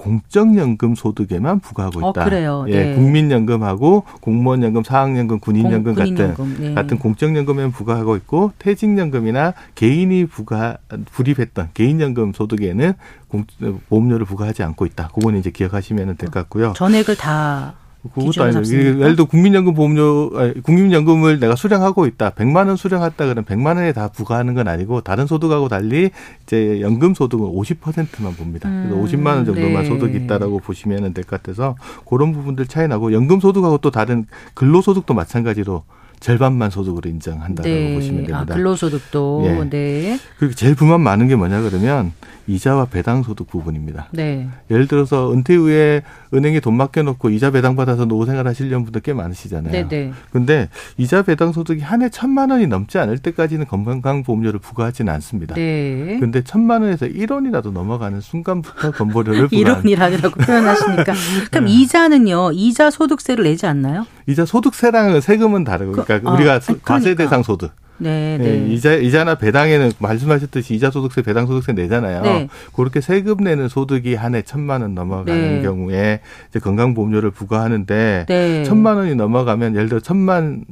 공적연금 0.00 0.94
소득에만 0.94 1.60
부과하고 1.60 2.00
있다. 2.00 2.08
어, 2.08 2.24
그래요. 2.24 2.64
예, 2.68 2.84
네. 2.84 2.94
국민연금하고 2.94 4.04
공무원연금, 4.22 4.82
사학연금, 4.82 5.40
군인연금 5.40 5.94
공, 5.94 6.04
같은 6.16 6.34
네. 6.58 6.74
같은 6.74 6.98
공적연금에만 6.98 7.70
부과하고 7.70 8.16
있고 8.16 8.52
퇴직연금이나 8.58 9.52
개인이 9.74 10.24
부과 10.26 10.78
불입했던 11.12 11.70
개인연금 11.74 12.32
소득에는 12.32 12.94
공, 13.28 13.44
보험료를 13.90 14.24
부과하지 14.24 14.62
않고 14.62 14.86
있다. 14.86 15.08
그거는 15.14 15.38
이제 15.38 15.50
기억하시면 15.50 16.16
될 16.16 16.30
것 16.30 16.40
같고요. 16.40 16.72
전액을 16.76 17.16
다 17.16 17.74
그것도 18.14 18.42
아니죠. 18.44 18.74
예를 18.76 19.14
들어 19.14 19.26
국민연금 19.26 19.74
보험료, 19.74 20.30
국민연금을 20.62 21.38
내가 21.38 21.54
수령하고 21.54 22.06
있다. 22.06 22.30
100만 22.30 22.66
원 22.68 22.76
수령했다 22.76 23.24
그러면 23.26 23.44
100만 23.44 23.76
원에 23.76 23.92
다 23.92 24.08
부과하는 24.08 24.54
건 24.54 24.68
아니고 24.68 25.02
다른 25.02 25.26
소득하고 25.26 25.68
달리 25.68 26.10
이제 26.44 26.80
연금 26.80 27.12
소득은 27.14 27.46
50%만 27.46 28.34
봅니다. 28.36 28.70
그래서 28.70 28.94
음, 28.96 29.04
50만 29.04 29.26
원 29.36 29.44
정도만 29.44 29.82
네. 29.82 29.88
소득이 29.88 30.16
있다라고 30.24 30.60
보시면 30.60 31.12
될 31.12 31.24
것 31.24 31.42
같아서 31.42 31.76
그런 32.08 32.32
부분들 32.32 32.66
차이 32.66 32.88
나고 32.88 33.12
연금 33.12 33.38
소득하고 33.40 33.78
또 33.78 33.90
다른 33.90 34.24
근로 34.54 34.80
소득도 34.80 35.12
마찬가지로 35.12 35.84
절반만 36.20 36.70
소득으로 36.70 37.08
인정한다고 37.08 37.68
네. 37.68 37.94
보시면 37.94 38.26
됩니다. 38.26 38.38
아, 38.40 38.44
근로소득도 38.44 39.42
예. 39.46 39.64
네. 39.70 40.18
그리고 40.38 40.54
제일 40.54 40.74
불만 40.74 41.00
많은 41.00 41.28
게 41.28 41.36
뭐냐 41.36 41.62
그러면 41.62 42.12
이자와 42.46 42.86
배당 42.86 43.22
소득 43.22 43.46
부분입니다. 43.48 44.08
네. 44.12 44.48
예를 44.70 44.86
들어서 44.88 45.32
은퇴 45.32 45.54
후에 45.54 46.02
은행에 46.34 46.60
돈 46.60 46.76
맡겨놓고 46.76 47.30
이자 47.30 47.50
배당 47.52 47.76
받아서 47.76 48.04
노후 48.06 48.26
생활 48.26 48.46
하시려는 48.46 48.84
분들 48.84 49.00
꽤 49.02 49.12
많으시잖아요. 49.12 49.72
네, 49.72 49.86
네. 49.88 50.12
근데 50.32 50.68
이자 50.96 51.22
배당 51.22 51.52
소득이 51.52 51.80
한 51.80 52.00
해 52.02 52.08
천만 52.08 52.50
원이 52.50 52.66
넘지 52.66 52.98
않을 52.98 53.18
때까지는 53.18 53.66
건강보험료를 53.66 54.58
부과하지는 54.58 55.12
않습니다. 55.14 55.54
네. 55.54 56.16
근데 56.18 56.42
천만 56.42 56.82
원에서 56.82 57.06
1원이라도 57.06 57.72
넘어가는 57.72 58.20
순간부터 58.20 58.92
건보료를 58.92 59.48
부과. 59.48 59.80
1원이라고 59.82 60.46
표현하시니까 60.46 61.12
그럼 61.52 61.66
네. 61.66 61.72
이자는요. 61.72 62.52
이자 62.52 62.90
소득세를 62.90 63.44
내지 63.44 63.66
않나요? 63.66 64.06
이자 64.26 64.44
소득세랑 64.46 65.20
세금은 65.20 65.64
다르고 65.64 65.92
그, 65.92 66.04
그러니까 66.10 66.30
그, 66.30 66.36
우리가 66.36 66.54
아, 66.54 66.60
과세 66.84 67.14
대상 67.14 67.42
소득. 67.42 67.72
네, 68.02 68.38
네. 68.38 68.44
네. 68.64 68.72
이자 68.72 68.94
이자나 68.94 69.34
배당에는 69.34 69.92
말씀하셨듯이 69.98 70.74
이자 70.74 70.90
소득세, 70.90 71.20
배당 71.20 71.46
소득세 71.46 71.72
내잖아요. 71.74 72.22
네. 72.22 72.48
그렇게 72.74 73.02
세금 73.02 73.44
내는 73.44 73.68
소득이 73.68 74.14
한 74.14 74.34
해 74.34 74.40
천만 74.42 74.80
원 74.80 74.94
넘어가는 74.94 75.56
네. 75.56 75.62
경우에 75.62 76.20
이제 76.48 76.58
건강보험료를 76.60 77.30
부과하는데 77.30 78.24
네. 78.26 78.64
천만 78.64 78.96
원이 78.96 79.16
넘어가면 79.16 79.74
예를 79.74 79.90
들어 79.90 80.00
천만 80.00 80.64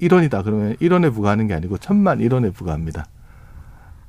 1원이다 0.00 0.44
그러면 0.44 0.76
1원에 0.80 1.12
부과하는 1.12 1.48
게 1.48 1.54
아니고 1.54 1.78
천만 1.78 2.20
1원에 2.20 2.54
부과합니다. 2.54 3.06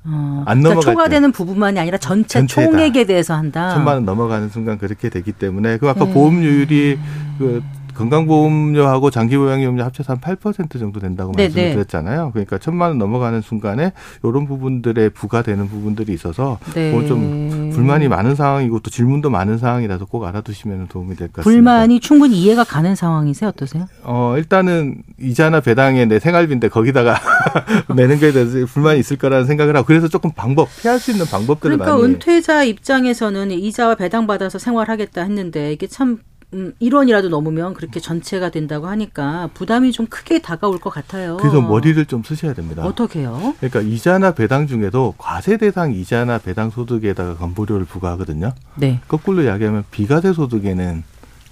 어, 0.06 0.44
안 0.46 0.60
그러니까 0.62 0.70
넘어갈 0.70 0.94
초과되는 0.94 1.32
때. 1.32 1.38
부분만이 1.38 1.80
아니라 1.80 1.98
전체 1.98 2.46
총액에 2.46 3.06
대해서 3.06 3.34
한다. 3.34 3.74
천만 3.74 3.96
원 3.96 4.06
넘어가는 4.06 4.48
순간 4.50 4.78
그렇게 4.78 5.10
되기 5.10 5.32
때문에 5.32 5.78
그 5.78 5.90
아까 5.90 6.06
네. 6.06 6.14
보험료율이 6.14 7.00
그 7.40 7.64
건강보험료하고 8.00 9.10
장기보장료음료 9.12 9.84
합쳐서 9.84 10.14
한 10.14 10.20
8% 10.38 10.80
정도 10.80 11.00
된다고 11.00 11.32
네네. 11.34 11.48
말씀을 11.50 11.72
드렸잖아요. 11.74 12.32
그러니까 12.32 12.58
천만 12.58 12.90
원 12.90 12.98
넘어가는 12.98 13.42
순간에 13.42 13.92
이런 14.24 14.48
부분들에 14.48 15.10
부과되는 15.10 15.68
부분들이 15.68 16.14
있어서 16.14 16.60
네. 16.74 16.92
그건 16.92 17.08
좀 17.08 17.70
불만이 17.74 18.08
많은 18.08 18.36
상황이고 18.36 18.80
또 18.80 18.90
질문도 18.90 19.30
많은 19.30 19.58
상황이라서 19.58 20.06
꼭 20.06 20.24
알아두시면 20.26 20.88
도움이 20.88 21.16
될 21.16 21.28
것 21.30 21.44
같습니다. 21.44 21.44
불만이 21.58 22.00
충분히 22.00 22.42
이해가 22.42 22.64
가는 22.64 22.96
상황이세요? 22.96 23.50
어떠세요? 23.50 23.88
어, 24.04 24.36
일단은 24.38 25.04
이자나 25.20 25.62
배당에 25.62 26.06
내 26.06 26.20
생활비인데 26.20 26.70
거기다가 26.70 27.16
내는 27.96 28.20
거에 28.20 28.32
대해서 28.32 28.66
불만이 28.66 29.00
있을 29.00 29.18
거라는 29.18 29.46
생각을 29.46 29.76
하고 29.76 29.86
그래서 29.86 30.08
조금 30.08 30.32
방법, 30.32 30.68
피할 30.82 31.00
수 31.00 31.12
있는 31.12 31.26
방법들을 31.26 31.78
그러니까 31.78 31.98
많이. 31.98 32.14
은퇴자 32.14 32.64
입장에서는 32.64 33.52
이자와 33.52 33.96
배당 33.96 34.28
받아서 34.28 34.58
생활하겠다 34.60 35.22
했는데 35.22 35.72
이게 35.74 35.88
참 35.88 36.20
음, 36.54 36.74
1원이라도 36.82 37.30
넘으면 37.30 37.74
그렇게 37.74 38.00
전체가 38.00 38.50
된다고 38.50 38.88
하니까 38.88 39.50
부담이 39.54 39.92
좀 39.92 40.08
크게 40.08 40.40
다가올 40.40 40.80
것 40.80 40.90
같아요. 40.90 41.38
그래서 41.38 41.62
머리를 41.62 42.04
좀 42.06 42.24
쓰셔야 42.24 42.54
됩니다. 42.54 42.84
어떻게요? 42.84 43.54
그러니까 43.60 43.82
이자나 43.82 44.34
배당 44.34 44.66
중에도 44.66 45.14
과세 45.18 45.58
대상 45.58 45.94
이자나 45.94 46.40
배당 46.40 46.72
소득에다가 46.72 47.36
건보료를 47.36 47.86
부과하거든요. 47.86 48.54
네. 48.76 49.00
거꾸로 49.08 49.44
이야기하면 49.44 49.84
비과세 49.92 50.34
소득에는 50.34 51.04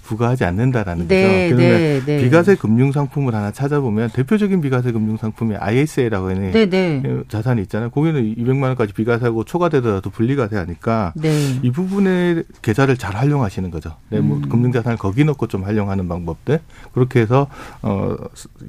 부과하지 0.07 0.45
않는다라는 0.45 1.07
네, 1.07 1.49
거죠. 1.49 1.55
그러면 1.55 1.77
네, 1.77 2.01
네. 2.05 2.23
비과세 2.23 2.55
금융 2.55 2.91
상품을 2.91 3.35
하나 3.35 3.51
찾아보면 3.51 4.09
대표적인 4.11 4.61
비과세 4.61 4.91
금융 4.91 5.17
상품이 5.17 5.55
ISA라고 5.57 6.29
하는 6.29 6.51
네, 6.51 6.69
네. 6.69 7.03
자산이 7.27 7.61
있잖아요. 7.63 7.89
거기는 7.89 8.35
200만 8.35 8.63
원까지 8.63 8.93
비과세하고 8.93 9.43
초과되더라도 9.43 10.09
분리과세 10.09 10.55
하니까 10.55 11.13
네. 11.15 11.59
이 11.61 11.71
부분의 11.71 12.45
계좌를 12.61 12.97
잘 12.97 13.15
활용하시는 13.15 13.69
거죠. 13.69 13.95
네, 14.09 14.19
뭐 14.21 14.37
음. 14.37 14.49
금융 14.49 14.71
자산을 14.71 14.97
거기 14.97 15.25
넣고 15.25 15.47
좀 15.47 15.63
활용하는 15.63 16.07
방법들 16.07 16.61
그렇게 16.93 17.19
해서 17.19 17.47
어 17.81 18.15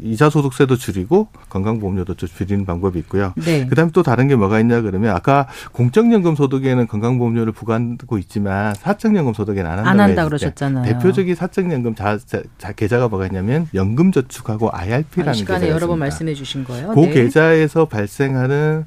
이자 0.02 0.28
소득세도 0.28 0.76
줄이고 0.76 1.28
건강보험료도 1.48 2.14
좀 2.14 2.28
줄이는 2.28 2.66
방법이 2.66 2.98
있고요. 3.00 3.32
네. 3.36 3.66
그다음에 3.66 3.92
또 3.92 4.02
다른 4.02 4.26
게 4.26 4.34
뭐가 4.34 4.58
있냐 4.60 4.80
그러면 4.80 5.14
아까 5.14 5.46
공적연금 5.72 6.34
소득에는 6.34 6.88
건강보험료를 6.88 7.52
부과하고 7.52 8.18
있지만 8.18 8.74
사적연금 8.74 9.34
소득에는 9.34 9.70
안 9.70 9.78
한다고 9.78 9.90
안 9.90 10.00
한다 10.00 10.24
그러셨잖아요. 10.24 10.84
대표적인 10.84 11.27
저기 11.28 11.34
사적연금 11.34 11.94
자, 11.94 12.16
자, 12.16 12.42
자, 12.56 12.72
계좌가 12.72 13.08
뭐가 13.08 13.26
있냐면 13.26 13.68
연금저축하고 13.74 14.70
IRP라는 14.72 15.34
시간에 15.34 15.60
계좌가 15.60 15.74
여러 15.74 15.86
번 15.86 15.98
말씀해 15.98 16.32
주신 16.32 16.64
거예요. 16.64 16.92
그 16.94 17.00
네. 17.00 17.10
계좌에서 17.10 17.84
발생하는 17.84 18.86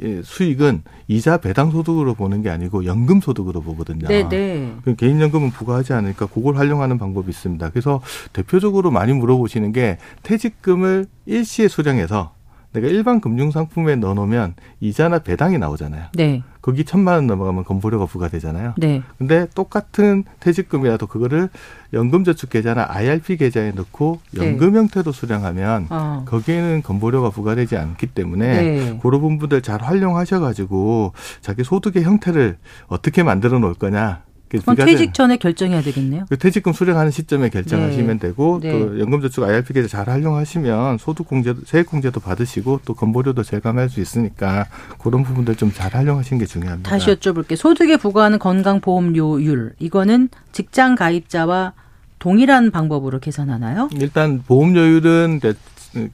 예, 0.00 0.22
수익은 0.22 0.84
이자 1.06 1.36
배당 1.36 1.70
소득으로 1.70 2.14
보는 2.14 2.40
게 2.40 2.48
아니고 2.48 2.86
연금 2.86 3.20
소득으로 3.20 3.60
보거든요. 3.60 4.08
네, 4.08 4.26
네. 4.26 4.74
개인 4.96 5.20
연금은 5.20 5.50
부과하지 5.50 5.92
않으니까 5.92 6.26
그걸 6.26 6.56
활용하는 6.56 6.96
방법이 6.96 7.28
있습니다. 7.28 7.68
그래서 7.68 8.00
대표적으로 8.32 8.90
많이 8.90 9.12
물어보시는 9.12 9.72
게 9.72 9.98
퇴직금을 10.22 11.04
일시에 11.26 11.68
수령해서 11.68 12.32
내가 12.72 12.88
일반 12.88 13.20
금융 13.20 13.50
상품에 13.50 13.96
넣어놓으면 13.96 14.54
이자나 14.80 15.20
배당이 15.20 15.58
나오잖아요. 15.58 16.06
네. 16.14 16.42
거기 16.62 16.84
천만 16.84 17.16
원 17.16 17.26
넘어가면 17.26 17.64
건보료가 17.64 18.06
부과되잖아요. 18.06 18.74
네. 18.78 19.02
근데 19.18 19.46
똑같은 19.54 20.24
퇴직금이라도 20.40 21.06
그거를 21.06 21.48
연금저축 21.92 22.50
계좌나 22.50 22.86
IRP 22.88 23.36
계좌에 23.36 23.72
넣고 23.72 24.20
네. 24.30 24.46
연금 24.46 24.72
네. 24.72 24.78
형태로 24.78 25.12
수령하면 25.12 25.88
어. 25.90 26.24
거기에는 26.26 26.82
건보료가 26.82 27.30
부과되지 27.30 27.76
않기 27.76 28.06
때문에 28.08 28.62
네. 28.62 28.98
그런 29.02 29.20
부분들 29.20 29.60
잘 29.62 29.82
활용하셔가지고 29.82 31.12
자기 31.40 31.64
소득의 31.64 32.04
형태를 32.04 32.56
어떻게 32.86 33.22
만들어 33.22 33.58
놓을 33.58 33.74
거냐 33.74 34.22
그건 34.58 34.76
퇴직 34.76 35.14
전에 35.14 35.36
결정해야 35.36 35.82
되겠네요. 35.82 36.26
그 36.28 36.38
퇴직금 36.38 36.72
수령하는 36.72 37.10
시점에 37.10 37.48
결정하시면 37.48 38.18
네. 38.18 38.28
되고 38.28 38.60
네. 38.62 38.70
또 38.72 39.00
연금저축 39.00 39.44
IRP 39.44 39.72
계좌 39.72 39.88
잘 39.88 40.08
활용하시면 40.08 40.98
소득공제, 40.98 41.54
세액공제도 41.64 42.20
받으시고 42.20 42.80
또 42.84 42.94
건보료도 42.94 43.42
절감할 43.42 43.88
수 43.88 44.00
있으니까 44.00 44.66
그런 44.98 45.22
부분들 45.22 45.56
좀 45.56 45.72
잘 45.72 45.94
활용하시는 45.94 46.38
게 46.38 46.46
중요합니다. 46.46 46.90
다시 46.90 47.10
여쭤볼게요. 47.10 47.56
소득에 47.56 47.96
부과하는 47.96 48.38
건강보험료율 48.38 49.72
이거는 49.78 50.28
직장 50.52 50.94
가입자와 50.94 51.72
동일한 52.18 52.70
방법으로 52.70 53.18
계산하나요? 53.18 53.88
일단 53.94 54.42
보험료율은 54.46 55.40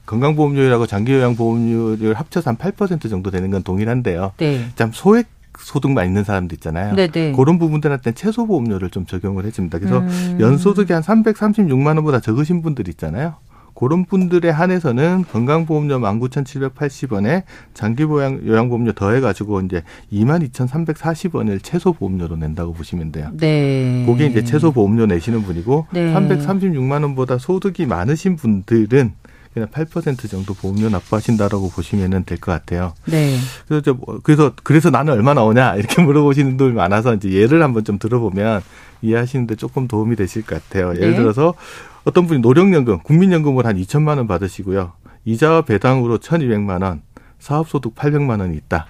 건강보험료율하고 0.05 0.87
장기요양보험료율 0.87 2.13
합쳐서 2.13 2.49
한 2.51 2.57
8% 2.57 3.09
정도 3.09 3.31
되는 3.31 3.51
건 3.51 3.63
동일한데요. 3.63 4.33
네. 4.37 4.65
참 4.75 4.91
소액 4.93 5.27
소득만 5.59 6.05
있는 6.05 6.23
사람도 6.23 6.55
있잖아요. 6.55 6.95
네네. 6.95 7.11
네. 7.11 7.31
그런 7.33 7.59
부분들한테 7.59 8.13
최소 8.13 8.45
보험료를 8.45 8.89
좀 8.89 9.05
적용을 9.05 9.45
해줍니다. 9.45 9.79
그래서 9.79 9.99
음. 9.99 10.37
연소득이 10.39 10.93
한 10.93 11.01
336만 11.01 11.95
원보다 11.95 12.19
적으신 12.19 12.61
분들 12.61 12.87
있잖아요. 12.89 13.35
그런 13.79 14.03
분들에 14.03 14.49
한해서는 14.49 15.23
건강보험료 15.31 15.99
19,780원에 15.99 17.43
장기보양 17.73 18.41
요양보험료 18.45 18.91
더해가지고 18.91 19.61
이제 19.61 19.83
22,340원을 20.11 21.59
최소 21.63 21.93
보험료로 21.93 22.35
낸다고 22.35 22.73
보시면 22.73 23.13
돼요. 23.13 23.29
네. 23.37 24.03
그게 24.05 24.25
이제 24.25 24.43
최소 24.43 24.73
보험료 24.73 25.05
내시는 25.05 25.43
분이고 25.43 25.87
네. 25.91 26.13
336만 26.13 27.03
원보다 27.03 27.37
소득이 27.37 27.85
많으신 27.85 28.35
분들은 28.35 29.13
그냥 29.53 29.67
8% 29.69 30.29
정도 30.29 30.53
보험료 30.53 30.89
납부하신다라고 30.89 31.69
보시면 31.69 32.23
될것 32.25 32.41
같아요. 32.41 32.93
네. 33.05 33.37
그래서 33.67 33.93
뭐, 33.93 34.19
그래서 34.21 34.53
그래서 34.63 34.89
나는 34.89 35.13
얼마 35.13 35.33
나오냐 35.33 35.75
이렇게 35.75 36.01
물어보시는 36.03 36.57
분들 36.57 36.73
많아서 36.73 37.15
이제 37.15 37.31
예를 37.31 37.63
한번 37.63 37.83
좀 37.83 37.97
들어보면 37.97 38.61
이해하시는데 39.01 39.55
조금 39.55 39.87
도움이 39.87 40.15
되실 40.15 40.43
것 40.43 40.61
같아요. 40.63 40.93
예를 40.95 41.11
네. 41.11 41.17
들어서 41.17 41.55
어떤 42.03 42.27
분이 42.27 42.41
노령연금, 42.41 42.99
국민연금을 42.99 43.65
한 43.65 43.75
2천만 43.77 44.17
원 44.17 44.27
받으시고요. 44.27 44.93
이자와 45.25 45.63
배당으로 45.63 46.19
1,200만 46.19 46.83
원, 46.83 47.01
사업소득 47.39 47.95
800만 47.95 48.39
원이 48.39 48.55
있다. 48.55 48.87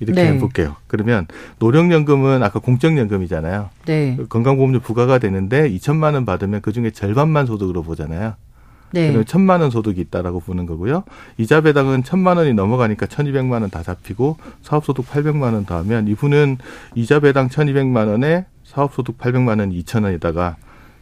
이렇게 0.00 0.22
네. 0.22 0.32
해볼게요. 0.32 0.76
그러면 0.86 1.26
노령연금은 1.58 2.42
아까 2.42 2.60
공적연금이잖아요. 2.60 3.70
네. 3.86 4.16
건강보험료 4.28 4.80
부과가 4.80 5.18
되는데 5.18 5.68
2천만 5.70 6.14
원 6.14 6.24
받으면 6.24 6.60
그 6.60 6.72
중에 6.72 6.90
절반만 6.90 7.46
소득으로 7.46 7.82
보잖아요. 7.82 8.34
네. 8.92 9.22
천만 9.24 9.60
원 9.60 9.70
소득이 9.70 10.00
있다라고 10.00 10.40
보는 10.40 10.66
거고요. 10.66 11.04
이자 11.36 11.60
배당은 11.60 12.04
천만 12.04 12.36
원이 12.36 12.54
넘어가니까 12.54 13.06
천이백만 13.06 13.62
원 13.62 13.68
다 13.70 13.82
잡히고 13.82 14.38
사업 14.62 14.84
소득 14.86 15.08
팔백만 15.10 15.52
원 15.54 15.66
더하면 15.66 16.08
이분은 16.08 16.56
이자 16.94 17.20
배당 17.20 17.48
천이백만 17.50 18.08
원에 18.08 18.46
사업 18.64 18.94
소득 18.94 19.18
800만 19.18 19.60
원 19.60 19.70
2천 19.72 20.04
원에다가 20.04 20.56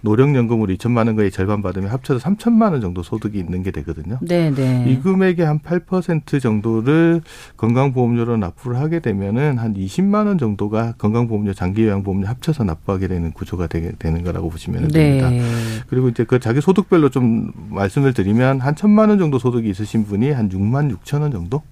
노령연금으로 0.07 0.73
2천만 0.75 1.09
원 1.09 1.17
거의 1.17 1.33
절반 1.33 1.63
받으면 1.63 1.91
합쳐서 1.91 2.21
3천만 2.25 2.71
원 2.71 2.81
정도 2.81 3.03
소득이 3.03 3.39
있는 3.39 3.65
게 3.65 3.73
되거든요. 3.73 4.19
네, 4.23 4.53
네. 4.53 4.85
이 4.89 5.01
금액의 5.01 5.45
한 5.45 5.59
8% 5.59 6.41
정도를 6.41 7.23
건강보험료로 7.57 8.37
납부를 8.37 8.79
하게 8.79 9.01
되면은 9.01 9.59
한 9.59 9.75
20만 9.75 10.27
원 10.27 10.39
정도가 10.39 10.95
건강보험료, 10.99 11.55
장기요양보험료 11.55 12.29
합쳐서 12.29 12.63
납부하게 12.63 13.09
되는 13.09 13.33
구조가 13.33 13.67
되게 13.67 13.91
되는 13.99 14.23
거라고 14.23 14.49
보시면 14.49 14.89
네. 14.89 15.19
됩니다. 15.19 15.31
그리고 15.89 16.09
이제 16.09 16.25
그 16.25 16.39
자기 16.39 16.61
소득별로 16.61 17.09
좀 17.09 17.51
말씀을 17.71 18.13
드리면 18.13 18.61
한 18.61 18.77
천만 18.77 19.09
원 19.09 19.19
정도 19.19 19.41
소득이 19.41 19.69
있으신 19.69 20.05
분이 20.05 20.31
한 20.31 20.49
6만 20.49 20.97
6천 20.97 21.23
원 21.23 21.33
정도 21.33 21.63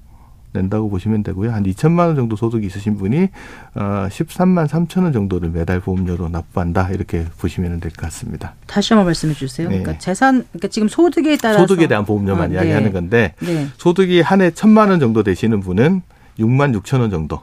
낸다고 0.55 0.88
보시면 0.88 1.22
되고요. 1.24 1.52
한 1.52 1.64
2천만 1.64 2.07
원 2.07 2.16
정도 2.16 2.36
소득이 2.36 2.66
있으신 2.66 2.96
분이 2.96 3.28
어 3.74 4.07
13만 4.09 4.68
3천 4.68 5.02
원 5.02 5.12
정도를 5.12 5.50
매달 5.50 5.80
보험료로 5.80 6.28
납부한다 6.28 6.90
이렇게 6.90 7.24
보시면 7.38 7.80
될 7.80 7.90
것 7.90 8.02
같습니다. 8.07 8.55
다시 8.66 8.94
한번 8.94 9.07
말씀해 9.07 9.34
주세요. 9.34 9.68
네. 9.68 9.78
그러니까 9.78 9.98
재산 9.98 10.44
그러니까 10.52 10.68
지금 10.68 10.88
소득에 10.88 11.36
따라서 11.36 11.61
소득에 11.66 11.86
대한 11.88 12.05
보험료만 12.05 12.50
아, 12.50 12.55
이야기하는 12.55 12.84
네. 12.86 12.92
건데 12.92 13.34
네. 13.40 13.66
소득이 13.76 14.20
한 14.20 14.40
해 14.40 14.50
천만 14.52 14.90
원 14.90 15.00
정도 15.00 15.22
되시는 15.22 15.61
분은 15.61 16.02
6만 16.38 16.80
6천 16.80 17.00
원 17.00 17.11
정도 17.11 17.40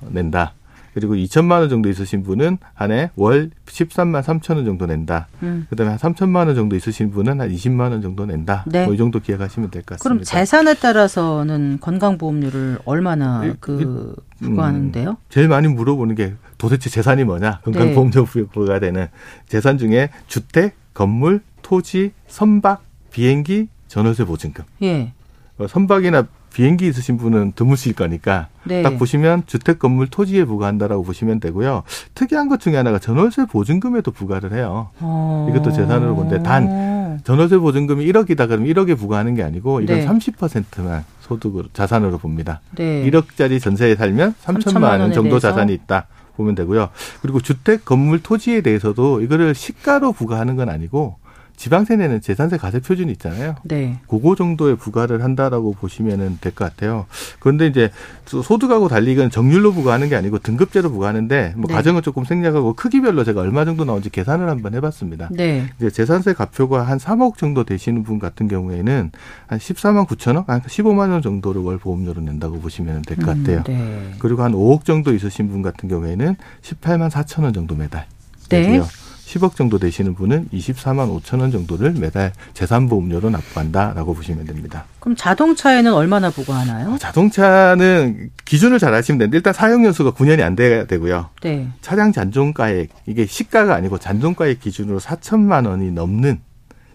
낸다. 0.00 0.52
그리고 0.98 1.14
2천만 1.14 1.60
원 1.60 1.68
정도 1.68 1.88
있으신 1.88 2.24
분은 2.24 2.58
한해 2.74 3.10
월 3.14 3.50
13만 3.66 4.22
3천 4.22 4.56
원 4.56 4.64
정도 4.64 4.86
낸다. 4.86 5.28
음. 5.44 5.66
그다음에 5.70 5.94
한 5.96 5.98
3천만 5.98 6.46
원 6.46 6.56
정도 6.56 6.74
있으신 6.74 7.10
분은 7.12 7.40
한 7.40 7.48
20만 7.50 7.92
원 7.92 8.02
정도 8.02 8.26
낸다. 8.26 8.64
네. 8.66 8.84
뭐 8.84 8.94
이 8.94 8.96
정도 8.98 9.20
기억하시면 9.20 9.70
될 9.70 9.82
것 9.82 9.98
같습니다. 9.98 10.02
그럼 10.02 10.24
재산에 10.24 10.74
따라서는 10.74 11.78
건강보험료를 11.80 12.78
얼마나 12.84 13.44
이, 13.46 13.52
그 13.60 14.16
부과하는데요? 14.40 15.10
음, 15.10 15.16
제일 15.28 15.46
많이 15.48 15.68
물어보는 15.68 16.16
게 16.16 16.34
도대체 16.58 16.90
재산이 16.90 17.22
뭐냐? 17.24 17.60
건강보험료 17.64 18.24
네. 18.26 18.44
부과가 18.50 18.80
되는 18.80 19.06
재산 19.46 19.78
중에 19.78 20.10
주택, 20.26 20.74
건물, 20.94 21.42
토지, 21.62 22.12
선박, 22.26 22.82
비행기, 23.12 23.68
전월세 23.86 24.24
보증금. 24.24 24.64
예. 24.82 25.12
어, 25.58 25.66
선박이나 25.68 26.26
비행기 26.52 26.86
있으신 26.88 27.16
분은 27.18 27.52
드무실 27.54 27.92
거니까 27.92 28.48
네. 28.64 28.82
딱 28.82 28.98
보시면 28.98 29.44
주택 29.46 29.78
건물 29.78 30.08
토지에 30.08 30.44
부과한다라고 30.44 31.02
보시면 31.04 31.40
되고요. 31.40 31.82
특이한 32.14 32.48
것 32.48 32.60
중에 32.60 32.76
하나가 32.76 32.98
전월세 32.98 33.46
보증금에도 33.46 34.10
부과를 34.10 34.52
해요. 34.52 34.90
어. 35.00 35.46
이것도 35.50 35.72
재산으로 35.72 36.14
본데 36.16 36.42
단 36.42 37.20
전월세 37.24 37.58
보증금이 37.58 38.04
1억이다 38.06 38.48
그러면 38.48 38.66
1억에 38.68 38.96
부과하는 38.98 39.34
게 39.34 39.42
아니고 39.42 39.80
이건 39.80 39.98
네. 39.98 40.06
30%만 40.06 41.04
소득으로 41.20 41.68
자산으로 41.72 42.18
봅니다. 42.18 42.60
네. 42.76 43.08
1억짜리 43.10 43.60
전세에 43.60 43.96
살면 43.96 44.34
3천만 44.42 45.00
원 45.00 45.12
정도 45.12 45.38
대해서? 45.38 45.50
자산이 45.50 45.72
있다. 45.74 46.06
보면 46.36 46.54
되고요. 46.54 46.90
그리고 47.20 47.40
주택, 47.40 47.84
건물, 47.84 48.22
토지에 48.22 48.60
대해서도 48.60 49.22
이거를 49.22 49.54
시가로 49.54 50.12
부과하는 50.12 50.54
건 50.54 50.68
아니고 50.68 51.16
지방세 51.58 51.96
내는 51.96 52.20
재산세 52.20 52.56
가세 52.56 52.78
표준이 52.78 53.10
있잖아요. 53.12 53.56
네. 53.64 53.98
그거 54.06 54.36
정도의 54.36 54.76
부과를 54.76 55.24
한다라고 55.24 55.72
보시면 55.72 56.38
될 56.40 56.52
것 56.54 56.64
같아요. 56.64 57.06
그런데 57.40 57.66
이제 57.66 57.90
소득하고 58.26 58.88
달리 58.88 59.12
이건 59.12 59.28
정률로 59.28 59.72
부과하는 59.72 60.08
게 60.08 60.14
아니고 60.14 60.38
등급제로 60.38 60.88
부과하는데 60.90 61.54
뭐 61.56 61.66
네. 61.66 61.74
가정은 61.74 62.02
조금 62.02 62.24
생략하고 62.24 62.74
크기별로 62.74 63.24
제가 63.24 63.40
얼마 63.40 63.64
정도 63.64 63.84
나온지 63.84 64.08
계산을 64.08 64.48
한번 64.48 64.74
해봤습니다. 64.74 65.30
네. 65.32 65.68
이제 65.78 65.90
재산세 65.90 66.34
가표가 66.34 66.82
한 66.84 66.98
3억 66.98 67.36
정도 67.36 67.64
되시는 67.64 68.04
분 68.04 68.20
같은 68.20 68.46
경우에는 68.46 69.10
한 69.48 69.58
14만 69.58 70.06
9천 70.06 70.36
원, 70.36 70.44
한 70.46 70.60
15만 70.62 71.10
원 71.10 71.22
정도를 71.22 71.60
월 71.62 71.78
보험료로 71.78 72.20
낸다고 72.22 72.60
보시면 72.60 73.02
될것 73.02 73.28
음, 73.36 73.42
같아요. 73.42 73.58
음, 73.58 73.64
네. 73.66 74.10
그리고 74.20 74.44
한 74.44 74.52
5억 74.52 74.84
정도 74.84 75.12
있으신 75.12 75.48
분 75.48 75.62
같은 75.62 75.88
경우에는 75.88 76.36
18만 76.62 77.10
4천 77.10 77.42
원 77.42 77.52
정도 77.52 77.74
매달. 77.74 78.06
네. 78.48 78.62
되고요. 78.62 78.86
10억 79.28 79.56
정도 79.56 79.78
되시는 79.78 80.14
분은 80.14 80.48
24만 80.52 81.20
5천 81.20 81.40
원 81.40 81.50
정도를 81.50 81.92
매달 81.92 82.32
재산보험료로 82.54 83.28
납부한다라고 83.30 84.14
보시면 84.14 84.46
됩니다. 84.46 84.84
그럼 85.00 85.16
자동차에는 85.16 85.92
얼마나 85.92 86.30
부과하나요? 86.30 86.92
어, 86.92 86.98
자동차는 86.98 88.30
기준을 88.46 88.78
잘 88.78 88.94
아시면 88.94 89.18
되는데 89.18 89.36
일단 89.36 89.52
사용 89.52 89.84
연수가 89.84 90.12
9년이 90.12 90.40
안 90.42 90.56
돼야 90.56 90.86
되고요. 90.86 91.28
네. 91.42 91.68
차량 91.82 92.12
잔존가액 92.12 92.88
이게 93.06 93.26
시가가 93.26 93.74
아니고 93.74 93.98
잔존가액 93.98 94.60
기준으로 94.60 94.98
4천만 94.98 95.66
원이 95.66 95.92
넘는 95.92 96.40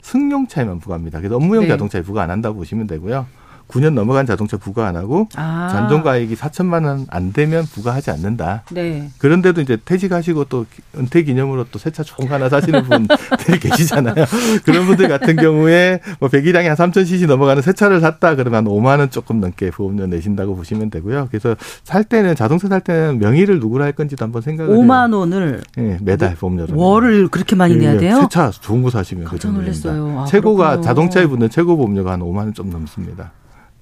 승용차에만 0.02 0.80
부과합니다. 0.80 1.20
그래서 1.20 1.36
업무용 1.36 1.64
네. 1.64 1.70
자동차에 1.70 2.02
부과 2.02 2.24
안 2.24 2.32
한다고 2.32 2.56
보시면 2.56 2.88
되고요. 2.88 3.28
9년 3.68 3.94
넘어간 3.94 4.26
자동차 4.26 4.58
부과 4.58 4.88
안 4.88 4.96
하고 4.96 5.28
아. 5.36 5.68
잔존가액이 5.72 6.36
4천만 6.36 6.86
원 6.86 7.06
안 7.10 7.34
되면 7.34 7.64
부과하지 7.66 8.12
않는다. 8.12 8.64
네. 8.72 9.10
그런데도 9.18 9.62
이제 9.62 9.78
퇴직하시고 9.84 10.46
또 10.46 10.66
은퇴 10.98 11.24
기념으로 11.24 11.66
또 11.72 11.80
새차 11.80 12.04
좋은 12.04 12.28
거 12.28 12.36
하나 12.36 12.50
사시는 12.50 12.84
분들이 12.88 13.60
계시잖아요. 13.60 14.26
그런 14.64 14.86
분들 14.86 15.08
같은 15.08 15.36
경우에 15.36 16.00
뭐 16.20 16.30
배기량이 16.30 16.68
한 16.68 16.78
3,000cc 16.78 17.28
넘어가는 17.28 17.62
새 17.62 17.74
차를 17.74 18.00
샀다 18.00 18.36
그러면 18.36 18.58
한 18.58 18.66
5만 18.66 19.00
원 19.00 19.10
조금 19.10 19.40
넘게 19.40 19.72
보험료 19.72 20.06
내신다고 20.08 20.56
보시면 20.56 20.90
되고요. 20.92 21.28
그래서 21.32 21.56
살 21.84 22.04
때는 22.04 22.36
자동차 22.36 22.68
살 22.68 22.82
때는 22.82 23.20
명의를 23.20 23.60
누구로 23.60 23.84
할 23.84 23.92
건지도 23.94 24.24
한번 24.24 24.42
생각을 24.44 24.76
5만 24.76 25.14
원을 25.16 25.62
네, 25.76 25.98
매달 26.02 26.36
보험료로 26.36 26.78
월을 26.78 27.28
그렇게 27.30 27.56
많이 27.56 27.76
내야 27.76 27.98
돼요? 27.98 28.20
새 28.22 28.28
차 28.30 28.50
좋은 28.52 28.82
거 28.84 28.90
사시면 28.90 29.26
깜짝 29.26 29.52
놀랐어요. 29.54 30.22
아, 30.22 30.26
최고가 30.26 30.64
그렇군요. 30.66 30.86
자동차에 30.86 31.26
붙는 31.28 31.50
최고 31.50 31.76
보험료가 31.78 32.12
한 32.14 32.20
5만 32.22 32.38
원 32.38 32.54
좀 32.54 32.70
넘습니다. 32.70 33.32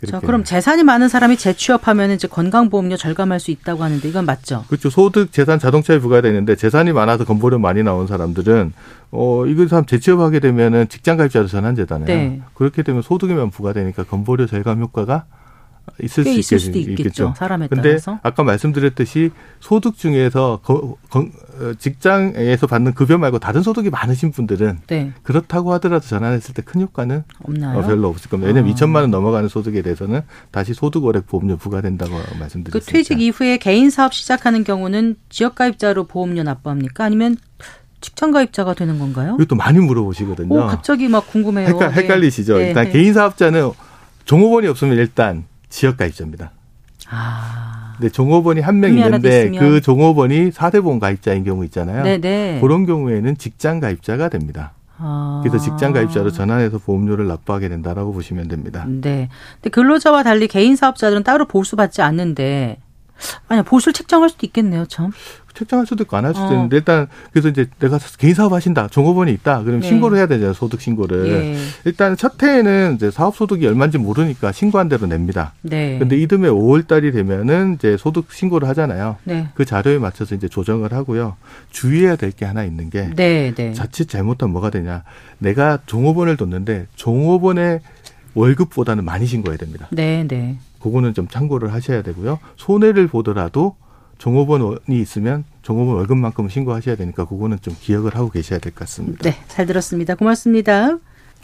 자, 0.07 0.19
그럼 0.19 0.43
재산이 0.43 0.83
많은 0.83 1.09
사람이 1.09 1.37
재취업하면 1.37 2.11
이제 2.11 2.27
건강보험료 2.27 2.97
절감할 2.97 3.39
수 3.39 3.51
있다고 3.51 3.83
하는데 3.83 4.07
이건 4.07 4.25
맞죠? 4.25 4.65
그렇죠. 4.67 4.89
소득, 4.89 5.31
재산, 5.31 5.59
자동차에 5.59 5.99
부과되는데 5.99 6.55
재산이 6.55 6.91
많아서 6.91 7.23
건보료 7.23 7.59
많이 7.59 7.83
나온 7.83 8.07
사람들은 8.07 8.73
어 9.11 9.45
이거 9.45 9.67
사람 9.67 9.85
재취업하게 9.85 10.39
되면은 10.39 10.89
직장 10.89 11.17
가입자로 11.17 11.47
전환제잖아요. 11.47 12.07
네. 12.07 12.41
그렇게 12.55 12.81
되면 12.81 13.01
소득에만 13.01 13.51
부과되니까 13.51 14.03
건보료 14.03 14.47
절감 14.47 14.79
효과가 14.81 15.25
있을 16.01 16.23
수 16.23 16.29
있을 16.29 16.59
수도 16.59 16.79
있겠죠. 16.79 17.33
사람에 17.37 17.67
근데 17.67 17.89
따라서. 17.89 18.19
아까 18.23 18.43
말씀드렸듯이 18.43 19.31
소득 19.59 19.97
중에서 19.97 20.61
거, 20.63 20.97
거, 21.09 21.19
어, 21.19 21.25
직장에서 21.77 22.67
받는 22.67 22.93
급여 22.93 23.17
말고 23.17 23.39
다른 23.39 23.61
소득이 23.61 23.89
많으신 23.89 24.31
분들은 24.31 24.79
네. 24.87 25.11
그렇다고 25.23 25.73
하더라도 25.73 26.05
전환했을 26.07 26.53
때 26.53 26.61
큰 26.61 26.81
효과는 26.81 27.23
없나요? 27.43 27.79
어, 27.79 27.81
별로 27.81 28.07
없을 28.09 28.29
겁니다. 28.29 28.47
왜냐하면 28.47 28.71
아. 28.71 28.75
2천만 28.75 28.95
원 29.01 29.11
넘어가는 29.11 29.49
소득에 29.49 29.81
대해서는 29.81 30.21
다시 30.51 30.73
소득월액 30.73 31.27
보험료 31.27 31.57
부과된다고 31.57 32.11
말씀드렸습니다. 32.39 32.71
그 32.71 32.79
퇴직 32.79 33.19
이후에 33.21 33.57
개인 33.57 33.89
사업 33.89 34.13
시작하는 34.13 34.63
경우는 34.63 35.15
지역 35.29 35.55
가입자로 35.55 36.05
보험료 36.07 36.43
납부합니까? 36.43 37.03
아니면 37.05 37.35
직장 37.99 38.31
가입자가 38.31 38.73
되는 38.73 38.97
건가요? 38.99 39.35
이것도 39.39 39.55
많이 39.55 39.79
물어보시거든요. 39.79 40.53
오, 40.53 40.67
갑자기 40.67 41.07
막 41.07 41.27
궁금해요. 41.27 41.67
헷갈, 41.67 41.93
헷갈리시죠? 41.93 42.57
네, 42.57 42.67
일단 42.69 42.85
네. 42.85 42.91
개인 42.91 43.13
사업자는 43.13 43.71
종업원이 44.25 44.67
없으면 44.67 44.97
일단 44.97 45.45
지역 45.69 45.97
가입자입니다. 45.97 46.51
아. 47.09 47.70
근데 48.01 48.11
종업원이 48.11 48.61
한 48.61 48.79
명 48.81 48.95
있는데 48.97 49.51
그 49.51 49.79
종업원이 49.79 50.51
사대 50.51 50.81
보험 50.81 50.97
가입자인 50.99 51.43
경우 51.43 51.63
있잖아요. 51.65 52.01
네네. 52.03 52.17
네. 52.19 52.57
그런 52.59 52.87
경우에는 52.87 53.37
직장 53.37 53.79
가입자가 53.79 54.29
됩니다. 54.29 54.73
아. 54.97 55.41
그래서 55.43 55.59
직장 55.63 55.93
가입자로 55.93 56.31
전환해서 56.31 56.79
보험료를 56.79 57.27
납부하게 57.27 57.69
된다라고 57.69 58.11
보시면 58.11 58.47
됩니다. 58.47 58.85
네. 58.87 59.29
근데 59.55 59.69
근로자와 59.69 60.23
달리 60.23 60.47
개인 60.47 60.75
사업자들은 60.75 61.21
따로 61.23 61.45
보수받지 61.45 62.01
않는데 62.01 62.79
아니 63.47 63.61
보수를 63.61 63.93
책정할 63.93 64.29
수도 64.29 64.47
있겠네요, 64.47 64.85
참. 64.87 65.11
책정할 65.53 65.85
수도 65.85 66.03
있고 66.03 66.17
안 66.17 66.25
할 66.25 66.33
수도 66.33 66.45
어. 66.47 66.53
있는데 66.53 66.77
일단 66.77 67.07
그래서 67.31 67.49
이제 67.49 67.65
내가 67.79 67.99
개인 68.17 68.33
사업 68.33 68.53
하신다 68.53 68.87
종업원이 68.87 69.31
있다 69.33 69.59
그러면 69.63 69.81
네. 69.81 69.87
신고를 69.87 70.17
해야 70.17 70.27
되잖아요 70.27 70.53
소득 70.53 70.81
신고를 70.81 71.27
예. 71.27 71.57
일단 71.85 72.15
첫 72.17 72.41
해에는 72.41 72.95
이제 72.95 73.11
사업 73.11 73.35
소득이 73.35 73.65
얼마인지 73.67 73.97
모르니까 73.97 74.51
신고한 74.51 74.89
대로 74.89 75.07
냅니다. 75.07 75.53
네. 75.61 75.97
근데 75.99 76.17
이듬해 76.17 76.49
5월 76.49 76.87
달이 76.87 77.11
되면은 77.11 77.75
이제 77.75 77.97
소득 77.97 78.31
신고를 78.31 78.67
하잖아요. 78.69 79.17
네. 79.23 79.47
그 79.55 79.65
자료에 79.65 79.97
맞춰서 79.99 80.35
이제 80.35 80.47
조정을 80.47 80.93
하고요. 80.93 81.35
주의해야 81.71 82.15
될 82.15 82.31
게 82.31 82.45
하나 82.45 82.63
있는 82.63 82.89
게 82.89 83.09
네, 83.15 83.53
네. 83.53 83.73
자칫 83.73 84.07
잘못하면 84.07 84.53
뭐가 84.53 84.69
되냐 84.69 85.03
내가 85.37 85.79
종업원을 85.85 86.37
뒀는데 86.37 86.87
종업원의 86.95 87.81
월급보다는 88.33 89.03
많이 89.03 89.25
신고해야 89.25 89.57
됩니다. 89.57 89.87
네, 89.91 90.25
네. 90.27 90.57
그거는 90.81 91.13
좀 91.13 91.27
참고를 91.27 91.73
하셔야 91.73 92.01
되고요. 92.01 92.39
손해를 92.55 93.07
보더라도 93.07 93.75
종업원이 94.21 94.77
있으면 95.01 95.43
종업원 95.63 95.95
월급만큼 95.97 96.47
신고하셔야 96.47 96.95
되니까 96.95 97.25
그거는 97.25 97.57
좀 97.61 97.75
기억을 97.79 98.15
하고 98.15 98.29
계셔야 98.29 98.59
될 98.59 98.71
것 98.71 98.81
같습니다. 98.81 99.17
네, 99.23 99.35
잘 99.47 99.65
들었습니다. 99.65 100.13
고맙습니다. 100.13 100.99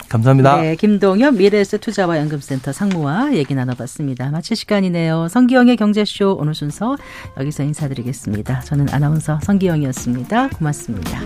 감사합니다. 0.08 0.60
네, 0.60 0.76
김동엽 0.76 1.34
미래에셋 1.34 1.80
투자와 1.80 2.18
연금센터 2.18 2.70
상무와 2.72 3.34
얘기 3.34 3.56
나눠봤습니다. 3.56 4.30
마칠 4.30 4.56
시간이네요. 4.56 5.26
성기영의 5.26 5.76
경제쇼 5.76 6.36
오늘 6.38 6.54
순서 6.54 6.96
여기서 7.36 7.64
인사드리겠습니다. 7.64 8.60
저는 8.60 8.90
아나운서 8.90 9.40
성기영이었습니다. 9.42 10.50
고맙습니다. 10.50 11.20